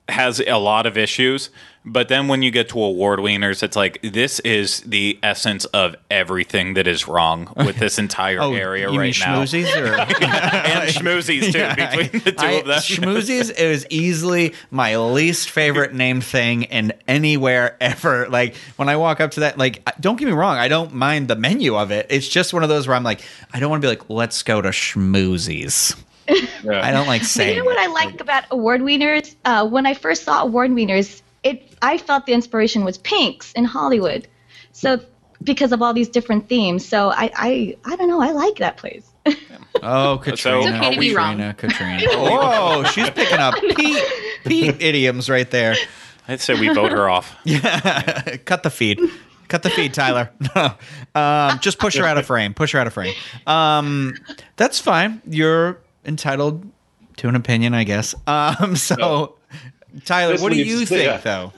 has 0.09 0.39
a 0.39 0.55
lot 0.57 0.85
of 0.85 0.97
issues, 0.97 1.49
but 1.85 2.09
then 2.09 2.27
when 2.27 2.41
you 2.41 2.51
get 2.51 2.67
to 2.69 2.81
award 2.81 3.19
winners, 3.21 3.63
it's 3.63 3.75
like 3.77 3.99
this 4.01 4.39
is 4.41 4.81
the 4.81 5.17
essence 5.23 5.63
of 5.65 5.95
everything 6.11 6.73
that 6.73 6.85
is 6.85 7.07
wrong 7.07 7.53
with 7.55 7.77
this 7.77 7.97
entire 7.97 8.41
oh, 8.41 8.53
area 8.53 8.89
Oh, 8.89 8.91
you 8.93 8.99
right 8.99 9.15
now. 9.19 9.41
schmoozies 9.43 9.73
or 9.75 9.93
and 9.99 10.89
schmoozies 10.89 11.51
too 11.53 11.59
Yeah, 11.59 11.95
between 11.95 12.23
the 12.23 12.31
two 12.33 12.45
I- 12.45 12.51
of 12.51 12.65
them. 12.65 12.79
Schmoozies 12.79 13.57
is 13.57 13.87
easily 13.89 14.53
my 14.69 14.97
least 14.97 15.49
favorite 15.49 15.93
named 15.93 16.25
thing 16.25 16.63
in 16.63 16.91
anywhere 17.07 17.77
ever. 17.79 18.27
Like 18.27 18.55
when 18.75 18.89
I 18.89 18.97
walk 18.97 19.21
up 19.21 19.31
to 19.31 19.39
that, 19.41 19.57
like 19.57 19.81
don't 19.99 20.17
get 20.17 20.25
me 20.25 20.33
wrong, 20.33 20.57
I 20.57 20.67
don't 20.67 20.93
mind 20.93 21.29
the 21.29 21.35
menu 21.37 21.77
of 21.77 21.91
it. 21.91 22.07
It's 22.09 22.27
just 22.27 22.53
one 22.53 22.63
of 22.63 22.69
those 22.69 22.85
where 22.87 22.95
I'm 22.97 23.03
like, 23.03 23.21
I 23.53 23.59
don't 23.61 23.69
want 23.69 23.81
to 23.81 23.85
be 23.85 23.89
like, 23.89 24.09
let's 24.09 24.43
go 24.43 24.61
to 24.61 24.69
Schmoozies. 24.69 25.95
Yeah. 26.63 26.81
I 26.85 26.91
don't 26.91 27.07
like 27.07 27.23
saying. 27.23 27.55
you 27.55 27.63
know 27.63 27.65
what. 27.65 27.77
I 27.77 27.87
like 27.87 28.19
about 28.19 28.43
award 28.51 28.81
winners? 28.81 29.35
Uh, 29.45 29.67
when 29.67 29.85
I 29.85 29.93
first 29.93 30.23
saw 30.23 30.41
award 30.43 30.73
winners, 30.73 31.21
it 31.43 31.71
I 31.81 31.97
felt 31.97 32.25
the 32.25 32.33
inspiration 32.33 32.83
was 32.83 32.97
Pinks 32.97 33.53
in 33.53 33.63
Hollywood. 33.65 34.27
So 34.73 34.99
because 35.43 35.71
of 35.71 35.81
all 35.81 35.93
these 35.93 36.09
different 36.09 36.49
themes, 36.49 36.85
so 36.85 37.09
I 37.09 37.31
I, 37.35 37.77
I 37.85 37.95
don't 37.95 38.07
know. 38.09 38.21
I 38.21 38.31
like 38.31 38.57
that 38.57 38.77
place. 38.77 39.05
Oh, 39.83 40.17
Katrina. 40.17 40.59
It's 40.59 40.67
okay 40.75 40.93
to 40.95 40.99
be 40.99 41.15
wrong. 41.15 41.37
Katrina, 41.53 41.99
Katrina. 41.99 42.03
Oh, 42.17 42.83
she's 42.85 43.11
picking 43.11 43.37
up 43.37 43.53
Pete, 43.75 44.03
Pete 44.43 44.81
idioms 44.81 45.29
right 45.29 45.49
there. 45.51 45.75
I'd 46.27 46.41
say 46.41 46.59
we 46.59 46.69
vote 46.69 46.91
her 46.91 47.07
off. 47.07 47.35
Yeah, 47.43 48.37
cut 48.45 48.63
the 48.63 48.71
feed. 48.71 48.99
Cut 49.49 49.61
the 49.61 49.69
feed, 49.69 49.93
Tyler. 49.93 50.31
No, 50.55 50.73
um, 51.13 51.59
just 51.59 51.77
push 51.77 51.95
her 51.95 52.05
out 52.05 52.17
of 52.17 52.25
frame. 52.25 52.55
Push 52.55 52.71
her 52.71 52.79
out 52.79 52.87
of 52.87 52.93
frame. 52.93 53.13
Um, 53.45 54.15
that's 54.55 54.79
fine. 54.79 55.21
You're 55.29 55.77
entitled 56.07 56.65
to 57.17 57.27
an 57.27 57.35
opinion, 57.35 57.73
I 57.73 57.83
guess. 57.83 58.15
Um, 58.27 58.75
so, 58.75 59.35
Tyler, 60.05 60.33
This 60.33 60.41
what 60.41 60.53
do 60.53 60.59
you 60.59 60.85
think, 60.85 61.03
yeah. 61.03 61.17
though? 61.17 61.53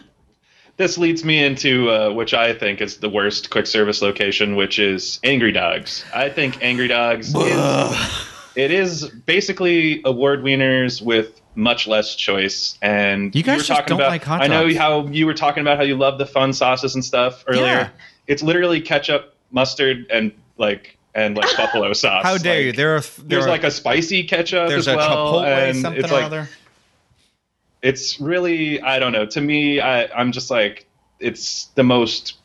This 0.77 0.97
leads 0.97 1.25
me 1.25 1.43
into 1.43 1.89
uh, 1.89 2.11
which 2.11 2.33
I 2.33 2.53
think 2.53 2.79
is 2.79 2.97
the 2.97 3.09
worst 3.09 3.49
quick 3.49 3.67
service 3.67 4.01
location, 4.01 4.55
which 4.55 4.79
is 4.79 5.19
Angry 5.23 5.51
Dogs. 5.51 6.05
I 6.15 6.29
think 6.29 6.63
Angry 6.63 6.87
Dogs 6.87 7.35
is 7.35 8.19
it 8.55 8.71
is 8.71 9.09
basically 9.09 10.01
award 10.05 10.43
winners 10.43 11.01
with 11.01 11.41
much 11.55 11.87
less 11.87 12.15
choice. 12.15 12.77
And 12.81 13.35
You 13.35 13.43
guys 13.43 13.57
were 13.57 13.63
just 13.63 13.69
talking 13.69 13.87
don't 13.87 13.99
about, 13.99 14.09
like 14.09 14.23
hot 14.23 14.41
I 14.41 14.47
know 14.47 14.73
how 14.73 15.07
you 15.07 15.25
were 15.25 15.33
talking 15.33 15.61
about 15.61 15.77
how 15.77 15.83
you 15.83 15.95
love 15.95 16.17
the 16.17 16.25
fun 16.25 16.53
sauces 16.53 16.95
and 16.95 17.03
stuff 17.03 17.43
earlier. 17.47 17.65
Yeah. 17.65 17.89
It's 18.27 18.43
literally 18.43 18.81
ketchup, 18.81 19.35
mustard, 19.51 20.05
and 20.09 20.31
like 20.57 20.97
and 21.19 21.35
like 21.37 21.55
buffalo 21.57 21.93
sauce. 22.03 22.23
How 22.23 22.37
dare 22.37 22.55
Like, 22.57 22.65
you? 22.65 22.71
There 22.73 22.95
are 22.95 23.01
there 23.01 23.25
There's 23.25 23.45
are, 23.45 23.49
like 23.49 23.63
a 23.63 23.71
spicy 23.71 24.23
ketchup 24.23 24.69
there's 24.69 24.87
as 24.87 24.93
a 24.93 24.97
well, 24.97 25.33
Chipotle 25.33 25.45
and 25.69 25.77
something 25.81 26.03
it's 26.03 26.11
or 26.11 26.15
like 26.15 26.25
other. 26.25 26.49
it's 27.81 28.19
really 28.19 28.81
I 28.81 28.99
don't 28.99 29.11
know. 29.11 29.25
To 29.25 29.41
me, 29.41 29.79
I 29.79 30.05
I'm 30.07 30.31
just 30.31 30.49
like 30.49 30.85
it's 31.19 31.65
the 31.75 31.83
most 31.83 32.35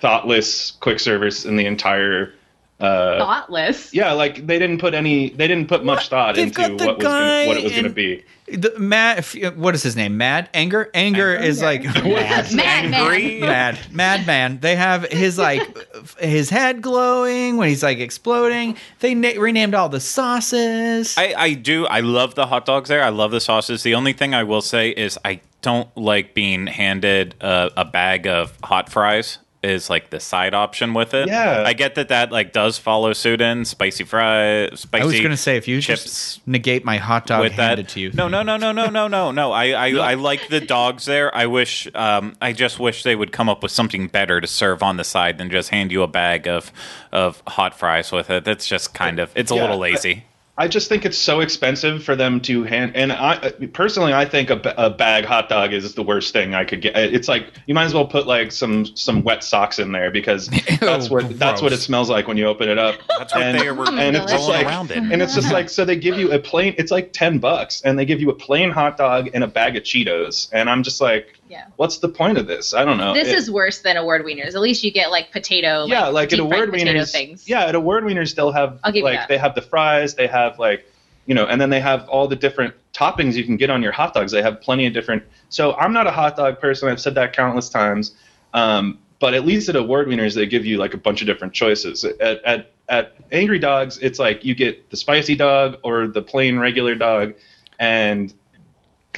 thoughtless 0.00 0.72
quick 0.80 1.00
service 1.00 1.44
in 1.44 1.56
the 1.56 1.66
entire. 1.66 2.34
Uh, 2.80 3.18
thoughtless. 3.18 3.92
yeah, 3.92 4.12
like 4.12 4.46
they 4.46 4.56
didn't 4.58 4.78
put 4.78 4.94
any, 4.94 5.30
they 5.30 5.48
didn't 5.48 5.66
put 5.66 5.84
much 5.84 6.08
thought 6.08 6.36
They've 6.36 6.46
into 6.46 6.60
what 6.86 6.96
was 6.98 7.02
gonna, 7.04 7.46
what 7.48 7.56
it 7.56 7.64
was 7.64 7.72
going 7.72 7.84
to 7.84 7.90
be. 7.90 8.24
The, 8.46 8.78
Mad, 8.78 9.18
if- 9.18 9.56
what 9.56 9.74
is 9.74 9.82
his 9.82 9.96
name? 9.96 10.16
Mad 10.16 10.48
Anger. 10.54 10.88
Anger 10.94 11.34
is 11.34 11.60
like 11.60 11.82
mad. 12.04 12.52
Mad 12.54 12.94
Angry? 12.94 13.40
man. 13.40 13.48
mad 13.48 13.90
madman 13.92 14.60
they 14.60 14.74
have 14.76 15.02
his 15.10 15.36
like 15.38 15.60
his 16.20 16.48
head 16.50 16.80
glowing 16.80 17.56
when 17.56 17.68
he's 17.68 17.82
like 17.82 17.98
exploding 17.98 18.76
they 19.00 19.12
na- 19.14 19.38
renamed 19.38 19.74
all 19.74 19.88
the 19.88 20.00
sauces 20.00 21.18
I, 21.18 21.34
I 21.36 21.54
do. 21.54 21.86
I 21.86 22.00
love 22.00 22.36
the 22.36 22.46
hot 22.46 22.64
dogs 22.64 22.88
there. 22.88 23.02
I 23.02 23.08
love 23.10 23.30
the 23.32 23.40
sauces. 23.40 23.82
The 23.82 23.94
only 23.94 24.12
thing 24.12 24.34
I 24.34 24.44
will 24.44 24.62
say 24.62 24.90
is 24.90 25.18
I 25.24 25.40
don't 25.62 25.94
like 25.96 26.32
being 26.34 26.66
handed 26.68 27.34
a, 27.40 27.70
a 27.76 27.84
bag 27.84 28.26
of 28.26 28.56
hot 28.62 28.88
fries. 28.90 29.38
Is 29.60 29.90
like 29.90 30.10
the 30.10 30.20
side 30.20 30.54
option 30.54 30.94
with 30.94 31.14
it. 31.14 31.26
Yeah. 31.26 31.64
I 31.66 31.72
get 31.72 31.96
that 31.96 32.10
that 32.10 32.30
like 32.30 32.52
does 32.52 32.78
follow 32.78 33.12
suit 33.12 33.40
in 33.40 33.64
spicy 33.64 34.04
fries. 34.04 34.78
Spicy 34.78 35.02
i 35.02 35.04
was 35.04 35.20
gonna 35.20 35.36
say 35.36 35.56
if 35.56 35.66
you 35.66 35.80
chips 35.80 36.04
just 36.04 36.46
negate 36.46 36.84
my 36.84 36.96
hot 36.96 37.26
dog 37.26 37.40
with 37.40 37.54
handed 37.54 37.86
that. 37.86 37.92
to 37.94 38.00
you 38.00 38.12
No, 38.12 38.28
no, 38.28 38.44
no, 38.44 38.56
no, 38.56 38.70
no, 38.70 38.86
no, 38.88 39.08
no, 39.08 39.32
no. 39.32 39.50
I, 39.50 39.70
I, 39.70 39.86
I 40.12 40.14
like 40.14 40.46
the 40.48 40.60
dogs 40.60 41.06
there. 41.06 41.34
I 41.36 41.46
wish, 41.46 41.88
um, 41.96 42.36
I 42.40 42.52
just 42.52 42.78
wish 42.78 43.02
they 43.02 43.16
would 43.16 43.32
come 43.32 43.48
up 43.48 43.64
with 43.64 43.72
something 43.72 44.06
better 44.06 44.40
to 44.40 44.46
serve 44.46 44.80
on 44.84 44.96
the 44.96 45.02
side 45.02 45.38
than 45.38 45.50
just 45.50 45.70
hand 45.70 45.90
you 45.90 46.04
a 46.04 46.08
bag 46.08 46.46
of 46.46 46.70
of 47.10 47.42
hot 47.48 47.76
fries 47.76 48.12
with 48.12 48.30
it. 48.30 48.44
That's 48.44 48.64
just 48.64 48.94
kind 48.94 49.18
of 49.18 49.32
it's 49.34 49.50
a 49.50 49.56
Yeah, 49.56 49.62
little 49.62 49.78
I- 49.78 49.90
lazy. 49.90 50.24
I 50.58 50.66
just 50.66 50.88
think 50.88 51.06
it's 51.06 51.16
so 51.16 51.38
expensive 51.38 52.02
for 52.02 52.16
them 52.16 52.40
to 52.40 52.64
hand. 52.64 52.92
And 52.96 53.12
I 53.12 53.50
personally, 53.72 54.12
I 54.12 54.24
think 54.24 54.50
a, 54.50 54.60
a 54.76 54.90
bag 54.90 55.24
hot 55.24 55.48
dog 55.48 55.72
is 55.72 55.94
the 55.94 56.02
worst 56.02 56.32
thing 56.32 56.52
I 56.52 56.64
could 56.64 56.80
get. 56.80 56.96
It's 56.96 57.28
like 57.28 57.52
you 57.66 57.74
might 57.74 57.84
as 57.84 57.94
well 57.94 58.06
put 58.06 58.26
like 58.26 58.50
some 58.50 58.84
some 58.84 59.22
wet 59.22 59.44
socks 59.44 59.78
in 59.78 59.92
there 59.92 60.10
because 60.10 60.48
that's 60.80 61.08
what 61.08 61.38
that's 61.38 61.62
what 61.62 61.72
it 61.72 61.78
smells 61.78 62.10
like 62.10 62.26
when 62.26 62.36
you 62.36 62.46
open 62.46 62.68
it 62.68 62.76
up. 62.76 62.96
That's 63.18 63.32
what 63.32 63.44
and, 63.44 63.60
they 63.60 63.70
were 63.70 63.88
and 63.88 64.16
it's 64.16 64.32
just 64.32 64.48
like 64.48 64.66
around 64.66 64.90
in. 64.90 65.12
and 65.12 65.22
it's 65.22 65.36
just 65.36 65.52
like 65.52 65.70
so 65.70 65.84
they 65.84 65.94
give 65.94 66.18
you 66.18 66.32
a 66.32 66.40
plain. 66.40 66.74
It's 66.76 66.90
like 66.90 67.12
ten 67.12 67.38
bucks, 67.38 67.80
and 67.82 67.96
they 67.96 68.04
give 68.04 68.20
you 68.20 68.28
a 68.30 68.34
plain 68.34 68.70
hot 68.70 68.96
dog 68.96 69.30
and 69.32 69.44
a 69.44 69.48
bag 69.48 69.76
of 69.76 69.84
Cheetos, 69.84 70.48
and 70.52 70.68
I'm 70.68 70.82
just 70.82 71.00
like, 71.00 71.37
Yeah. 71.48 71.66
what's 71.76 71.98
the 71.98 72.08
point 72.08 72.38
of 72.38 72.46
this? 72.46 72.74
I 72.74 72.84
don't 72.84 72.98
know. 72.98 73.14
This 73.14 73.28
It- 73.28 73.36
is 73.36 73.50
worse 73.50 73.80
than 73.80 73.96
award 73.96 74.24
wieners. 74.24 74.48
At 74.54 74.60
least 74.60 74.84
you 74.84 74.90
get 74.90 75.10
like 75.10 75.32
potato. 75.32 75.86
yeah, 75.86 76.08
like 76.08 76.32
at 76.32 76.38
award 76.38 76.70
wieners. 76.70 77.10
things. 77.12 77.48
Yeah, 77.48 77.64
at 77.66 77.74
award 77.74 78.04
wieners 78.04 78.34
they'll 78.34 78.52
have 78.52 78.78
I'll 78.84 78.92
give 78.92 79.00
you 79.00 79.04
like 79.04 79.28
they 79.28 79.38
have 79.38 79.54
the 79.54 79.62
fries, 79.62 80.14
they 80.14 80.26
have 80.26 80.58
like 80.58 80.86
you 81.26 81.34
know, 81.34 81.44
and 81.44 81.60
then 81.60 81.68
they 81.68 81.80
have 81.80 82.08
all 82.08 82.26
the 82.26 82.36
different 82.36 82.72
toppings 82.94 83.34
you 83.34 83.44
can 83.44 83.56
get 83.58 83.68
on 83.68 83.82
your 83.82 83.92
hot 83.92 84.14
dogs. 84.14 84.32
They 84.32 84.40
have 84.40 84.62
plenty 84.62 84.86
of 84.86 84.94
different. 84.94 85.22
So 85.50 85.74
I'm 85.74 85.92
not 85.92 86.06
a 86.06 86.10
hot 86.10 86.36
dog 86.36 86.58
person. 86.58 86.88
I've 86.88 87.00
said 87.00 87.14
that 87.16 87.34
countless 87.34 87.68
times. 87.68 88.14
Um, 88.54 88.98
but 89.20 89.34
at 89.34 89.44
least 89.44 89.68
at 89.68 89.76
award 89.76 90.08
wieners 90.08 90.34
they 90.34 90.46
give 90.46 90.64
you 90.64 90.78
like 90.78 90.94
a 90.94 90.96
bunch 90.96 91.20
of 91.20 91.26
different 91.26 91.52
choices. 91.52 92.04
At 92.04 92.42
at 92.44 92.70
at 92.88 93.14
Angry 93.30 93.58
Dogs, 93.58 93.98
it's 93.98 94.18
like 94.18 94.44
you 94.44 94.54
get 94.54 94.88
the 94.90 94.96
spicy 94.96 95.34
dog 95.34 95.76
or 95.82 96.06
the 96.06 96.22
plain 96.22 96.58
regular 96.58 96.94
dog, 96.94 97.34
and 97.78 98.32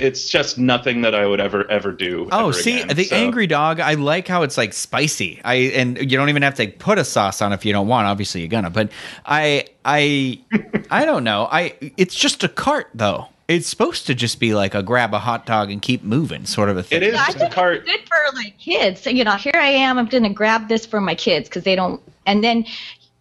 it's 0.01 0.28
just 0.28 0.59
nothing 0.59 1.03
that 1.03 1.14
I 1.14 1.26
would 1.26 1.40
ever 1.40 1.70
ever 1.70 1.92
do. 1.92 2.28
Oh, 2.32 2.44
ever 2.48 2.53
see, 2.53 2.80
again. 2.82 2.96
the 2.96 3.05
So- 3.05 3.16
angry 3.16 3.46
dog. 3.46 3.80
I 3.80 3.94
like 3.94 4.26
how 4.28 4.42
it's 4.42 4.57
like 4.57 4.72
spicy. 4.72 5.40
I 5.44 5.55
and 5.55 5.98
you 5.98 6.16
don't 6.16 6.28
even 6.28 6.42
have 6.42 6.55
to 6.57 6.68
put 6.68 6.98
a 6.98 7.05
sauce 7.05 7.42
on 7.42 7.53
if 7.53 7.64
you 7.64 7.72
don't 7.72 7.88
want. 7.88 8.07
Obviously, 8.07 8.40
you're 8.40 8.48
gonna. 8.48 8.70
But 8.70 8.90
I, 9.26 9.66
I, 9.84 10.40
I 10.90 11.05
don't 11.05 11.24
know. 11.24 11.48
I. 11.51 11.74
It's 11.96 12.14
just 12.14 12.42
a 12.44 12.48
cart 12.48 12.88
though. 12.94 13.26
It's 13.48 13.66
supposed 13.66 14.07
to 14.07 14.14
just 14.14 14.38
be 14.38 14.55
like 14.55 14.76
a 14.76 14.82
grab 14.82 15.12
a 15.12 15.18
hot 15.18 15.44
dog 15.44 15.72
and 15.72 15.82
keep 15.82 16.05
moving 16.05 16.46
sort 16.46 16.68
of 16.68 16.76
a 16.76 16.84
thing. 16.84 16.98
It 16.98 17.09
is 17.09 17.14
Yeah, 17.14 17.20
I 17.22 17.26
just 17.26 17.36
a 17.36 17.40
think 17.40 17.53
cart. 17.53 17.76
it's 17.78 17.86
good 17.90 18.01
for 18.09 18.36
like 18.36 18.57
kids. 18.59 19.01
So, 19.01 19.11
you 19.11 19.24
know, 19.24 19.32
here 19.32 19.51
I 19.57 19.66
am. 19.70 19.98
I'm 19.98 20.07
going 20.07 20.22
to 20.22 20.28
grab 20.28 20.68
this 20.68 20.86
for 20.86 21.01
my 21.01 21.16
kids 21.16 21.48
because 21.48 21.64
they 21.64 21.74
don't. 21.74 22.01
And 22.26 22.44
then 22.44 22.64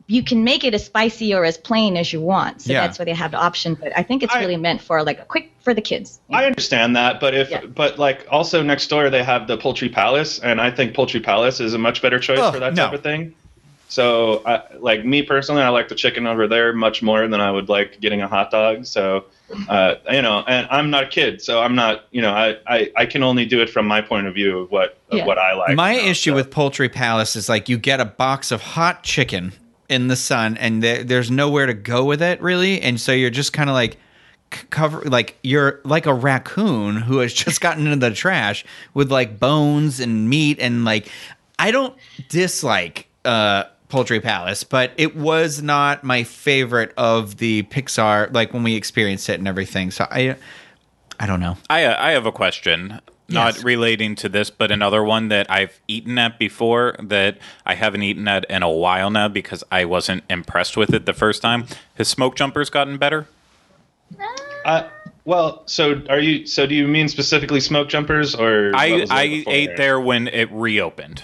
you 0.10 0.24
can 0.24 0.44
make 0.44 0.64
it 0.64 0.74
as 0.74 0.84
spicy 0.84 1.36
or 1.36 1.46
as 1.46 1.56
plain 1.56 1.96
as 1.96 2.12
you 2.12 2.20
want. 2.20 2.64
So 2.64 2.74
Yeah. 2.74 2.82
that's 2.82 2.98
why 2.98 3.06
they 3.06 3.14
have 3.14 3.30
the 3.30 3.38
option. 3.38 3.76
But 3.76 3.94
I 3.96 4.02
think 4.02 4.24
it's 4.24 4.34
I- 4.34 4.40
really 4.40 4.58
meant 4.58 4.82
for 4.82 5.04
like 5.04 5.20
a 5.20 5.24
quick 5.26 5.52
for 5.62 5.72
the 5.72 5.82
kids. 5.82 6.20
I 6.32 6.46
understand 6.46 6.96
that, 6.96 7.20
but 7.20 7.36
if 7.36 7.52
Yeah. 7.52 7.62
but 7.68 8.00
like 8.00 8.26
also 8.32 8.64
next 8.64 8.88
door 8.88 9.12
they 9.12 9.24
have 9.24 9.46
the 9.48 9.56
Poultry 9.56 9.88
Palace, 9.88 10.40
and 10.40 10.60
I 10.60 10.72
think 10.72 10.96
Poultry 10.96 11.20
Palace 11.20 11.60
is 11.60 11.76
a 11.76 11.78
much 11.78 12.02
better 12.02 12.18
choice 12.18 12.40
Oh, 12.42 12.52
for 12.52 12.60
that 12.60 12.74
no. 12.74 12.86
type 12.86 12.94
of 12.96 13.04
thing. 13.04 13.34
So, 13.92 14.44
I, 14.46 14.62
like 14.80 15.04
me 15.04 15.24
personally, 15.24 15.64
I 15.64 15.70
like 15.70 15.90
the 15.90 15.96
chicken 15.96 16.28
over 16.28 16.48
there 16.48 16.74
much 16.74 17.02
more 17.02 17.28
than 17.28 17.42
I 17.42 17.50
would 17.52 17.70
like 17.70 18.00
getting 18.00 18.22
a 18.22 18.28
hot 18.28 18.52
dog. 18.52 18.86
So, 18.86 19.26
uh, 19.68 19.96
you 20.12 20.22
know, 20.22 20.44
and 20.48 20.68
I'm 20.70 20.92
not 20.92 21.06
a 21.06 21.08
kid, 21.08 21.42
so 21.42 21.62
I'm 21.64 21.74
not, 21.74 22.06
you 22.12 22.22
know, 22.22 22.32
I, 22.32 22.58
I, 22.68 22.92
I 22.96 23.06
can 23.08 23.24
only 23.24 23.46
do 23.46 23.62
it 23.64 23.70
from 23.70 23.88
my 23.88 24.02
point 24.02 24.28
of 24.28 24.36
view 24.36 24.60
of 24.60 24.72
what 24.72 24.98
of 25.10 25.18
Yeah. 25.18 25.26
what 25.26 25.40
I 25.40 25.54
like. 25.56 25.76
My 25.76 25.94
you 25.94 26.04
know, 26.04 26.08
issue 26.10 26.32
so. 26.32 26.36
with 26.36 26.52
Poultry 26.52 26.88
Palace 26.88 27.36
is 27.36 27.50
like 27.50 27.68
you 27.68 27.80
get 27.80 28.00
a 28.00 28.06
box 28.06 28.52
of 28.52 28.62
hot 28.62 29.04
chicken 29.04 29.54
in 29.90 30.08
the 30.08 30.16
sun, 30.16 30.58
and 30.58 30.82
there, 30.84 31.04
there's 31.04 31.30
nowhere 31.32 31.66
to 31.66 31.74
go 31.74 32.06
with 32.06 32.22
it 32.22 32.42
really, 32.42 32.82
and 32.82 33.00
so 33.00 33.12
you're 33.12 33.30
just 33.30 33.54
kind 33.54 33.70
of 33.70 33.74
like 33.74 33.98
cover 34.70 35.02
like 35.02 35.38
you're 35.44 35.80
like 35.84 36.06
a 36.06 36.14
raccoon 36.14 36.96
who 36.96 37.20
has 37.20 37.34
just 37.34 37.62
gotten 37.62 37.86
into 37.86 38.10
the 38.10 38.16
trash 38.16 38.66
with 38.94 39.12
like 39.12 39.40
bones 39.40 40.00
and 40.00 40.30
meat 40.30 40.58
and 40.60 40.86
like 40.86 41.08
I 41.58 41.72
don't 41.72 41.96
dislike 42.30 43.08
uh 43.26 43.66
Poultry 43.90 44.20
Palace, 44.20 44.64
but 44.64 44.92
it 44.98 45.16
was 45.16 45.64
not 45.64 46.04
my 46.04 46.24
favorite 46.24 46.94
of 46.96 47.38
the 47.38 47.64
Pixar 47.64 48.32
like 48.32 48.54
when 48.54 48.62
we 48.62 48.76
experienced 48.76 49.30
it 49.30 49.40
and 49.40 49.48
everything. 49.48 49.90
So 49.90 50.08
I 50.10 50.36
I 51.20 51.26
don't 51.26 51.40
know. 51.40 51.58
I 51.70 51.88
I 51.88 52.12
have 52.12 52.28
a 52.28 52.32
question, 52.32 53.02
not 53.30 53.56
Yes. 53.56 53.64
relating 53.64 54.16
to 54.16 54.30
this, 54.30 54.50
but 54.50 54.72
another 54.72 55.04
one 55.04 55.28
that 55.30 55.50
I've 55.50 55.80
eaten 55.88 56.18
at 56.18 56.40
before 56.40 56.96
that 57.02 57.38
I 57.66 57.76
haven't 57.76 58.04
eaten 58.04 58.28
at 58.28 58.46
in 58.50 58.64
a 58.64 58.70
while 58.70 59.10
now 59.10 59.28
because 59.28 59.64
I 59.72 59.86
wasn't 59.86 60.24
impressed 60.30 60.76
with 60.78 60.94
it 60.94 61.06
the 61.06 61.14
first 61.14 61.42
time. 61.42 61.66
Has 61.96 62.08
smoke 62.08 62.36
jumpers 62.36 62.70
gotten 62.70 62.98
better? 62.98 63.28
Uh, 64.66 64.84
well, 65.26 65.64
so 65.66 66.02
are 66.10 66.20
you? 66.20 66.46
So 66.46 66.66
do 66.66 66.76
you 66.76 66.88
mean 66.88 67.08
specifically 67.08 67.60
smoke 67.60 67.90
jumpers 67.90 68.36
or? 68.36 68.72
I 68.76 69.06
I 69.10 69.28
before 69.28 69.54
ate 69.54 69.78
there 69.78 70.00
when 70.00 70.28
it 70.28 70.50
reopened. 70.52 71.24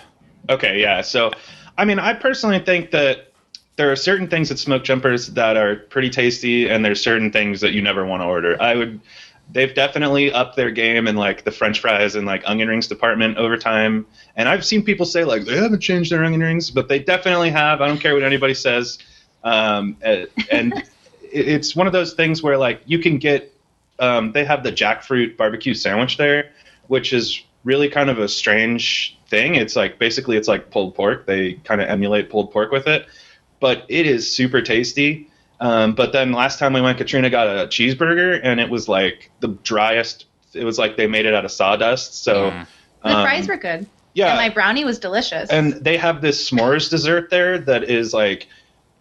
Okay, 0.50 0.80
yeah. 0.80 1.02
So, 1.02 1.32
I 1.78 1.86
mean, 1.86 1.98
I 2.00 2.14
personally 2.14 2.60
think 2.60 2.92
that 2.92 3.32
there 3.78 3.92
are 3.92 3.96
certain 3.96 4.28
things 4.28 4.52
at 4.52 4.60
smoke 4.60 4.84
jumpers 4.84 5.28
that 5.30 5.58
are 5.58 5.76
pretty 5.76 6.10
tasty, 6.10 6.70
and 6.70 6.86
there's 6.86 7.02
certain 7.02 7.32
things 7.32 7.62
that 7.62 7.74
you 7.74 7.82
never 7.82 8.06
want 8.06 8.22
to 8.22 8.26
order. 8.26 8.62
I 8.62 8.76
would. 8.76 9.02
They've 9.52 9.74
definitely 9.74 10.34
upped 10.34 10.56
their 10.56 10.72
game 10.72 11.08
in 11.08 11.16
like 11.16 11.44
the 11.44 11.52
French 11.52 11.80
fries 11.80 12.16
and 12.16 12.26
like 12.26 12.44
onion 12.46 12.68
rings 12.68 12.88
department 12.88 13.38
over 13.38 13.58
time. 13.58 14.06
And 14.36 14.50
I've 14.50 14.66
seen 14.66 14.84
people 14.84 15.06
say 15.06 15.24
like 15.24 15.46
they 15.46 15.56
haven't 15.56 15.80
changed 15.80 16.12
their 16.12 16.24
onion 16.24 16.42
rings, 16.42 16.72
but 16.72 16.88
they 16.88 17.00
definitely 17.00 17.52
have. 17.52 17.82
I 17.82 17.88
don't 17.88 18.00
care 18.00 18.14
what 18.14 18.24
anybody 18.24 18.54
says. 18.54 18.98
Um, 19.44 19.98
and 20.52 20.84
it's 21.22 21.76
one 21.76 21.88
of 21.88 21.94
those 21.94 22.14
things 22.14 22.42
where 22.42 22.58
like 22.58 22.82
you 22.86 23.00
can 23.00 23.18
get. 23.18 23.52
Um, 23.98 24.34
they 24.34 24.44
have 24.44 24.64
the 24.64 24.74
jackfruit 24.74 25.38
barbecue 25.38 25.74
sandwich 25.74 26.18
there, 26.18 26.52
which 26.88 27.14
is 27.14 27.42
really 27.64 27.88
kind 27.88 28.10
of 28.10 28.20
a 28.20 28.28
strange 28.28 29.18
thing. 29.28 29.56
It's 29.56 29.76
like 29.76 30.00
basically 30.00 30.38
it's 30.38 30.48
like 30.48 30.70
pulled 30.70 30.96
pork. 30.96 31.26
They 31.26 31.54
kind 31.54 31.82
of 31.82 31.88
emulate 31.90 32.30
pulled 32.30 32.52
pork 32.52 32.72
with 32.72 32.88
it, 32.88 33.08
but 33.60 33.86
it 33.90 34.06
is 34.06 34.30
super 34.34 34.62
tasty. 34.62 35.30
Um, 35.60 35.96
but 35.96 36.12
then 36.12 36.32
last 36.34 36.60
time 36.60 36.74
we 36.74 36.82
went, 36.82 36.98
Katrina 36.98 37.30
got 37.30 37.48
a 37.48 37.68
cheeseburger, 37.68 38.40
and 38.44 38.60
it 38.60 38.70
was 38.70 38.88
like 38.90 39.32
the 39.40 39.48
driest. 39.50 40.26
It 40.54 40.64
was 40.66 40.78
like 40.78 40.98
they 40.98 41.08
made 41.08 41.26
it 41.26 41.34
out 41.34 41.46
of 41.46 41.52
sawdust. 41.52 42.24
So 42.24 42.52
Mm. 42.52 42.68
The 43.04 43.10
um, 43.16 43.24
fries 43.24 43.48
were 43.48 43.58
good. 43.58 43.86
yeah, 44.16 44.30
And 44.30 44.38
my 44.38 44.50
brownie 44.50 44.84
was 44.84 44.98
delicious. 44.98 45.50
and 45.52 45.74
they 45.74 45.96
have 45.98 46.22
this 46.22 46.50
s'mores 46.50 46.90
dessert 46.90 47.30
there 47.30 47.60
that 47.60 47.84
is 47.84 48.14
like 48.14 48.48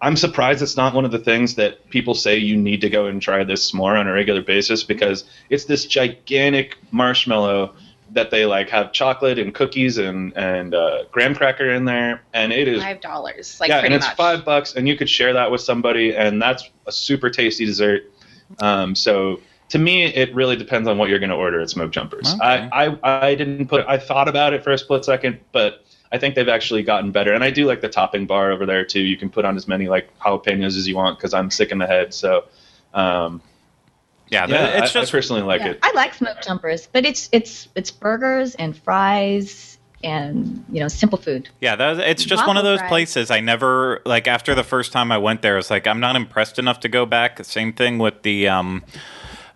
i'm 0.02 0.14
surprised 0.16 0.60
it's 0.60 0.76
not 0.76 0.92
one 0.92 1.06
of 1.06 1.10
the 1.12 1.18
things 1.18 1.54
that 1.54 1.88
people 1.88 2.14
say 2.14 2.36
you 2.36 2.54
need 2.56 2.82
to 2.82 2.90
go 2.90 3.06
and 3.06 3.22
try 3.22 3.42
this 3.44 3.70
s'more 3.70 3.98
on 3.98 4.06
a 4.06 4.12
regular 4.12 4.42
basis 4.42 4.84
because 4.84 5.24
it's 5.48 5.64
this 5.64 5.86
gigantic 5.86 6.76
marshmallow 6.90 7.74
that 8.14 8.30
they 8.30 8.46
like 8.46 8.70
have 8.70 8.92
chocolate 8.92 9.38
and 9.38 9.54
cookies 9.54 9.98
and 9.98 10.36
and 10.36 10.74
uh, 10.74 11.04
graham 11.12 11.34
cracker 11.34 11.70
in 11.70 11.84
there 11.84 12.22
and 12.32 12.52
it 12.52 12.66
is 12.66 12.82
five 12.82 13.00
dollars, 13.00 13.60
like 13.60 13.68
yeah 13.68 13.80
and 13.80 13.92
it's 13.92 14.06
much. 14.06 14.16
five 14.16 14.44
bucks 14.44 14.74
and 14.74 14.88
you 14.88 14.96
could 14.96 15.10
share 15.10 15.32
that 15.32 15.50
with 15.50 15.60
somebody 15.60 16.16
and 16.16 16.40
that's 16.40 16.70
a 16.86 16.92
super 16.92 17.28
tasty 17.28 17.66
dessert 17.66 18.10
um, 18.60 18.94
so 18.94 19.40
to 19.68 19.78
me 19.78 20.04
it 20.04 20.34
really 20.34 20.56
depends 20.56 20.88
on 20.88 20.96
what 20.96 21.08
you're 21.08 21.18
going 21.18 21.30
to 21.30 21.36
order 21.36 21.60
at 21.60 21.68
smoke 21.68 21.90
jumpers 21.90 22.32
Okay. 22.34 22.38
I, 22.72 22.86
I 23.02 23.26
i 23.28 23.34
didn't 23.34 23.66
put 23.66 23.84
i 23.88 23.98
thought 23.98 24.28
about 24.28 24.52
it 24.52 24.62
for 24.62 24.70
a 24.70 24.78
split 24.78 25.04
second 25.04 25.40
but 25.52 25.84
i 26.12 26.18
think 26.18 26.34
they've 26.36 26.48
actually 26.48 26.82
gotten 26.84 27.10
better 27.10 27.32
and 27.34 27.42
i 27.42 27.50
do 27.50 27.66
like 27.66 27.80
the 27.80 27.88
topping 27.88 28.26
bar 28.26 28.52
over 28.52 28.64
there 28.64 28.84
too 28.84 29.00
you 29.00 29.16
can 29.16 29.28
put 29.28 29.44
on 29.44 29.56
as 29.56 29.66
many 29.66 29.88
like 29.88 30.16
jalapenos 30.20 30.76
as 30.76 30.86
you 30.86 30.94
want 30.94 31.18
because 31.18 31.34
i'm 31.34 31.50
sick 31.50 31.72
in 31.72 31.78
the 31.78 31.86
head 31.86 32.14
so 32.14 32.44
um, 32.94 33.42
Yeah, 34.28 34.46
yeah 34.46 34.46
that- 34.46 34.84
it's 34.84 34.90
I, 34.96 35.00
just 35.00 35.12
I 35.12 35.16
personally 35.18 35.42
like 35.42 35.60
Yeah, 35.60 35.70
it 35.72 35.78
I 35.82 35.92
like 35.94 36.14
smoke 36.14 36.38
jumpers, 36.42 36.88
but 36.92 37.04
it's 37.04 37.28
it's 37.32 37.68
it's 37.74 37.90
burgers 37.90 38.54
and 38.56 38.76
fries 38.76 39.78
and 40.02 40.64
you 40.70 40.80
know 40.80 40.88
simple 40.88 41.18
food. 41.18 41.48
Yeah, 41.60 41.76
that, 41.76 41.98
it's 42.00 42.24
just 42.24 42.46
one 42.46 42.56
of 42.56 42.64
those 42.64 42.80
fries. 42.80 42.88
places 42.88 43.30
I 43.30 43.40
never 43.40 44.02
like. 44.04 44.26
After 44.28 44.54
the 44.54 44.64
first 44.64 44.92
time 44.92 45.10
I 45.12 45.18
went 45.18 45.42
there, 45.42 45.56
it's 45.58 45.70
like 45.70 45.86
I'm 45.86 46.00
not 46.00 46.16
impressed 46.16 46.58
enough 46.58 46.80
to 46.80 46.88
go 46.88 47.06
back. 47.06 47.42
Same 47.44 47.72
thing 47.72 47.98
with 47.98 48.22
the 48.22 48.48
um, 48.48 48.82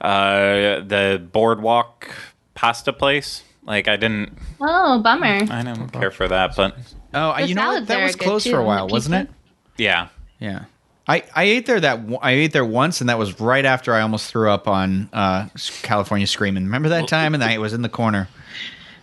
uh, 0.00 0.80
the 0.80 1.26
boardwalk 1.32 2.08
pasta 2.54 2.92
place. 2.92 3.42
Like 3.64 3.86
I 3.88 3.96
didn't, 3.96 4.38
Oh, 4.60 5.00
bummer. 5.02 5.44
I 5.50 5.62
didn't 5.62 5.90
care 5.90 6.10
for 6.10 6.26
that, 6.28 6.56
but 6.56 6.74
Oh, 7.12 7.34
The 7.36 7.46
you 7.46 7.54
know 7.54 7.66
what? 7.68 7.86
That 7.86 8.02
was 8.02 8.16
closed 8.16 8.48
for 8.48 8.58
a 8.58 8.64
while, 8.64 8.88
wasn't 8.88 9.14
it? 9.16 9.30
yeah, 9.76 10.08
Yeah. 10.38 10.64
I, 11.08 11.24
I 11.34 11.44
ate 11.44 11.64
there 11.66 11.80
that 11.80 11.96
w- 12.02 12.18
I 12.20 12.32
ate 12.32 12.52
there 12.52 12.64
once, 12.66 13.00
and 13.00 13.08
that 13.08 13.18
was 13.18 13.40
right 13.40 13.64
after 13.64 13.94
I 13.94 14.02
almost 14.02 14.30
threw 14.30 14.50
up 14.50 14.68
on 14.68 15.08
uh, 15.12 15.48
California 15.82 16.26
Screaming. 16.26 16.64
Remember 16.64 16.90
that 16.90 17.08
time? 17.08 17.34
And 17.34 17.42
I 17.42 17.56
was 17.58 17.72
in 17.72 17.80
the 17.80 17.88
corner. 17.88 18.28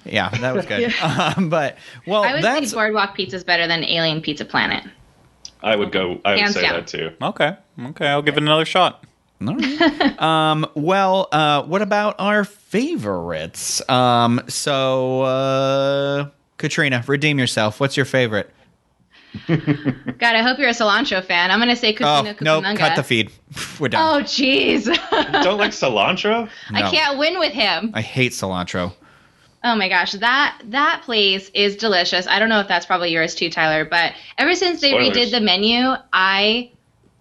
Yeah, 0.05 0.29
that 0.29 0.53
was 0.55 0.65
good. 0.67 0.93
um, 1.01 1.49
but 1.49 1.77
well, 2.05 2.23
I 2.23 2.35
would 2.35 2.43
that's 2.43 2.69
say 2.69 2.75
Boardwalk 2.75 3.15
Pizza's 3.15 3.43
better 3.43 3.67
than 3.67 3.83
Alien 3.83 4.21
Pizza 4.21 4.45
Planet. 4.45 4.83
i 5.63 5.75
would 5.75 5.91
go 5.91 6.21
i 6.23 6.31
would 6.33 6.39
Hands 6.41 6.53
say 6.53 6.61
down. 6.61 6.73
that 6.73 6.87
too 6.87 7.11
okay, 7.21 7.57
okay. 7.87 8.07
I'll 8.07 8.21
give 8.21 8.37
it 8.37 8.43
another 8.43 8.65
shot. 8.65 9.03
All 9.45 9.55
right. 9.55 10.21
um, 10.21 10.65
well, 10.75 11.27
uh, 11.31 11.63
what 11.63 11.81
about 11.81 12.15
our 12.19 12.45
favorites? 12.45 13.81
Um, 13.89 14.41
so 14.47 15.21
uh, 15.23 16.29
Katrina, 16.57 17.03
redeem 17.05 17.37
yourself. 17.37 17.79
What's 17.81 17.97
your 17.97 18.05
favorite? 18.05 18.49
God, 19.47 20.35
I 20.35 20.41
hope 20.41 20.57
you're 20.59 20.69
a 20.69 20.73
cilantro 20.73 21.23
fan. 21.23 21.51
I'm 21.51 21.59
gonna 21.59 21.75
say 21.75 21.89
Oh 21.99 22.03
Cucina 22.23 22.41
no, 22.41 22.61
Cucamonga. 22.61 22.77
cut 22.77 22.95
the 22.95 23.03
feed. 23.03 23.31
We're 23.79 23.89
done. 23.89 24.21
Oh, 24.21 24.23
jeez. 24.23 24.85
don't 25.43 25.57
like 25.57 25.71
cilantro 25.71 26.49
No. 26.71 26.79
I 26.79 26.89
can't 26.89 27.17
win 27.17 27.39
with 27.39 27.53
him. 27.53 27.91
I 27.93 28.01
hate 28.01 28.31
cilantro. 28.31 28.93
Oh 29.63 29.75
my 29.75 29.89
gosh, 29.89 30.11
that 30.13 30.61
that 30.65 31.01
place 31.03 31.49
is 31.53 31.75
delicious. 31.75 32.27
I 32.27 32.37
don't 32.39 32.49
know 32.49 32.59
if 32.59 32.67
that's 32.67 32.85
probably 32.85 33.11
yours 33.11 33.33
too, 33.33 33.49
Tyler, 33.49 33.83
but 33.85 34.13
ever 34.37 34.53
since 34.55 34.79
they 34.81 34.91
Spoilers. 34.91 35.17
redid 35.17 35.31
the 35.31 35.41
menu, 35.41 35.93
I 36.13 36.71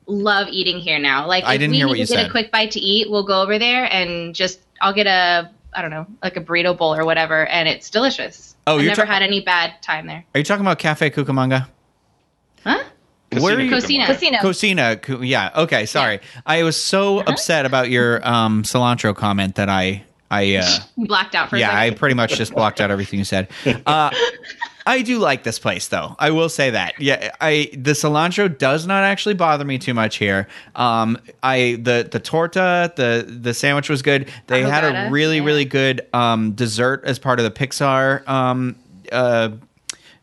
love 0.07 0.49
eating 0.51 0.79
here 0.79 0.99
now. 0.99 1.27
Like 1.27 1.45
I 1.45 1.55
if 1.55 1.61
didn't 1.61 1.71
we 1.73 1.77
hear 1.79 1.87
need 1.87 1.91
what 1.93 1.99
you 2.01 2.07
to 2.07 2.13
get 2.13 2.19
said. 2.21 2.27
a 2.29 2.31
quick 2.31 2.51
bite 2.53 2.73
to 2.73 2.81
eat, 2.81 3.11
we'll 3.11 3.25
go 3.25 3.41
over 3.41 3.59
there 3.59 3.91
and 3.91 4.35
just 4.35 4.61
I'll 4.83 4.93
get 4.93 5.07
a 5.07 5.51
I 5.77 5.83
don't 5.83 5.91
know, 5.91 6.07
like 6.23 6.37
a 6.37 6.41
burrito 6.41 6.77
bowl 6.77 6.95
or 6.95 7.05
whatever, 7.05 7.47
and 7.47 7.67
it's 7.69 7.91
delicious. 7.91 8.55
Oh, 8.67 8.75
I 8.79 8.83
you're 8.83 8.91
never 8.91 9.07
ta- 9.07 9.13
had 9.13 9.23
any 9.23 9.41
bad 9.41 9.81
time 9.83 10.07
there. 10.07 10.25
Are 10.35 10.39
you 10.39 10.45
talking 10.45 10.61
about 10.65 10.79
Cafe 10.79 11.11
Cucamonga? 11.11 11.67
Huh? 12.65 12.83
Where 13.41 13.57
are 13.57 13.61
you- 13.61 13.71
Cocina. 13.71 14.07
Casino. 14.07 14.39
Cocina, 14.41 14.97
cu- 14.97 15.23
yeah. 15.23 15.51
Okay, 15.57 15.87
sorry. 15.87 16.21
I 16.47 16.63
was 16.63 16.81
so 16.81 17.19
Uh-huh. 17.19 17.33
upset 17.33 17.67
about 17.67 17.91
your 17.91 18.27
um, 18.27 18.63
cilantro 18.63 19.15
comment 19.15 19.57
that 19.57 19.69
I, 19.69 20.05
I, 20.31 20.57
uh, 20.57 20.69
You 20.97 21.07
blacked 21.07 21.35
out 21.35 21.51
for 21.51 21.57
yeah, 21.57 21.71
a 21.71 21.75
I 21.75 21.87
second. 21.87 21.99
pretty 21.99 22.15
much 22.15 22.37
just 22.37 22.53
blocked 22.55 22.81
out 22.81 22.91
everything 22.91 23.19
you 23.19 23.25
said. 23.25 23.49
Uh, 23.87 24.11
I 24.87 25.01
do 25.01 25.19
like 25.19 25.45
this 25.45 25.59
place, 25.59 25.89
though. 25.89 26.15
I 26.19 26.31
will 26.31 26.51
say 26.51 26.69
that. 26.71 27.01
Yeah, 27.01 27.31
I 27.41 27.71
the 27.73 27.93
cilantro 27.93 28.57
does 28.59 28.87
not 28.87 29.03
actually 29.03 29.35
bother 29.35 29.65
me 29.65 29.79
too 29.79 29.95
much 29.95 30.17
here. 30.17 30.47
Um, 30.77 31.17
I 31.43 31.79
the 31.81 32.07
the 32.13 32.21
torta, 32.21 32.93
the 32.95 33.25
the 33.27 33.55
sandwich 33.55 33.89
was 33.89 34.03
good. 34.03 34.29
They 34.47 34.61
had 34.63 34.85
a 34.85 35.11
really 35.11 35.39
yeah. 35.39 35.45
really 35.45 35.65
good 35.65 36.07
um, 36.13 36.53
dessert 36.53 37.03
as 37.07 37.19
part 37.19 37.41
of 37.41 37.45
the 37.47 37.51
Pixar. 37.51 38.29
Um, 38.29 38.77
uh, 39.11 39.53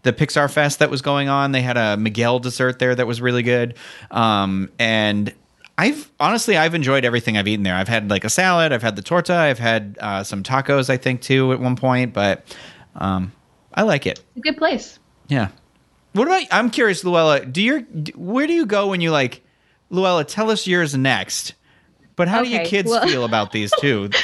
the 0.04 0.14
Pixar 0.14 0.52
Fest 0.52 0.80
that 0.80 0.90
was 0.90 1.02
going 1.02 1.30
on. 1.30 1.52
They 1.52 1.62
had 1.62 1.78
a 1.78 1.98
Miguel 1.98 2.40
dessert 2.40 2.80
there 2.80 2.96
that 2.96 3.08
was 3.08 3.22
really 3.22 3.44
good. 3.44 3.76
Um, 4.10 4.72
and 4.80 5.34
I've 5.78 6.12
honestly 6.20 6.58
I've 6.58 6.76
enjoyed 6.76 7.06
everything 7.06 7.38
I've 7.38 7.48
eaten 7.48 7.64
there. 7.64 7.76
I've 7.76 7.88
had 7.88 8.10
like 8.10 8.24
a 8.24 8.30
salad, 8.30 8.72
I've 8.74 8.84
had 8.84 8.96
the 8.96 9.02
torta, 9.02 9.34
I've 9.34 9.60
had 9.60 9.98
uh, 10.00 10.24
some 10.24 10.44
tacos 10.44 10.90
I 10.90 10.98
think 10.98 11.22
too 11.22 11.54
at 11.54 11.60
one 11.60 11.76
point, 11.76 12.14
but 12.14 12.46
um, 12.96 13.32
I 13.74 13.84
like 13.84 14.06
it. 14.06 14.20
It's 14.20 14.38
a 14.38 14.42
good 14.42 14.58
place. 14.58 15.00
Yeah. 15.28 15.50
What 16.14 16.28
about 16.28 16.44
I'm 16.52 16.70
curious, 16.70 17.04
Luella, 17.04 17.46
do 17.46 17.62
your 17.62 17.82
where 18.16 18.48
do 18.48 18.54
you 18.54 18.66
go 18.66 18.88
when 18.88 19.02
you 19.02 19.12
like 19.12 19.44
Luella, 19.92 20.24
tell 20.24 20.50
us 20.50 20.66
yours 20.66 20.96
next. 20.96 21.54
But 22.22 22.28
how 22.28 22.44
do 22.44 22.50
you 22.50 22.60
kids 22.60 22.88
well- 22.88 23.02
feel 23.08 23.24
about 23.26 23.52
these 23.52 23.72
two? 23.80 24.10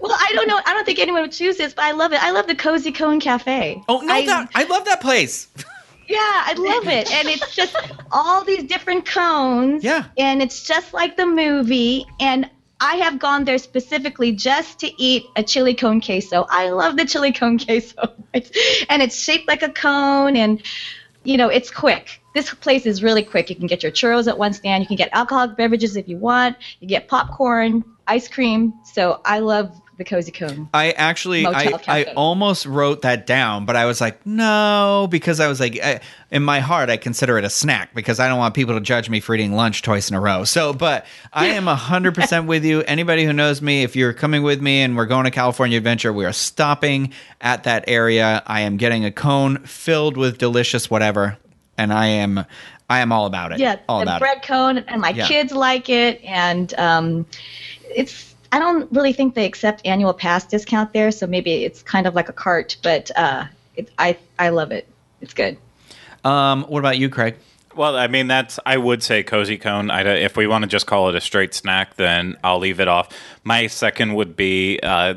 Well, 0.00 0.10
I 0.10 0.32
don't 0.34 0.48
know. 0.48 0.58
I 0.66 0.74
don't 0.74 0.84
think 0.84 0.98
anyone 0.98 1.22
would 1.22 1.30
choose 1.30 1.58
this, 1.58 1.72
but 1.72 1.84
I 1.84 1.92
love 1.92 2.12
it. 2.12 2.20
I 2.20 2.32
love 2.32 2.48
the 2.48 2.56
Cozy 2.56 2.90
Cone 2.90 3.20
Cafe. 3.20 3.80
Oh 3.88 4.00
no, 4.00 4.12
I, 4.12 4.26
that, 4.26 4.50
I 4.52 4.64
love 4.64 4.84
that 4.86 5.00
place. 5.00 5.46
Yeah, 6.08 6.18
I 6.18 6.54
love 6.56 6.86
it. 6.86 7.12
And 7.12 7.28
it's 7.28 7.54
just 7.54 7.76
all 8.12 8.44
these 8.44 8.64
different 8.64 9.06
cones. 9.06 9.82
Yeah. 9.82 10.06
And 10.16 10.40
it's 10.40 10.64
just 10.64 10.92
like 10.92 11.16
the 11.16 11.26
movie. 11.26 12.06
And 12.20 12.48
I 12.80 12.96
have 12.96 13.18
gone 13.18 13.44
there 13.44 13.58
specifically 13.58 14.30
just 14.32 14.78
to 14.80 15.02
eat 15.02 15.24
a 15.34 15.42
chili 15.42 15.74
cone 15.74 16.00
queso. 16.00 16.46
I 16.48 16.70
love 16.70 16.96
the 16.96 17.04
chili 17.04 17.32
cone 17.32 17.58
queso. 17.64 18.12
And 18.88 19.02
it's 19.02 19.20
shaped 19.20 19.48
like 19.48 19.62
a 19.62 19.68
cone 19.68 20.36
and 20.36 20.62
you 21.24 21.36
know, 21.36 21.48
it's 21.48 21.70
quick. 21.70 22.20
This 22.36 22.52
place 22.52 22.84
is 22.84 23.02
really 23.02 23.22
quick. 23.22 23.48
You 23.48 23.56
can 23.56 23.66
get 23.66 23.82
your 23.82 23.90
churros 23.90 24.28
at 24.28 24.36
one 24.36 24.52
stand. 24.52 24.82
You 24.82 24.86
can 24.86 24.96
get 24.96 25.08
alcoholic 25.12 25.56
beverages 25.56 25.96
if 25.96 26.06
you 26.06 26.18
want. 26.18 26.54
You 26.80 26.86
get 26.86 27.08
popcorn, 27.08 27.82
ice 28.06 28.28
cream. 28.28 28.74
So 28.84 29.22
I 29.24 29.38
love 29.38 29.74
the 29.96 30.04
cozy 30.04 30.32
cone. 30.32 30.68
I 30.74 30.90
actually, 30.90 31.44
Motel 31.44 31.80
I, 31.86 32.00
I 32.00 32.12
almost 32.12 32.66
wrote 32.66 33.00
that 33.00 33.26
down, 33.26 33.64
but 33.64 33.74
I 33.74 33.86
was 33.86 34.02
like, 34.02 34.26
no, 34.26 35.08
because 35.10 35.40
I 35.40 35.48
was 35.48 35.60
like, 35.60 35.82
I, 35.82 36.00
in 36.30 36.42
my 36.42 36.60
heart, 36.60 36.90
I 36.90 36.98
consider 36.98 37.38
it 37.38 37.44
a 37.44 37.48
snack 37.48 37.94
because 37.94 38.20
I 38.20 38.28
don't 38.28 38.36
want 38.36 38.52
people 38.52 38.74
to 38.74 38.82
judge 38.82 39.08
me 39.08 39.20
for 39.20 39.34
eating 39.34 39.52
lunch 39.54 39.80
twice 39.80 40.10
in 40.10 40.14
a 40.14 40.20
row. 40.20 40.44
So, 40.44 40.74
but 40.74 41.06
I 41.32 41.46
am 41.56 41.64
hundred 41.64 42.14
percent 42.14 42.46
with 42.48 42.66
you. 42.66 42.82
Anybody 42.82 43.24
who 43.24 43.32
knows 43.32 43.62
me, 43.62 43.82
if 43.82 43.96
you're 43.96 44.12
coming 44.12 44.42
with 44.42 44.60
me 44.60 44.82
and 44.82 44.94
we're 44.94 45.06
going 45.06 45.24
to 45.24 45.30
California 45.30 45.78
Adventure, 45.78 46.12
we 46.12 46.26
are 46.26 46.34
stopping 46.34 47.14
at 47.40 47.64
that 47.64 47.84
area. 47.88 48.42
I 48.46 48.60
am 48.60 48.76
getting 48.76 49.06
a 49.06 49.10
cone 49.10 49.64
filled 49.64 50.18
with 50.18 50.36
delicious 50.36 50.90
whatever, 50.90 51.38
and 51.78 51.92
I 51.92 52.06
am, 52.06 52.44
I 52.88 53.00
am 53.00 53.12
all 53.12 53.26
about 53.26 53.52
it. 53.52 53.58
Yeah, 53.58 53.76
all 53.88 53.98
the 53.98 54.04
about 54.04 54.20
bread 54.20 54.38
it. 54.38 54.42
cone, 54.44 54.78
and 54.78 55.00
my 55.00 55.10
Yeah. 55.10 55.26
kids 55.26 55.52
like 55.52 55.88
it, 55.88 56.22
and 56.24 56.72
um, 56.74 57.26
it's. 57.94 58.34
I 58.52 58.60
don't 58.60 58.90
really 58.92 59.12
think 59.12 59.34
they 59.34 59.44
accept 59.44 59.82
annual 59.84 60.14
pass 60.14 60.44
discount 60.44 60.92
there, 60.92 61.10
so 61.10 61.26
maybe 61.26 61.64
it's 61.64 61.82
kind 61.82 62.06
of 62.06 62.14
like 62.14 62.28
a 62.28 62.32
cart, 62.32 62.76
but 62.82 63.10
uh, 63.16 63.44
it, 63.74 63.90
I 63.98 64.16
I 64.38 64.50
love 64.50 64.70
it. 64.70 64.86
It's 65.20 65.34
good. 65.34 65.58
Um, 66.24 66.62
what 66.64 66.78
about 66.78 66.96
you, 66.98 67.08
Craig? 67.10 67.36
Well, 67.74 67.96
I 67.96 68.06
mean, 68.06 68.28
that's 68.28 68.58
I 68.64 68.78
would 68.78 69.02
say 69.02 69.22
cozy 69.22 69.58
cone. 69.58 69.90
I, 69.90 70.02
if 70.02 70.36
we 70.36 70.46
want 70.46 70.62
to 70.62 70.68
just 70.68 70.86
call 70.86 71.08
it 71.08 71.14
a 71.14 71.20
straight 71.20 71.54
snack, 71.54 71.96
then 71.96 72.36
I'll 72.42 72.58
leave 72.58 72.80
it 72.80 72.88
off. 72.88 73.08
My 73.44 73.66
second 73.66 74.14
would 74.14 74.36
be 74.36 74.78
uh, 74.82 75.14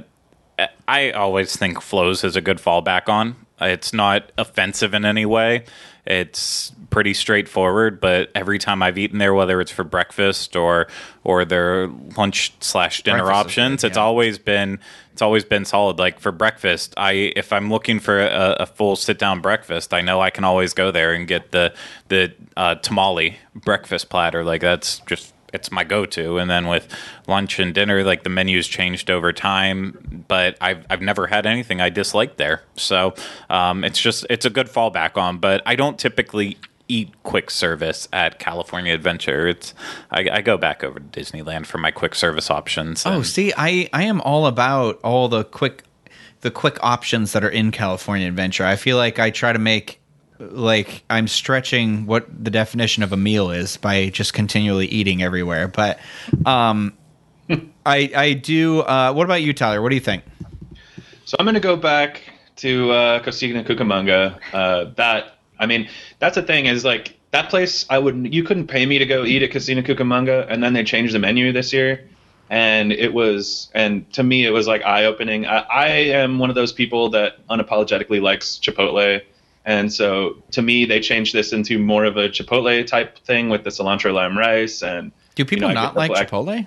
I 0.87 1.11
always 1.11 1.55
think 1.55 1.81
Flo's 1.81 2.23
is 2.23 2.35
a 2.35 2.41
good 2.41 2.57
fallback 2.57 3.07
on. 3.07 3.35
It's 3.61 3.93
not 3.93 4.31
offensive 4.37 4.93
in 4.93 5.05
any 5.05 5.25
way. 5.25 5.65
It's 6.09 6.71
pretty 6.89 7.13
straightforward, 7.13 8.01
but 8.01 8.31
every 8.33 8.57
time 8.57 8.81
I've 8.81 8.97
eaten 8.97 9.19
there, 9.19 9.33
whether 9.33 9.61
it's 9.61 9.71
for 9.71 9.83
breakfast 9.83 10.55
or 10.55 10.87
or 11.23 11.45
their 11.45 11.87
lunch 12.17 12.53
slash 12.61 13.03
dinner 13.03 13.23
Breakfast 13.23 13.45
options, 13.45 13.81
good, 13.81 13.87
it's 13.87 13.97
always 13.97 14.39
been 14.39 14.79
it's 15.11 15.21
always 15.21 15.45
been 15.45 15.65
solid. 15.65 15.99
Like 15.99 16.19
for 16.19 16.31
breakfast, 16.31 16.93
I 16.97 17.33
if 17.35 17.53
I'm 17.53 17.69
looking 17.69 17.99
for 17.99 18.19
a, 18.19 18.57
a 18.61 18.65
full 18.65 18.95
sit 18.95 19.19
down 19.19 19.41
breakfast, 19.41 19.93
I 19.93 20.01
know 20.01 20.19
I 20.19 20.31
can 20.31 20.43
always 20.43 20.73
go 20.73 20.91
there 20.91 21.13
and 21.13 21.27
get 21.27 21.51
the 21.51 21.73
the 22.07 22.33
uh, 22.57 22.75
tamale 22.75 23.37
breakfast 23.53 24.09
platter. 24.09 24.43
Like 24.43 24.61
that's 24.61 24.99
just 25.01 25.33
it's 25.53 25.71
my 25.71 25.83
go 25.83 26.05
to. 26.07 26.37
And 26.37 26.49
then 26.49 26.67
with 26.67 26.87
lunch 27.27 27.59
and 27.59 27.73
dinner, 27.73 28.03
like 28.03 28.23
the 28.23 28.29
menu's 28.29 28.67
changed 28.67 29.09
over 29.09 29.33
time, 29.33 30.25
but 30.27 30.57
I've 30.61 30.85
I've 30.89 31.01
never 31.01 31.27
had 31.27 31.45
anything 31.45 31.81
I 31.81 31.89
disliked 31.89 32.37
there. 32.37 32.63
So 32.75 33.13
um, 33.49 33.83
it's 33.83 33.99
just 33.99 34.25
it's 34.29 34.45
a 34.45 34.49
good 34.49 34.67
fallback 34.67 35.17
on. 35.17 35.37
But 35.37 35.61
I 35.65 35.75
don't 35.75 35.97
typically 35.97 36.57
eat 36.87 37.11
quick 37.23 37.51
service 37.51 38.07
at 38.11 38.39
California 38.39 38.93
Adventure. 38.93 39.47
It's 39.47 39.73
I, 40.11 40.27
I 40.31 40.41
go 40.41 40.57
back 40.57 40.83
over 40.83 40.99
to 40.99 41.05
Disneyland 41.05 41.67
for 41.67 41.77
my 41.77 41.91
quick 41.91 42.15
service 42.15 42.49
options. 42.49 43.05
Oh, 43.05 43.21
see, 43.21 43.53
I 43.55 43.89
I 43.93 44.03
am 44.03 44.21
all 44.21 44.47
about 44.47 44.99
all 45.03 45.29
the 45.29 45.45
quick 45.45 45.83
the 46.41 46.51
quick 46.51 46.77
options 46.81 47.33
that 47.33 47.43
are 47.43 47.49
in 47.49 47.71
California 47.71 48.27
Adventure. 48.27 48.65
I 48.65 48.75
feel 48.75 48.97
like 48.97 49.19
I 49.19 49.29
try 49.29 49.53
to 49.53 49.59
make 49.59 49.99
like 50.39 51.03
I'm 51.09 51.27
stretching 51.27 52.05
what 52.05 52.25
the 52.43 52.49
definition 52.49 53.03
of 53.03 53.11
a 53.11 53.17
meal 53.17 53.51
is 53.51 53.77
by 53.77 54.09
just 54.09 54.33
continually 54.33 54.87
eating 54.87 55.21
everywhere. 55.21 55.67
But 55.67 55.99
um 56.45 56.93
I 57.85 58.11
I 58.15 58.33
do 58.33 58.81
uh 58.81 59.13
what 59.13 59.25
about 59.25 59.41
you 59.41 59.53
Tyler? 59.53 59.81
What 59.81 59.89
do 59.89 59.95
you 59.95 60.01
think? 60.01 60.23
So 61.29 61.35
I'm 61.37 61.45
going 61.45 61.53
to 61.53 61.59
go 61.59 61.75
back 61.75 62.23
to 62.55 62.91
uh, 62.91 63.19
Cocina 63.19 63.63
Cucamonga. 63.63 64.39
Uh, 64.51 64.91
that 64.95 65.37
I 65.59 65.67
mean, 65.67 65.87
that's 66.17 66.33
the 66.33 66.41
thing 66.41 66.65
is 66.65 66.83
like 66.83 67.19
that 67.29 67.49
place. 67.51 67.85
I 67.89 67.99
would 67.99 68.33
you 68.33 68.43
couldn't 68.43 68.65
pay 68.65 68.85
me 68.87 68.97
to 68.97 69.05
go 69.05 69.23
eat 69.23 69.43
at 69.43 69.51
Casino 69.51 69.83
Cucamonga, 69.83 70.47
and 70.49 70.63
then 70.63 70.73
they 70.73 70.83
changed 70.83 71.13
the 71.13 71.19
menu 71.19 71.51
this 71.51 71.71
year, 71.71 72.03
and 72.49 72.91
it 72.91 73.13
was 73.13 73.69
and 73.75 74.11
to 74.13 74.23
me 74.23 74.43
it 74.45 74.49
was 74.49 74.67
like 74.67 74.83
eye 74.83 75.05
opening. 75.05 75.45
I, 75.45 75.59
I 75.59 75.87
am 75.87 76.39
one 76.39 76.49
of 76.49 76.55
those 76.55 76.71
people 76.71 77.09
that 77.11 77.45
unapologetically 77.47 78.21
likes 78.21 78.57
Chipotle. 78.57 79.21
And 79.69 79.93
so, 79.93 80.41
to 80.51 80.63
me, 80.63 80.85
they 80.85 80.99
changed 80.99 81.31
this 81.35 81.53
into 81.53 81.77
more 81.77 82.03
of 82.03 82.17
a 82.17 82.27
Chipotle 82.27 82.85
type 82.87 83.19
thing 83.19 83.49
with 83.49 83.63
the 83.65 83.69
cilantro 83.69 84.11
lime 84.11 84.35
rice. 84.35 84.81
And 84.81 85.11
Do 85.35 85.45
people 85.45 85.67
you 85.67 85.75
know, 85.75 85.81
not 85.81 85.95
like 85.95 86.09
Chipotle? 86.11 86.65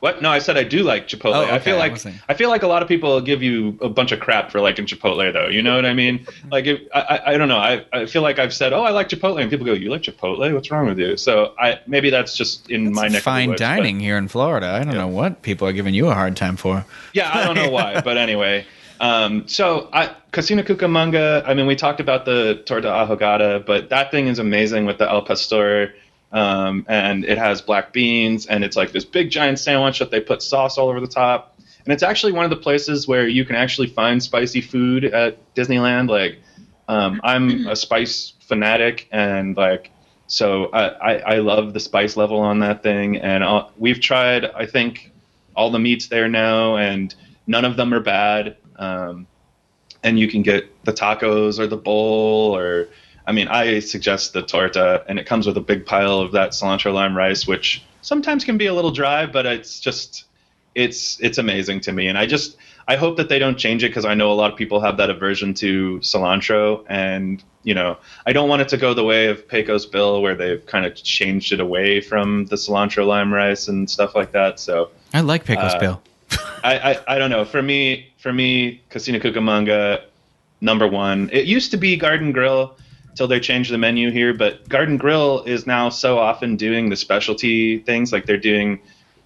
what? 0.00 0.20
No, 0.20 0.28
I 0.30 0.38
said 0.40 0.58
I 0.58 0.64
do 0.64 0.82
like 0.82 1.08
Chipotle. 1.08 1.36
Oh, 1.48 1.54
I 1.54 1.58
feel 1.58 1.78
like 1.78 1.92
wasn't- 1.92 2.16
I 2.28 2.34
feel 2.34 2.50
like 2.50 2.62
a 2.64 2.66
lot 2.66 2.82
of 2.82 2.88
people 2.88 3.18
give 3.22 3.42
you 3.42 3.78
a 3.80 3.88
bunch 3.88 4.12
of 4.12 4.20
crap 4.20 4.50
for 4.50 4.60
liking 4.60 4.84
Chipotle, 4.84 5.32
though. 5.32 5.46
You 5.48 5.62
know 5.62 5.74
what 5.76 5.86
I 5.86 5.94
mean? 5.94 6.18
Mm-hmm. 6.18 6.48
Like, 6.50 6.66
if, 6.66 6.80
I, 6.94 7.00
I 7.00 7.32
I 7.32 7.38
don't 7.38 7.48
know. 7.48 7.56
I, 7.56 7.86
I 7.94 8.04
feel 8.04 8.20
like 8.20 8.38
I've 8.38 8.52
said, 8.52 8.72
oh, 8.74 8.82
I 8.82 8.90
like 8.90 9.08
Chipotle, 9.08 9.40
and 9.40 9.48
people 9.48 9.64
go, 9.64 9.72
you 9.72 9.88
like 9.90 10.02
Chipotle? 10.02 10.52
What's 10.52 10.70
wrong 10.70 10.86
with 10.86 10.98
you? 10.98 11.16
So 11.16 11.54
I 11.58 11.80
maybe 11.86 12.10
that's 12.10 12.36
just 12.36 12.68
in 12.68 12.92
my 12.92 13.02
neck. 13.02 13.06
of 13.06 13.12
the 13.14 13.20
Fine 13.20 13.48
woods, 13.50 13.60
but- 13.62 13.66
dining 13.76 14.00
here 14.00 14.18
in 14.18 14.28
Florida. 14.28 14.66
I 14.68 14.84
don't 14.84 14.94
know 15.02 15.06
what 15.08 15.40
people 15.40 15.66
are 15.66 15.72
giving 15.72 15.94
you 15.94 16.08
a 16.08 16.14
hard 16.14 16.36
time 16.36 16.56
for. 16.56 16.84
yeah, 17.14 17.30
I 17.32 17.44
don't 17.44 17.54
know 17.56 17.70
why, 17.70 18.00
but 18.04 18.18
anyway. 18.18 18.66
Um, 19.02 19.48
so 19.48 19.88
I, 19.92 20.14
Casino 20.30 20.62
Cucamonga. 20.62 21.42
I 21.44 21.54
mean, 21.54 21.66
we 21.66 21.74
talked 21.74 21.98
about 21.98 22.24
the 22.24 22.62
torta 22.64 22.86
ahogada, 22.88 23.66
but 23.66 23.90
that 23.90 24.12
thing 24.12 24.28
is 24.28 24.38
amazing 24.38 24.86
with 24.86 24.98
the 24.98 25.10
al 25.10 25.22
pastor, 25.22 25.92
um, 26.30 26.86
and 26.88 27.24
it 27.24 27.36
has 27.36 27.60
black 27.60 27.92
beans, 27.92 28.46
and 28.46 28.62
it's 28.62 28.76
like 28.76 28.92
this 28.92 29.04
big 29.04 29.30
giant 29.30 29.58
sandwich 29.58 29.98
that 29.98 30.12
they 30.12 30.20
put 30.20 30.40
sauce 30.40 30.78
all 30.78 30.88
over 30.88 31.00
the 31.00 31.08
top. 31.08 31.58
And 31.84 31.92
it's 31.92 32.04
actually 32.04 32.30
one 32.30 32.44
of 32.44 32.50
the 32.50 32.56
places 32.56 33.08
where 33.08 33.26
you 33.26 33.44
can 33.44 33.56
actually 33.56 33.88
find 33.88 34.22
spicy 34.22 34.60
food 34.60 35.04
at 35.04 35.52
Disneyland. 35.56 36.08
Like, 36.08 36.38
um, 36.86 37.20
I'm 37.24 37.66
a 37.66 37.74
spice 37.74 38.34
fanatic, 38.38 39.08
and 39.10 39.56
like, 39.56 39.90
so 40.28 40.66
I, 40.66 40.86
I, 40.86 41.12
I 41.14 41.38
love 41.38 41.74
the 41.74 41.80
spice 41.80 42.16
level 42.16 42.38
on 42.38 42.60
that 42.60 42.84
thing. 42.84 43.16
And 43.16 43.42
uh, 43.42 43.66
we've 43.76 44.00
tried, 44.00 44.44
I 44.44 44.66
think, 44.66 45.10
all 45.56 45.72
the 45.72 45.80
meats 45.80 46.06
there 46.06 46.28
now, 46.28 46.76
and 46.76 47.12
none 47.48 47.64
of 47.64 47.76
them 47.76 47.92
are 47.92 48.00
bad. 48.00 48.56
Um, 48.82 49.26
and 50.02 50.18
you 50.18 50.28
can 50.28 50.42
get 50.42 50.84
the 50.84 50.92
tacos 50.92 51.58
or 51.60 51.66
the 51.68 51.76
bowl, 51.76 52.56
or 52.56 52.88
I 53.26 53.32
mean, 53.32 53.48
I 53.48 53.78
suggest 53.78 54.32
the 54.32 54.42
torta, 54.42 55.04
and 55.08 55.18
it 55.18 55.26
comes 55.26 55.46
with 55.46 55.56
a 55.56 55.60
big 55.60 55.86
pile 55.86 56.18
of 56.18 56.32
that 56.32 56.50
cilantro 56.50 56.92
lime 56.92 57.16
rice, 57.16 57.46
which 57.46 57.84
sometimes 58.00 58.44
can 58.44 58.58
be 58.58 58.66
a 58.66 58.74
little 58.74 58.90
dry, 58.90 59.26
but 59.26 59.46
it's 59.46 59.78
just 59.78 60.24
it's 60.74 61.20
it's 61.20 61.38
amazing 61.38 61.80
to 61.82 61.92
me. 61.92 62.08
And 62.08 62.18
I 62.18 62.26
just 62.26 62.56
I 62.88 62.96
hope 62.96 63.16
that 63.18 63.28
they 63.28 63.38
don't 63.38 63.56
change 63.56 63.84
it 63.84 63.88
because 63.88 64.04
I 64.04 64.14
know 64.14 64.32
a 64.32 64.34
lot 64.34 64.50
of 64.50 64.58
people 64.58 64.80
have 64.80 64.96
that 64.96 65.08
aversion 65.10 65.54
to 65.54 66.00
cilantro, 66.00 66.84
and 66.88 67.40
you 67.62 67.74
know 67.74 67.98
I 68.26 68.32
don't 68.32 68.48
want 68.48 68.62
it 68.62 68.68
to 68.70 68.76
go 68.76 68.94
the 68.94 69.04
way 69.04 69.28
of 69.28 69.46
Pecos 69.46 69.86
Bill, 69.86 70.20
where 70.20 70.34
they've 70.34 70.66
kind 70.66 70.84
of 70.84 70.96
changed 70.96 71.52
it 71.52 71.60
away 71.60 72.00
from 72.00 72.46
the 72.46 72.56
cilantro 72.56 73.06
lime 73.06 73.32
rice 73.32 73.68
and 73.68 73.88
stuff 73.88 74.16
like 74.16 74.32
that. 74.32 74.58
So. 74.58 74.90
I 75.14 75.20
like 75.20 75.44
Pecos 75.44 75.74
Uh, 75.74 75.78
Bill. 75.78 76.02
I, 76.64 76.92
I, 76.92 77.14
I 77.14 77.18
don't 77.18 77.30
know. 77.30 77.44
For 77.44 77.62
me, 77.62 78.11
for 78.22 78.32
me, 78.32 78.80
Casino 78.88 79.18
Cucamonga, 79.18 80.04
number 80.60 80.86
one. 80.86 81.28
It 81.32 81.46
used 81.46 81.72
to 81.72 81.76
be 81.76 81.96
Garden 81.96 82.30
Grill 82.30 82.76
till 83.16 83.26
they 83.26 83.40
changed 83.40 83.72
the 83.72 83.78
menu 83.78 84.12
here, 84.12 84.32
but 84.32 84.68
Garden 84.68 84.96
Grill 84.96 85.42
is 85.42 85.66
now 85.66 85.88
so 85.88 86.18
often 86.18 86.56
doing 86.56 86.88
the 86.88 86.94
specialty 86.94 87.80
things. 87.80 88.12
Like 88.12 88.26
they're 88.26 88.38
doing, 88.38 88.80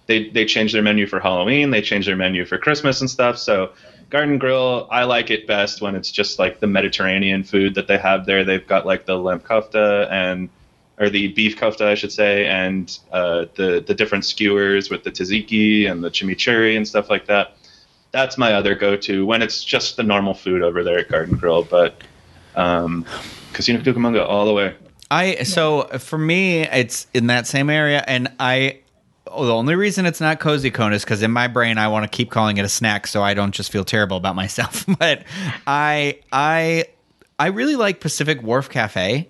they 0.07 0.29
they 0.29 0.45
change 0.45 0.73
their 0.73 0.81
menu 0.81 1.05
for 1.05 1.19
Halloween, 1.19 1.69
they 1.69 1.81
change 1.81 2.07
their 2.07 2.15
menu 2.15 2.43
for 2.43 2.57
Christmas 2.57 2.99
and 2.99 3.09
stuff. 3.09 3.37
So 3.37 3.71
Garden 4.09 4.39
Grill, 4.39 4.87
I 4.89 5.03
like 5.03 5.29
it 5.29 5.45
best 5.45 5.79
when 5.79 5.93
it's 5.93 6.09
just 6.09 6.39
like 6.39 6.59
the 6.59 6.67
Mediterranean 6.67 7.43
food 7.43 7.75
that 7.75 7.87
they 7.87 7.99
have 7.99 8.25
there. 8.25 8.43
They've 8.43 8.65
got 8.65 8.87
like 8.87 9.05
the 9.05 9.15
lamb 9.15 9.41
kofta 9.41 10.11
and 10.11 10.49
or 10.99 11.11
the 11.11 11.27
beef 11.27 11.55
kofta, 11.55 11.85
I 11.85 11.93
should 11.93 12.11
say, 12.11 12.47
and 12.47 12.97
uh, 13.11 13.45
the 13.53 13.83
the 13.85 13.93
different 13.93 14.25
skewers 14.25 14.89
with 14.89 15.03
the 15.03 15.11
tzatziki 15.11 15.89
and 15.89 16.03
the 16.03 16.09
chimichurri 16.09 16.75
and 16.75 16.87
stuff 16.87 17.11
like 17.11 17.27
that. 17.27 17.56
That's 18.17 18.35
my 18.35 18.53
other 18.53 18.73
go-to 18.73 19.27
when 19.27 19.43
it's 19.43 19.63
just 19.63 19.95
the 19.95 20.01
normal 20.01 20.33
food 20.33 20.63
over 20.63 20.83
there 20.83 20.97
at 20.97 21.07
Garden 21.07 21.37
Grill. 21.37 21.61
But 21.61 22.01
um, 22.55 23.05
Casino 23.53 23.79
Cucamonga 23.79 24.27
all 24.27 24.43
the 24.47 24.53
way. 24.53 24.75
I 25.11 25.43
so 25.43 25.83
for 25.99 26.17
me, 26.17 26.61
it's 26.61 27.05
in 27.13 27.27
that 27.27 27.45
same 27.45 27.69
area, 27.69 28.03
and 28.07 28.33
I. 28.39 28.79
The 29.25 29.53
only 29.53 29.75
reason 29.75 30.05
it's 30.07 30.21
not 30.21 30.39
cozy 30.39 30.71
cone 30.71 30.93
is 30.93 31.03
because 31.03 31.21
in 31.21 31.31
my 31.31 31.47
brain 31.47 31.77
I 31.77 31.89
want 31.89 32.09
to 32.09 32.15
keep 32.15 32.31
calling 32.31 32.57
it 32.57 32.65
a 32.65 32.69
snack, 32.69 33.05
so 33.05 33.21
I 33.21 33.35
don't 33.35 33.51
just 33.51 33.71
feel 33.71 33.83
terrible 33.83 34.17
about 34.17 34.35
myself. 34.35 34.85
but 34.99 35.23
I 35.67 36.19
I 36.31 36.85
I 37.37 37.47
really 37.47 37.75
like 37.75 37.99
Pacific 37.99 38.41
Wharf 38.41 38.67
Cafe. 38.67 39.29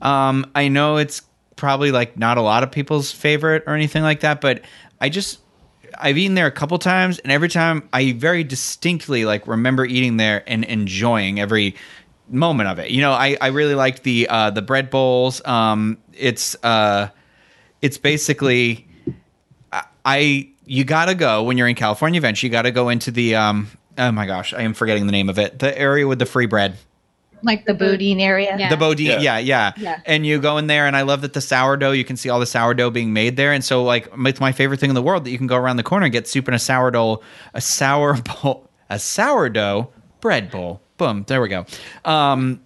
Um, 0.00 0.48
I 0.54 0.68
know 0.68 0.98
it's 0.98 1.22
probably 1.56 1.90
like 1.90 2.16
not 2.16 2.38
a 2.38 2.42
lot 2.42 2.62
of 2.62 2.70
people's 2.70 3.10
favorite 3.10 3.64
or 3.66 3.74
anything 3.74 4.04
like 4.04 4.20
that, 4.20 4.40
but 4.40 4.60
I 5.00 5.08
just 5.08 5.40
I've 5.98 6.18
eaten 6.18 6.34
there 6.34 6.46
a 6.46 6.50
couple 6.52 6.78
times, 6.78 7.18
and 7.18 7.30
every 7.32 7.48
time 7.48 7.88
I 7.92 8.12
very 8.12 8.44
distinctly 8.44 9.24
like 9.24 9.46
remember 9.46 9.84
eating 9.84 10.16
there 10.16 10.42
and 10.46 10.64
enjoying 10.64 11.40
every 11.40 11.74
moment 12.28 12.68
of 12.68 12.78
it. 12.78 12.90
You 12.90 13.00
know, 13.00 13.12
I 13.12 13.36
I 13.40 13.48
really 13.48 13.74
liked 13.74 14.02
the 14.02 14.28
uh, 14.28 14.50
the 14.50 14.62
bread 14.62 14.90
bowls. 14.90 15.44
Um, 15.46 15.98
it's 16.12 16.56
uh, 16.64 17.08
it's 17.80 17.98
basically 17.98 18.86
I- 19.72 19.84
I 20.04 20.48
you 20.64 20.84
gotta 20.84 21.14
go 21.14 21.42
when 21.42 21.58
you're 21.58 21.68
in 21.68 21.74
California 21.74 22.18
events. 22.18 22.42
You 22.42 22.48
gotta 22.50 22.70
go 22.70 22.88
into 22.88 23.10
the 23.10 23.36
um. 23.36 23.68
Oh 23.98 24.10
my 24.12 24.24
gosh, 24.26 24.54
I 24.54 24.62
am 24.62 24.72
forgetting 24.74 25.06
the 25.06 25.12
name 25.12 25.28
of 25.28 25.38
it. 25.38 25.58
The 25.58 25.78
area 25.78 26.06
with 26.06 26.18
the 26.18 26.26
free 26.26 26.46
bread. 26.46 26.76
Like 27.42 27.64
the 27.66 27.74
Boudin 27.74 28.20
area. 28.20 28.56
Yeah. 28.58 28.68
The 28.68 28.76
Boudin, 28.76 29.06
Yeah. 29.06 29.20
yeah. 29.20 29.38
yeah, 29.38 29.72
Yeah. 29.76 30.00
And 30.06 30.24
you 30.24 30.40
go 30.40 30.58
in 30.58 30.66
there, 30.66 30.86
and 30.86 30.96
I 30.96 31.02
love 31.02 31.22
that 31.22 31.32
the 31.32 31.40
sourdough. 31.40 31.92
You 31.92 32.04
can 32.04 32.16
see 32.16 32.28
all 32.28 32.40
the 32.40 32.46
sourdough 32.46 32.90
being 32.90 33.12
made 33.12 33.36
there, 33.36 33.52
and 33.52 33.64
so 33.64 33.82
like 33.84 34.08
it's 34.18 34.40
my 34.40 34.52
favorite 34.52 34.80
thing 34.80 34.90
in 34.90 34.94
the 34.94 35.02
world 35.02 35.24
that 35.24 35.30
you 35.30 35.38
can 35.38 35.46
go 35.46 35.56
around 35.56 35.76
the 35.76 35.82
corner 35.82 36.04
and 36.06 36.12
get 36.12 36.28
soup 36.28 36.46
and 36.48 36.54
a 36.54 36.58
sourdough, 36.58 37.20
a 37.54 37.60
sour 37.60 38.14
bowl, 38.42 38.68
a 38.90 38.98
sourdough 38.98 39.90
bread 40.20 40.50
bowl. 40.50 40.80
Boom, 40.98 41.24
there 41.26 41.40
we 41.42 41.48
go. 41.48 41.66
Um, 42.04 42.60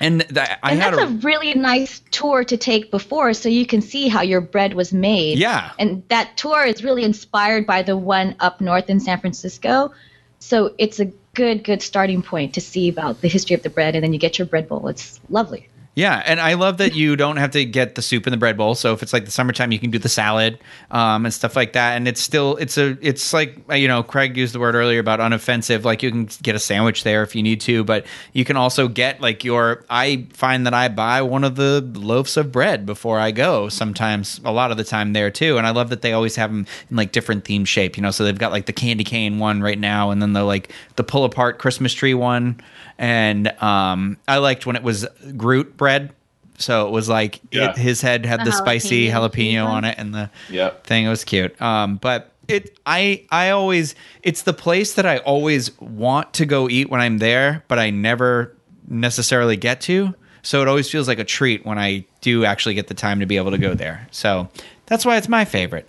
and 0.00 0.22
that 0.22 0.58
I 0.62 0.72
And 0.72 0.80
had 0.80 0.94
that's 0.94 1.10
a, 1.10 1.14
a 1.14 1.18
really 1.18 1.54
nice 1.54 2.02
tour 2.10 2.44
to 2.44 2.56
take 2.56 2.90
before 2.90 3.32
so 3.32 3.48
you 3.48 3.64
can 3.64 3.80
see 3.80 4.08
how 4.08 4.22
your 4.22 4.40
bread 4.40 4.74
was 4.74 4.92
made. 4.92 5.38
Yeah. 5.38 5.70
And 5.78 6.02
that 6.08 6.36
tour 6.36 6.64
is 6.64 6.82
really 6.82 7.04
inspired 7.04 7.66
by 7.66 7.82
the 7.82 7.96
one 7.96 8.34
up 8.40 8.60
north 8.60 8.90
in 8.90 8.98
San 8.98 9.20
Francisco. 9.20 9.92
So 10.40 10.74
it's 10.78 10.98
a 11.00 11.12
good, 11.34 11.64
good 11.64 11.82
starting 11.82 12.22
point 12.22 12.54
to 12.54 12.60
see 12.60 12.88
about 12.88 13.20
the 13.20 13.28
history 13.28 13.54
of 13.54 13.62
the 13.62 13.70
bread. 13.70 13.94
And 13.94 14.04
then 14.04 14.12
you 14.12 14.18
get 14.18 14.38
your 14.38 14.46
bread 14.46 14.68
bowl. 14.68 14.88
It's 14.88 15.20
lovely. 15.28 15.68
Yeah, 15.96 16.20
and 16.26 16.40
I 16.40 16.54
love 16.54 16.78
that 16.78 16.94
you 16.94 17.14
don't 17.14 17.36
have 17.36 17.52
to 17.52 17.64
get 17.64 17.94
the 17.94 18.02
soup 18.02 18.26
in 18.26 18.32
the 18.32 18.36
bread 18.36 18.56
bowl. 18.56 18.74
So 18.74 18.92
if 18.92 19.02
it's 19.02 19.12
like 19.12 19.26
the 19.26 19.30
summertime, 19.30 19.70
you 19.70 19.78
can 19.78 19.92
do 19.92 19.98
the 19.98 20.08
salad 20.08 20.58
um, 20.90 21.24
and 21.24 21.32
stuff 21.32 21.54
like 21.54 21.74
that. 21.74 21.96
And 21.96 22.08
it's 22.08 22.20
still 22.20 22.56
it's 22.56 22.76
a 22.76 22.98
it's 23.00 23.32
like 23.32 23.58
uh, 23.70 23.74
you 23.74 23.86
know 23.86 24.02
Craig 24.02 24.36
used 24.36 24.54
the 24.54 24.58
word 24.58 24.74
earlier 24.74 24.98
about 24.98 25.20
unoffensive. 25.20 25.84
Like 25.84 26.02
you 26.02 26.10
can 26.10 26.28
get 26.42 26.56
a 26.56 26.58
sandwich 26.58 27.04
there 27.04 27.22
if 27.22 27.36
you 27.36 27.44
need 27.44 27.60
to, 27.62 27.84
but 27.84 28.06
you 28.32 28.44
can 28.44 28.56
also 28.56 28.88
get 28.88 29.20
like 29.20 29.44
your. 29.44 29.84
I 29.88 30.26
find 30.32 30.66
that 30.66 30.74
I 30.74 30.88
buy 30.88 31.22
one 31.22 31.44
of 31.44 31.54
the 31.54 31.80
loaves 31.94 32.36
of 32.36 32.50
bread 32.50 32.86
before 32.86 33.20
I 33.20 33.30
go. 33.30 33.68
Sometimes 33.68 34.40
a 34.44 34.50
lot 34.50 34.72
of 34.72 34.76
the 34.76 34.84
time 34.84 35.12
there 35.12 35.30
too, 35.30 35.58
and 35.58 35.66
I 35.66 35.70
love 35.70 35.90
that 35.90 36.02
they 36.02 36.12
always 36.12 36.34
have 36.34 36.50
them 36.50 36.66
in 36.90 36.96
like 36.96 37.12
different 37.12 37.44
theme 37.44 37.64
shape. 37.64 37.96
You 37.96 38.02
know, 38.02 38.10
so 38.10 38.24
they've 38.24 38.36
got 38.36 38.50
like 38.50 38.66
the 38.66 38.72
candy 38.72 39.04
cane 39.04 39.38
one 39.38 39.62
right 39.62 39.78
now, 39.78 40.10
and 40.10 40.20
then 40.20 40.32
the 40.32 40.42
like 40.42 40.72
the 40.96 41.04
pull 41.04 41.22
apart 41.24 41.60
Christmas 41.60 41.94
tree 41.94 42.14
one. 42.14 42.60
And 42.98 43.48
um, 43.62 44.18
I 44.28 44.38
liked 44.38 44.66
when 44.66 44.76
it 44.76 44.82
was 44.82 45.06
Groot 45.36 45.76
bread. 45.76 46.12
So 46.58 46.86
it 46.86 46.90
was 46.92 47.08
like 47.08 47.40
Yeah. 47.50 47.70
it, 47.70 47.76
his 47.76 48.00
head 48.00 48.24
had 48.26 48.40
the, 48.40 48.44
The 48.46 48.52
spicy 48.52 49.08
jalapeno 49.08 49.30
jalapeno 49.30 49.66
on 49.66 49.84
it 49.84 49.96
and 49.98 50.14
the 50.14 50.30
Yep. 50.50 50.84
thing. 50.86 51.04
It 51.06 51.08
was 51.08 51.24
cute. 51.24 51.60
Um, 51.60 51.96
but 51.96 52.30
it, 52.46 52.78
I, 52.86 53.24
I 53.30 53.50
always, 53.50 53.94
it's 54.22 54.42
the 54.42 54.52
place 54.52 54.94
that 54.94 55.06
I 55.06 55.18
always 55.18 55.76
want 55.80 56.34
to 56.34 56.46
go 56.46 56.68
eat 56.68 56.90
when 56.90 57.00
I'm 57.00 57.18
there, 57.18 57.64
but 57.68 57.78
I 57.78 57.90
never 57.90 58.54
necessarily 58.86 59.56
get 59.56 59.80
to. 59.82 60.14
So 60.42 60.60
it 60.60 60.68
always 60.68 60.90
feels 60.90 61.08
like 61.08 61.18
a 61.18 61.24
treat 61.24 61.64
when 61.64 61.78
I 61.78 62.04
do 62.20 62.44
actually 62.44 62.74
get 62.74 62.86
the 62.88 62.94
time 62.94 63.18
to 63.20 63.26
be 63.26 63.36
able 63.38 63.50
to 63.50 63.58
go 63.58 63.74
there. 63.74 64.06
So 64.10 64.48
that's 64.86 65.06
why 65.06 65.16
it's 65.16 65.28
my 65.28 65.44
favorite. 65.46 65.88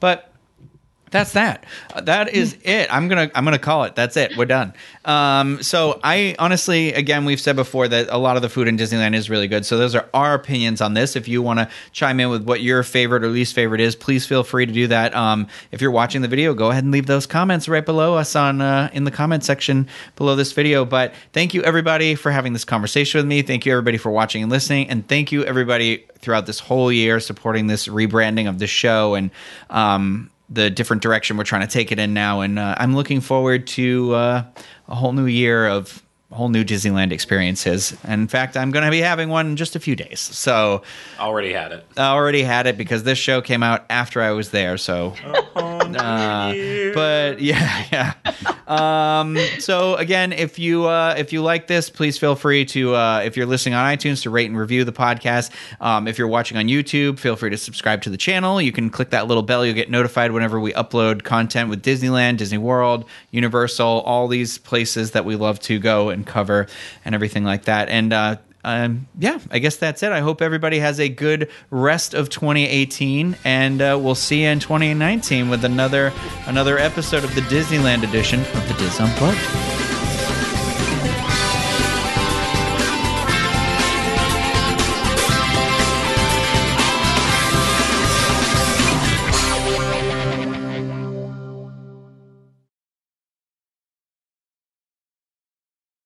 But 0.00 0.31
that's 1.12 1.32
that. 1.32 1.64
Uh, 1.94 2.00
that 2.00 2.30
is 2.30 2.56
it. 2.64 2.92
I'm 2.92 3.06
gonna 3.06 3.30
I'm 3.34 3.44
gonna 3.44 3.58
call 3.58 3.84
it. 3.84 3.94
That's 3.94 4.16
it. 4.16 4.36
We're 4.36 4.46
done. 4.46 4.72
Um, 5.04 5.62
so 5.62 6.00
I 6.02 6.34
honestly, 6.38 6.92
again, 6.94 7.24
we've 7.24 7.40
said 7.40 7.54
before 7.54 7.86
that 7.86 8.08
a 8.08 8.16
lot 8.16 8.36
of 8.36 8.42
the 8.42 8.48
food 8.48 8.66
in 8.66 8.76
Disneyland 8.76 9.14
is 9.14 9.30
really 9.30 9.46
good. 9.46 9.64
So 9.64 9.76
those 9.76 9.94
are 9.94 10.08
our 10.14 10.34
opinions 10.34 10.80
on 10.80 10.94
this. 10.94 11.14
If 11.14 11.28
you 11.28 11.42
want 11.42 11.60
to 11.60 11.68
chime 11.92 12.18
in 12.18 12.30
with 12.30 12.44
what 12.44 12.62
your 12.62 12.82
favorite 12.82 13.22
or 13.24 13.28
least 13.28 13.54
favorite 13.54 13.80
is, 13.80 13.94
please 13.94 14.26
feel 14.26 14.42
free 14.42 14.64
to 14.64 14.72
do 14.72 14.86
that. 14.88 15.14
Um, 15.14 15.46
if 15.70 15.80
you're 15.82 15.90
watching 15.90 16.22
the 16.22 16.28
video, 16.28 16.54
go 16.54 16.70
ahead 16.70 16.82
and 16.82 16.92
leave 16.92 17.06
those 17.06 17.26
comments 17.26 17.68
right 17.68 17.84
below 17.84 18.16
us 18.16 18.34
on 18.34 18.62
uh, 18.62 18.88
in 18.94 19.04
the 19.04 19.10
comment 19.10 19.44
section 19.44 19.88
below 20.16 20.34
this 20.34 20.52
video. 20.52 20.86
But 20.86 21.14
thank 21.34 21.52
you 21.52 21.62
everybody 21.62 22.14
for 22.14 22.32
having 22.32 22.54
this 22.54 22.64
conversation 22.64 23.18
with 23.18 23.26
me. 23.26 23.42
Thank 23.42 23.66
you 23.66 23.72
everybody 23.72 23.98
for 23.98 24.10
watching 24.10 24.42
and 24.42 24.50
listening, 24.50 24.88
and 24.88 25.06
thank 25.06 25.30
you 25.30 25.44
everybody 25.44 26.06
throughout 26.20 26.46
this 26.46 26.58
whole 26.58 26.90
year 26.90 27.20
supporting 27.20 27.66
this 27.66 27.86
rebranding 27.86 28.48
of 28.48 28.58
the 28.58 28.66
show 28.66 29.14
and. 29.14 29.30
Um, 29.68 30.30
the 30.52 30.70
different 30.70 31.02
direction 31.02 31.36
we're 31.36 31.44
trying 31.44 31.62
to 31.62 31.72
take 31.72 31.92
it 31.92 31.98
in 31.98 32.14
now. 32.14 32.40
And 32.40 32.58
uh, 32.58 32.74
I'm 32.78 32.94
looking 32.94 33.20
forward 33.20 33.66
to 33.68 34.14
uh, 34.14 34.44
a 34.88 34.94
whole 34.94 35.12
new 35.12 35.26
year 35.26 35.66
of 35.66 36.02
whole 36.32 36.48
new 36.48 36.64
Disneyland 36.64 37.12
experiences. 37.12 37.96
And 38.04 38.22
in 38.22 38.28
fact, 38.28 38.56
I'm 38.56 38.70
going 38.70 38.84
to 38.84 38.90
be 38.90 39.00
having 39.00 39.28
one 39.28 39.48
in 39.48 39.56
just 39.56 39.76
a 39.76 39.80
few 39.80 39.94
days. 39.94 40.20
So 40.20 40.82
Already 41.18 41.52
had 41.52 41.72
it. 41.72 41.86
I 41.96 42.08
already 42.12 42.42
had 42.42 42.66
it 42.66 42.76
because 42.76 43.02
this 43.02 43.18
show 43.18 43.40
came 43.40 43.62
out 43.62 43.84
after 43.90 44.20
I 44.20 44.32
was 44.32 44.50
there. 44.50 44.76
So, 44.78 45.14
uh, 45.54 46.52
but 46.94 47.40
yeah, 47.40 47.84
yeah. 47.92 48.14
Um, 48.66 49.36
so 49.58 49.96
again, 49.96 50.32
if 50.32 50.58
you 50.58 50.86
uh, 50.86 51.14
if 51.18 51.32
you 51.32 51.42
like 51.42 51.66
this, 51.66 51.90
please 51.90 52.18
feel 52.18 52.34
free 52.34 52.64
to 52.66 52.94
uh, 52.94 53.22
if 53.24 53.36
you're 53.36 53.46
listening 53.46 53.74
on 53.74 53.84
iTunes 53.94 54.22
to 54.22 54.30
rate 54.30 54.46
and 54.46 54.58
review 54.58 54.84
the 54.84 54.92
podcast. 54.92 55.50
Um, 55.80 56.08
if 56.08 56.18
you're 56.18 56.28
watching 56.28 56.56
on 56.56 56.66
YouTube, 56.66 57.18
feel 57.18 57.36
free 57.36 57.50
to 57.50 57.58
subscribe 57.58 58.02
to 58.02 58.10
the 58.10 58.16
channel. 58.16 58.62
You 58.62 58.72
can 58.72 58.88
click 58.88 59.10
that 59.10 59.26
little 59.26 59.42
bell; 59.42 59.66
you'll 59.66 59.74
get 59.74 59.90
notified 59.90 60.32
whenever 60.32 60.58
we 60.58 60.72
upload 60.72 61.22
content 61.22 61.68
with 61.68 61.82
Disneyland, 61.82 62.38
Disney 62.38 62.58
World, 62.58 63.04
Universal, 63.30 63.86
all 63.86 64.28
these 64.28 64.58
places 64.58 65.10
that 65.10 65.24
we 65.24 65.36
love 65.36 65.60
to 65.60 65.78
go 65.78 66.08
and 66.08 66.21
cover 66.24 66.66
and 67.04 67.14
everything 67.14 67.44
like 67.44 67.64
that. 67.64 67.88
And 67.88 68.12
uh, 68.12 68.36
um, 68.64 69.08
yeah, 69.18 69.40
I 69.50 69.58
guess 69.58 69.76
that's 69.76 70.02
it. 70.02 70.12
I 70.12 70.20
hope 70.20 70.40
everybody 70.40 70.78
has 70.78 71.00
a 71.00 71.08
good 71.08 71.50
rest 71.70 72.14
of 72.14 72.28
2018, 72.30 73.36
and 73.44 73.82
uh, 73.82 73.98
we'll 74.00 74.14
see 74.14 74.42
you 74.42 74.48
in 74.48 74.60
2019 74.60 75.48
with 75.48 75.64
another 75.64 76.12
another 76.46 76.78
episode 76.78 77.24
of 77.24 77.34
the 77.34 77.40
Disneyland 77.42 78.08
edition 78.08 78.40
of 78.40 78.68
the 78.68 78.74
DIS 78.74 79.00
Unplugged. 79.00 79.81